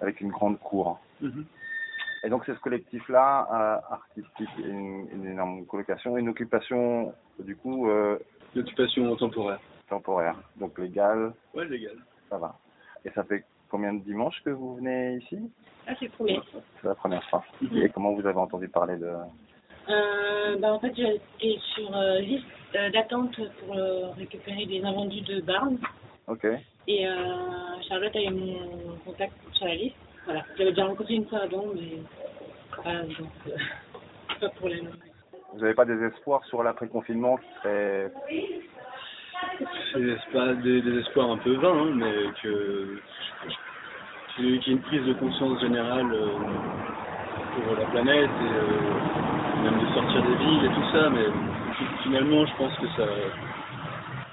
avec 0.00 0.20
une 0.20 0.30
grande 0.30 0.58
cour. 0.60 1.00
Mhm. 1.20 1.44
Et 2.24 2.28
donc 2.30 2.42
c'est 2.46 2.54
ce 2.54 2.60
collectif-là, 2.60 3.48
euh, 3.52 3.94
artistique, 3.94 4.48
une, 4.58 5.06
une 5.12 5.26
énorme 5.26 5.64
colocation, 5.66 6.16
une 6.16 6.28
occupation 6.28 7.12
du 7.38 7.56
coup 7.56 7.88
euh, 7.88 8.18
Une 8.54 8.62
occupation 8.62 9.14
temporaire. 9.16 9.60
temporaire, 9.88 10.36
donc 10.56 10.78
légale, 10.78 11.32
Ouais, 11.54 11.64
légal. 11.66 11.96
ça 12.28 12.38
va. 12.38 12.56
Et 13.04 13.10
ça 13.10 13.22
fait 13.24 13.44
combien 13.70 13.92
de 13.92 14.00
dimanches 14.02 14.42
que 14.44 14.50
vous 14.50 14.76
venez 14.76 15.16
ici? 15.16 15.38
Ah, 15.86 15.92
c'est 15.98 16.06
le 16.06 16.10
premier. 16.12 16.40
C'est 16.82 16.88
la 16.88 16.94
première 16.94 17.22
fois. 17.30 17.44
Mhm. 17.62 17.76
Et 17.82 17.88
comment 17.90 18.12
vous 18.12 18.26
avez 18.26 18.38
entendu 18.38 18.68
parler 18.68 18.96
de... 18.96 19.10
Euh, 19.88 20.56
bah, 20.58 20.74
en 20.74 20.80
fait, 20.80 20.94
j'étais 20.94 21.58
sur 21.74 21.96
euh, 21.96 22.18
liste 22.18 22.44
d'attente 22.92 23.34
pour 23.60 23.74
euh, 23.76 24.10
récupérer 24.10 24.66
des 24.66 24.82
invendus 24.84 25.22
de 25.22 25.40
Barnes. 25.40 25.78
Ok. 26.26 26.46
Et 26.88 27.06
euh, 27.08 27.80
Charlotte 27.88 28.14
a 28.16 28.22
eu 28.22 28.30
mon 28.30 28.96
contact 29.06 29.32
sur 29.52 29.64
la 29.66 29.74
liste. 29.76 29.96
Voilà. 30.28 30.44
J'avais 30.58 30.70
déjà 30.72 30.84
rencontré 30.84 31.14
une 31.14 31.26
fois 31.26 31.38
avant, 31.38 31.64
mais 31.74 32.02
voilà, 32.84 33.00
donc, 33.04 33.30
euh, 33.46 33.56
pas. 34.40 34.48
Vous 35.54 35.60
n'avez 35.60 35.72
pas 35.74 35.86
des 35.86 36.04
espoirs 36.04 36.44
sur 36.44 36.62
l'après-confinement 36.62 37.38
qui 37.38 37.46
serait... 37.62 38.12
C'est 39.94 40.32
pas 40.32 40.52
des, 40.52 40.82
des 40.82 40.98
espoirs 40.98 41.30
un 41.30 41.38
peu 41.38 41.54
vains, 41.54 41.72
hein, 41.72 41.92
mais 41.94 42.12
que 42.42 43.00
qu'il 44.36 44.50
y 44.50 44.54
ait 44.54 44.72
une 44.74 44.82
prise 44.82 45.04
de 45.06 45.14
conscience 45.14 45.60
générale 45.62 46.12
euh, 46.12 46.28
pour 47.64 47.74
la 47.74 47.86
planète 47.86 48.30
et 48.30 48.52
euh, 48.52 49.62
même 49.64 49.80
de 49.80 49.94
sortir 49.94 50.22
des 50.22 50.34
villes 50.36 50.64
et 50.66 50.74
tout 50.74 50.90
ça, 50.92 51.08
mais 51.10 51.24
finalement 52.02 52.44
je 52.46 52.54
pense 52.56 52.76
que 52.76 52.86
ça 52.96 53.06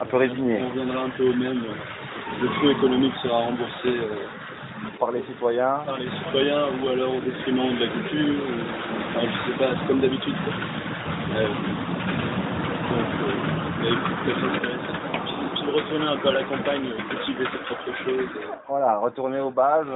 Un 0.01 0.05
peu 0.05 0.17
résigné. 0.17 0.59
on 0.61 0.69
reviendra 0.69 1.03
un 1.05 1.09
peu 1.11 1.23
au 1.23 1.33
même. 1.33 1.63
Le 2.41 2.49
flux 2.49 2.71
économique 2.71 3.13
sera 3.23 3.37
remboursé 3.37 3.87
euh, 3.87 4.27
Par 4.99 5.11
les 5.11 5.23
citoyens 5.23 5.83
par 5.85 5.97
les 5.97 6.09
citoyens 6.09 6.67
ou 6.81 6.87
alors 6.89 7.15
au 7.15 7.21
détriment 7.21 7.75
de 7.75 7.79
la 7.85 7.87
culture. 7.91 8.43
Ou, 8.45 9.17
enfin, 9.17 9.27
je 9.27 9.51
sais 9.51 9.57
pas, 9.57 9.75
c'est 9.79 9.87
comme 9.87 9.99
d'habitude. 9.99 10.35
Euh, 11.35 11.47
donc, 12.89 13.07
euh, 13.21 13.35
puis 15.55 15.71
retourner 15.71 16.05
un 16.05 16.17
peu 16.17 16.29
à 16.29 16.31
la 16.33 16.43
campagne, 16.43 16.91
cultiver 17.09 17.45
ses 17.51 17.57
propres 17.65 17.97
choses. 18.03 18.29
euh, 18.37 18.51
Voilà, 18.67 18.97
retourner 18.99 19.39
aux 19.39 19.51
bases, 19.51 19.87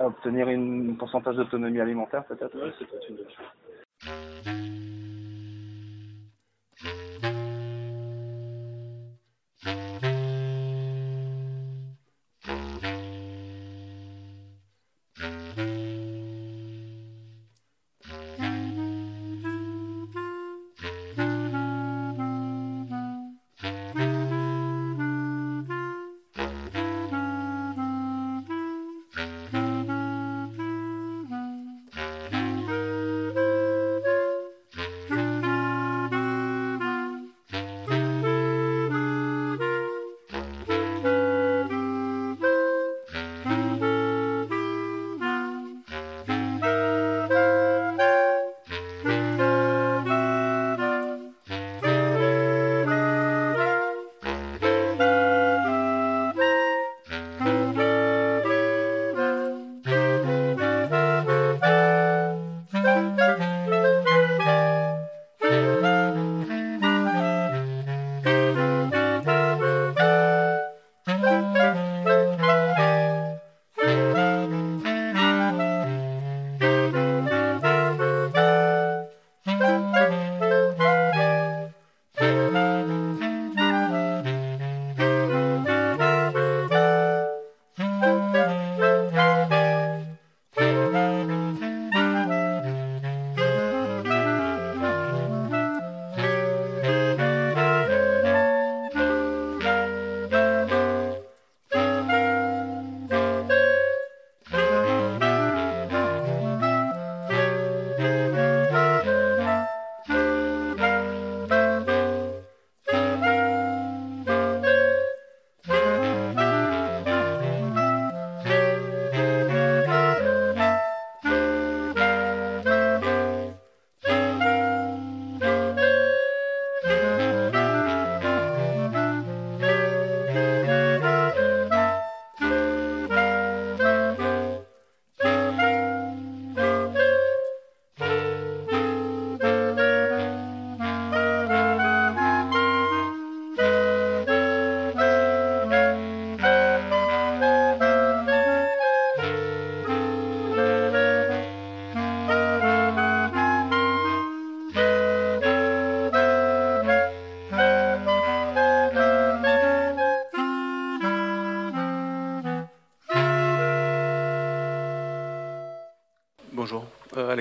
obtenir 0.00 0.48
une- 0.48 0.92
un 0.92 0.94
pourcentage 0.94 1.36
d'autonomie 1.36 1.80
alimentaire 1.80 2.24
peut-être 2.24 2.54
Ouais, 2.56 2.72
c'est 2.78 2.86
peut-être 2.88 3.08
une 3.10 3.16
bonne 3.16 3.26
chose. 3.26 3.46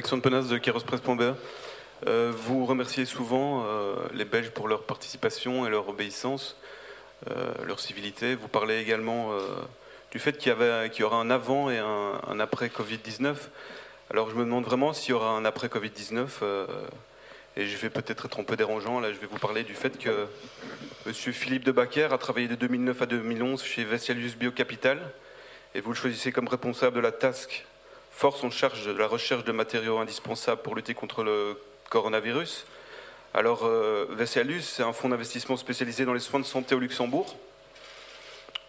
Alexandre 0.05 0.21
Penas 0.21 0.43
de 0.43 0.59
Kairos-Presse.be. 0.59 1.35
Euh, 2.05 2.31
vous 2.31 2.67
remerciez 2.67 3.05
souvent 3.05 3.63
euh, 3.65 3.95
les 4.13 4.23
Belges 4.23 4.51
pour 4.51 4.67
leur 4.67 4.83
participation 4.83 5.65
et 5.65 5.71
leur 5.71 5.89
obéissance, 5.89 6.57
euh, 7.31 7.51
leur 7.65 7.79
civilité. 7.79 8.35
Vous 8.35 8.47
parlez 8.47 8.77
également 8.77 9.31
du 10.11 10.19
fait 10.19 10.37
qu'il 10.37 10.51
y, 10.51 11.03
aura 11.03 11.17
un 11.17 11.31
avant 11.31 11.71
et 11.71 11.79
un, 11.79 12.39
après 12.39 12.67
Covid-19. 12.67 13.33
Alors 14.11 14.29
je 14.29 14.35
me 14.35 14.43
demande 14.43 14.65
vraiment 14.65 14.93
s'il 14.93 15.09
y 15.09 15.13
aura 15.13 15.29
un 15.29 15.43
après 15.43 15.69
Covid-19. 15.69 16.27
euh, 16.43 16.67
et 17.57 17.65
je 17.65 17.75
vais 17.77 17.89
peut-être 17.89 18.27
être 18.27 18.39
un 18.39 18.43
peu 18.43 18.55
dérangeant. 18.55 18.99
Là, 18.99 19.11
je 19.11 19.17
vais 19.17 19.25
vous 19.25 19.39
parler 19.39 19.63
du 19.63 19.73
fait 19.73 19.97
que 19.97 20.27
M. 21.07 21.13
Philippe 21.13 21.63
de 21.63 21.73
a 21.81 22.17
travaillé 22.19 22.47
de 22.47 22.53
2009 22.53 23.01
à 23.01 23.05
2011 23.07 23.63
chez 23.63 23.83
Vesalius 23.83 24.35
Biocapital. 24.35 24.99
Et 25.73 25.81
vous 25.81 25.89
le 25.89 25.95
choisissez 25.95 26.31
comme 26.31 26.47
responsable 26.47 26.95
de 26.95 27.01
la 27.01 27.11
task 27.11 27.65
force 28.15 28.43
en 28.45 28.49
charge 28.49 28.85
de 28.85 28.93
la 28.93 29.07
recherche 29.07 29.43
de 29.43 29.51
matériaux 29.51 29.97
indispensables 29.99 30.61
pour 30.61 30.73
lutter 30.75 30.93
contre 30.93 31.23
le 31.23 31.59
coronavirus. 31.89 32.65
Alors, 33.33 33.65
euh, 33.65 34.05
c'est 34.25 34.83
un 34.83 34.93
fonds 34.93 35.09
d'investissement 35.09 35.57
spécialisé 35.57 36.05
dans 36.05 36.13
les 36.13 36.21
soins 36.21 36.39
de 36.39 36.45
santé 36.45 36.75
au 36.75 36.79
Luxembourg. 36.79 37.35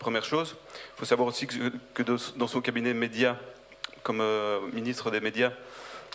Première 0.00 0.24
chose. 0.24 0.56
Il 0.74 0.98
faut 0.98 1.04
savoir 1.04 1.28
aussi 1.28 1.46
que, 1.46 2.02
dans 2.36 2.48
son 2.48 2.60
cabinet 2.60 2.92
média, 2.92 3.38
comme 4.02 4.20
euh, 4.20 4.58
ministre 4.72 5.12
des 5.12 5.20
médias, 5.20 5.52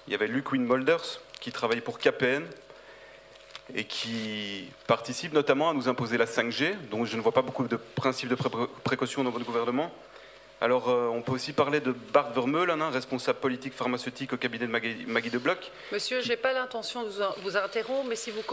il 0.07 0.11
y 0.11 0.13
avait 0.13 0.27
Luc 0.27 0.51
Winmolders, 0.51 1.21
qui 1.39 1.53
travaille 1.53 1.81
pour 1.81 1.99
KPN 1.99 2.43
et 3.73 3.85
qui 3.85 4.69
participe 4.87 5.31
notamment 5.31 5.69
à 5.69 5.73
nous 5.73 5.87
imposer 5.87 6.17
la 6.17 6.25
5G, 6.25 6.75
dont 6.89 7.05
je 7.05 7.15
ne 7.15 7.21
vois 7.21 7.31
pas 7.31 7.41
beaucoup 7.41 7.65
de 7.65 7.77
principes 7.77 8.27
de 8.29 8.35
pré- 8.35 8.49
précaution 8.83 9.23
dans 9.23 9.31
votre 9.31 9.45
gouvernement. 9.45 9.89
Alors, 10.63 10.89
euh, 10.89 11.07
on 11.11 11.23
peut 11.23 11.31
aussi 11.31 11.53
parler 11.53 11.79
de 11.79 11.91
Bart 12.13 12.31
Vermeulen, 12.33 12.79
hein, 12.83 12.91
responsable 12.93 13.39
politique 13.39 13.73
pharmaceutique 13.73 14.31
au 14.33 14.37
cabinet 14.37 14.67
de 14.67 14.71
Maggie, 14.71 14.95
Maggie 15.07 15.31
de 15.31 15.39
Bloch, 15.39 15.57
Monsieur, 15.91 16.21
je 16.21 16.29
n'ai 16.29 16.35
pas 16.37 16.53
l'intention 16.53 17.01
de 17.01 17.09
vous, 17.09 17.23
vous 17.41 17.57
interrompre, 17.57 18.05
mais 18.07 18.15
si 18.15 18.29
vous, 18.29 18.43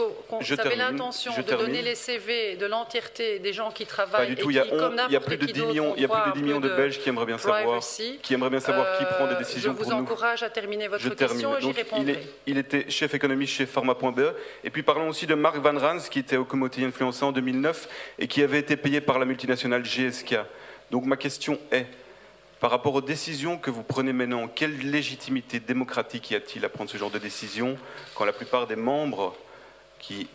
Je 0.41 0.55
vous 0.55 0.59
avez 0.61 0.75
l'intention 0.75 1.31
je 1.37 1.43
de 1.43 1.55
donner 1.55 1.83
les 1.83 1.93
CV 1.93 2.55
de 2.55 2.65
l'entièreté 2.65 3.37
des 3.37 3.53
gens 3.53 3.69
qui 3.69 3.85
Pas 3.85 3.91
travaillent 3.91 4.29
du 4.29 4.35
tout. 4.37 4.49
et 4.49 4.53
Il 4.53 4.55
y 4.55 4.59
a, 4.59 4.63
qui, 4.65 4.73
on- 4.73 4.91
il 5.07 5.13
y 5.13 5.15
a 5.15 5.19
plus 5.19 5.37
de 5.37 5.45
qui 5.45 5.53
10 5.53 5.59
d'autre, 5.59 5.69
millions, 5.71 5.93
il 5.97 6.01
y 6.01 6.05
a 6.05 6.07
plus 6.09 6.31
de 6.31 6.35
10 6.37 6.41
millions 6.43 6.59
de 6.59 6.69
Belges 6.69 6.97
qui 6.99 7.09
aimeraient 7.09 7.27
bien 7.27 7.37
savoir, 7.37 7.79
qui 8.23 8.33
aimeraient 8.33 8.49
bien 8.49 8.59
savoir 8.59 8.97
qui 8.97 9.05
prend 9.05 9.27
des 9.27 9.33
Euh, 9.35 9.37
décisions 9.37 9.71
Je 9.73 9.77
vous 9.77 9.83
pour 9.83 9.91
nous. 9.93 10.01
encourage 10.01 10.41
à 10.41 10.49
terminer 10.49 10.87
votre 10.87 11.03
Je 11.03 11.09
termine. 11.09 11.35
question 11.37 11.57
et 11.57 11.61
j'y 11.61 11.67
il, 11.69 11.75
répondrai. 11.75 12.11
est- 12.13 12.33
il 12.47 12.57
était 12.57 12.89
chef 12.89 13.13
économiste 13.13 13.53
chez 13.53 13.67
Pharma.be. 13.67 14.33
Et 14.63 14.71
puis 14.71 14.81
parlons 14.81 15.09
aussi 15.09 15.27
de 15.27 15.35
Mark 15.35 15.57
Van 15.57 15.77
Rans, 15.77 15.99
qui 16.09 16.17
était 16.17 16.37
au 16.37 16.45
Comoté 16.45 16.83
Influencé 16.83 17.23
en 17.23 17.31
2009 17.31 17.87
et 18.17 18.27
qui 18.27 18.41
avait 18.41 18.57
été 18.59 18.77
payé 18.77 18.99
par 18.99 19.19
la 19.19 19.25
multinationale 19.25 19.83
GSK. 19.85 20.37
Donc 20.89 21.05
ma 21.05 21.17
question 21.17 21.59
est, 21.71 21.85
par 22.59 22.71
rapport 22.71 22.93
aux 22.93 23.01
décisions 23.01 23.57
que 23.57 23.71
vous 23.71 23.83
prenez 23.83 24.11
maintenant, 24.11 24.47
quelle 24.47 24.77
légitimité 24.91 25.59
démocratique 25.59 26.31
y 26.31 26.35
a-t-il 26.35 26.65
à 26.65 26.69
prendre 26.69 26.89
ce 26.89 26.97
genre 26.97 27.11
de 27.11 27.19
décision 27.19 27.77
quand 28.15 28.25
la 28.25 28.33
plupart 28.33 28.67
des 28.67 28.75
membres 28.75 29.35
qui 29.99 30.27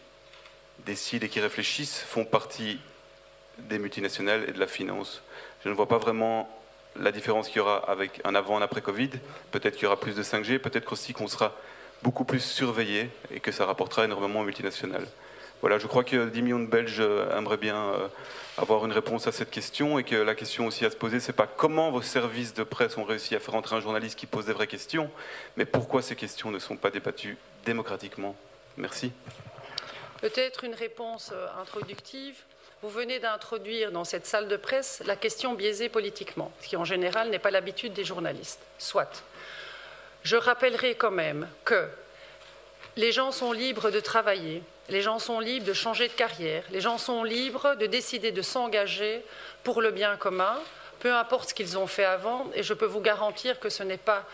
décident 0.86 1.26
et 1.26 1.28
qui 1.28 1.40
réfléchissent 1.40 2.00
font 2.00 2.24
partie 2.24 2.78
des 3.58 3.78
multinationales 3.78 4.48
et 4.48 4.52
de 4.52 4.58
la 4.58 4.66
finance? 4.66 5.22
Je 5.64 5.68
ne 5.68 5.74
vois 5.74 5.88
pas 5.88 5.98
vraiment 5.98 6.48
la 6.98 7.12
différence 7.12 7.48
qu'il 7.48 7.58
y 7.58 7.60
aura 7.60 7.78
avec 7.90 8.20
un 8.24 8.34
avant, 8.34 8.56
un 8.56 8.62
après 8.62 8.80
Covid. 8.80 9.10
Peut-être 9.50 9.74
qu'il 9.74 9.84
y 9.84 9.86
aura 9.86 10.00
plus 10.00 10.14
de 10.14 10.22
5G, 10.22 10.58
peut-être 10.58 10.92
aussi 10.92 11.12
qu'on 11.12 11.28
sera 11.28 11.54
beaucoup 12.02 12.24
plus 12.24 12.40
surveillé 12.40 13.10
et 13.30 13.40
que 13.40 13.52
ça 13.52 13.66
rapportera 13.66 14.04
énormément 14.04 14.40
aux 14.40 14.44
multinationales. 14.44 15.06
Voilà, 15.64 15.78
je 15.78 15.86
crois 15.86 16.04
que 16.04 16.28
10 16.28 16.42
millions 16.42 16.60
de 16.60 16.66
Belges 16.66 17.00
euh, 17.00 17.34
aimeraient 17.34 17.56
bien 17.56 17.94
euh, 17.94 18.08
avoir 18.58 18.84
une 18.84 18.92
réponse 18.92 19.26
à 19.26 19.32
cette 19.32 19.50
question 19.50 19.98
et 19.98 20.04
que 20.04 20.14
la 20.14 20.34
question 20.34 20.66
aussi 20.66 20.84
à 20.84 20.90
se 20.90 20.96
poser, 20.96 21.20
c'est 21.20 21.32
pas 21.32 21.46
comment 21.46 21.90
vos 21.90 22.02
services 22.02 22.52
de 22.52 22.64
presse 22.64 22.98
ont 22.98 23.04
réussi 23.04 23.34
à 23.34 23.40
faire 23.40 23.54
entrer 23.54 23.74
un 23.74 23.80
journaliste 23.80 24.18
qui 24.18 24.26
pose 24.26 24.44
des 24.44 24.52
vraies 24.52 24.66
questions, 24.66 25.10
mais 25.56 25.64
pourquoi 25.64 26.02
ces 26.02 26.16
questions 26.16 26.50
ne 26.50 26.58
sont 26.58 26.76
pas 26.76 26.90
débattues 26.90 27.38
démocratiquement. 27.64 28.36
Merci. 28.76 29.10
Peut-être 30.20 30.64
une 30.64 30.74
réponse 30.74 31.30
euh, 31.32 31.46
introductive. 31.58 32.36
Vous 32.82 32.90
venez 32.90 33.18
d'introduire 33.18 33.90
dans 33.90 34.04
cette 34.04 34.26
salle 34.26 34.48
de 34.48 34.58
presse 34.58 35.02
la 35.06 35.16
question 35.16 35.54
biaisée 35.54 35.88
politiquement, 35.88 36.52
ce 36.60 36.68
qui 36.68 36.76
en 36.76 36.84
général 36.84 37.30
n'est 37.30 37.38
pas 37.38 37.50
l'habitude 37.50 37.94
des 37.94 38.04
journalistes. 38.04 38.60
Soit. 38.76 39.24
Je 40.24 40.36
rappellerai 40.36 40.94
quand 40.94 41.10
même 41.10 41.48
que 41.64 41.88
les 42.96 43.12
gens 43.12 43.32
sont 43.32 43.52
libres 43.52 43.90
de 43.90 44.00
travailler, 44.00 44.62
les 44.88 45.00
gens 45.00 45.18
sont 45.18 45.40
libres 45.40 45.66
de 45.66 45.72
changer 45.72 46.08
de 46.08 46.12
carrière, 46.12 46.64
les 46.70 46.80
gens 46.80 46.98
sont 46.98 47.24
libres 47.24 47.74
de 47.76 47.86
décider 47.86 48.32
de 48.32 48.42
s'engager 48.42 49.22
pour 49.62 49.80
le 49.80 49.90
bien 49.90 50.16
commun, 50.16 50.58
peu 51.00 51.12
importe 51.12 51.50
ce 51.50 51.54
qu'ils 51.54 51.78
ont 51.78 51.86
fait 51.86 52.04
avant, 52.04 52.46
et 52.54 52.62
je 52.62 52.74
peux 52.74 52.86
vous 52.86 53.00
garantir 53.00 53.60
que 53.60 53.68
ce 53.68 53.82
n'est 53.82 53.96
pas 53.96 54.24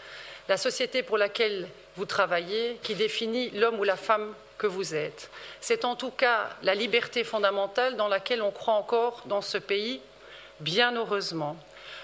la 0.48 0.56
société 0.56 1.02
pour 1.02 1.18
laquelle 1.18 1.68
vous 1.96 2.04
travaillez 2.04 2.78
qui 2.82 2.94
définit 2.94 3.50
l'homme 3.50 3.78
ou 3.78 3.84
la 3.84 3.96
femme 3.96 4.34
que 4.58 4.66
vous 4.66 4.94
êtes. 4.94 5.30
C'est 5.60 5.84
en 5.84 5.96
tout 5.96 6.10
cas 6.10 6.50
la 6.62 6.74
liberté 6.74 7.24
fondamentale 7.24 7.96
dans 7.96 8.08
laquelle 8.08 8.42
on 8.42 8.50
croit 8.50 8.74
encore 8.74 9.22
dans 9.26 9.42
ce 9.42 9.58
pays, 9.58 10.00
bien 10.60 10.94
heureusement. 10.96 11.56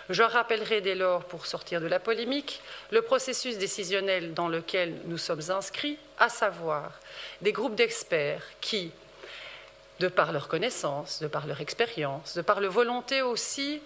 Je 0.09 0.23
rappellerai 0.23 0.81
dès 0.81 0.95
lors, 0.95 1.25
pour 1.25 1.47
sortir 1.47 1.81
de 1.81 1.87
la 1.87 1.99
polémique, 1.99 2.61
le 2.91 3.03
processus 3.03 3.59
décisionnel 3.59 4.35
dans 4.35 4.49
lequel 4.49 5.01
nous 5.07 5.19
sommes 5.19 5.51
inscrits, 5.51 5.99
à 6.19 6.29
savoir 6.29 6.93
des 7.41 7.53
groupes 7.53 7.75
d'experts 7.75 8.45
qui, 8.61 8.93
de 9.99 10.09
par 10.09 10.33
leur 10.33 10.47
connaissance, 10.47 11.21
de 11.21 11.27
par 11.27 11.47
leur 11.47 11.61
expérience, 11.61 12.37
de 12.37 12.43
par 12.43 12.61
leur 12.61 12.71
volonté 12.71 13.23
aussi 13.23 13.83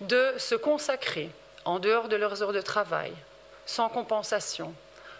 de 0.00 0.32
se 0.38 0.54
consacrer 0.54 1.30
en 1.64 1.78
dehors 1.78 2.08
de 2.08 2.16
leurs 2.16 2.42
heures 2.42 2.52
de 2.52 2.60
travail, 2.60 3.12
sans 3.66 3.88
compensation, 3.88 4.74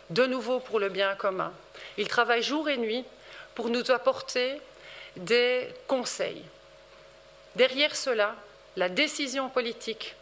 de 0.09 0.27
nouveau 0.27 0.59
pour 0.59 0.81
le 0.81 0.89
bien 0.89 1.15
commun. 1.15 1.53
Ils 1.97 2.09
travaillent 2.09 2.43
jour 2.43 2.69
et 2.69 2.77
nuit 2.77 3.05
pour 3.55 3.69
nous 3.69 3.91
apporter 3.91 4.61
des 5.17 5.69
conseils. 5.87 6.43
Derrière 7.57 7.95
cela, 7.95 8.35
la 8.77 8.89
décision 8.89 9.49
politique, 9.49 10.17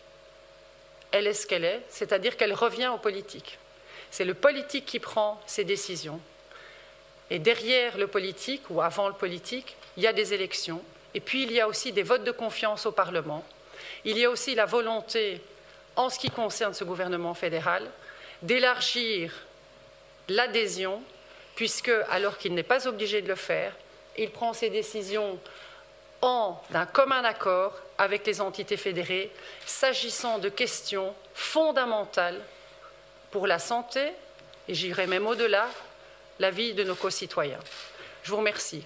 elle 1.11 1.27
est 1.27 1.35
ce 1.35 1.47
qu'elle 1.47 1.65
est, 1.65 1.83
c'est-à-dire 1.89 2.37
qu'elle 2.37 2.53
revient 2.53 2.89
au 2.89 2.99
politique. 2.99 3.59
C'est 4.11 4.25
le 4.25 4.35
politique 4.35 4.87
qui 4.87 5.01
prend 5.01 5.41
ses 5.47 5.65
décisions. 5.65 6.21
Et 7.31 7.39
derrière 7.39 7.99
le 7.99 8.07
politique, 8.07 8.63
ou 8.71 8.81
avant 8.81 9.09
le 9.09 9.15
politique, 9.15 9.77
il 9.97 10.03
y 10.03 10.07
a 10.07 10.13
des 10.13 10.33
élections. 10.33 10.83
Et 11.15 11.21
puis 11.21 11.43
il 11.43 11.53
y 11.53 11.61
a 11.61 11.69
aussi 11.69 11.93
des 11.93 12.03
votes 12.03 12.25
de 12.25 12.33
confiance 12.33 12.87
au 12.87 12.93
Parlement. 12.93 13.45
Il 14.05 14.17
y 14.19 14.25
a 14.25 14.31
aussi 14.31 14.55
la 14.55 14.67
volonté, 14.67 15.41
en 15.97 16.11
ce 16.11 16.19
qui 16.19 16.31
concerne 16.31 16.75
ce 16.75 16.85
gouvernement 16.85 17.35
fédéral, 17.35 17.91
d'élargir 18.43 19.33
l'adhésion, 20.29 21.03
puisque, 21.57 21.93
alors 22.11 22.39
qu'il 22.39 22.55
n'est 22.55 22.63
pas 22.63 22.87
obligé 22.87 23.21
de 23.21 23.29
le 23.29 23.35
faire, 23.35 23.73
il 24.17 24.31
prend 24.31 24.53
ses 24.53 24.71
décisions 24.71 25.39
en 26.23 26.61
d'un 26.71 26.87
commun 26.87 27.25
accord 27.25 27.75
avec 27.99 28.27
les 28.27 28.41
entités 28.41 28.77
fédérées, 28.77 29.31
s'agissant 29.67 30.39
de 30.39 30.49
questions 30.49 31.15
fondamentales 31.35 32.41
pour 33.31 33.47
la 33.47 33.59
santé, 33.59 34.13
et 34.69 34.75
j'irai 34.75 35.07
même 35.07 35.27
au-delà, 35.27 35.69
la 36.39 36.51
vie 36.51 36.75
de 36.75 36.85
nos 36.85 36.95
concitoyens. 36.95 37.59
Je 38.23 38.31
vous 38.31 38.39
remercie. 38.39 38.85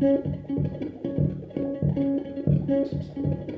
Thank 0.00 0.26
you. 2.68 3.57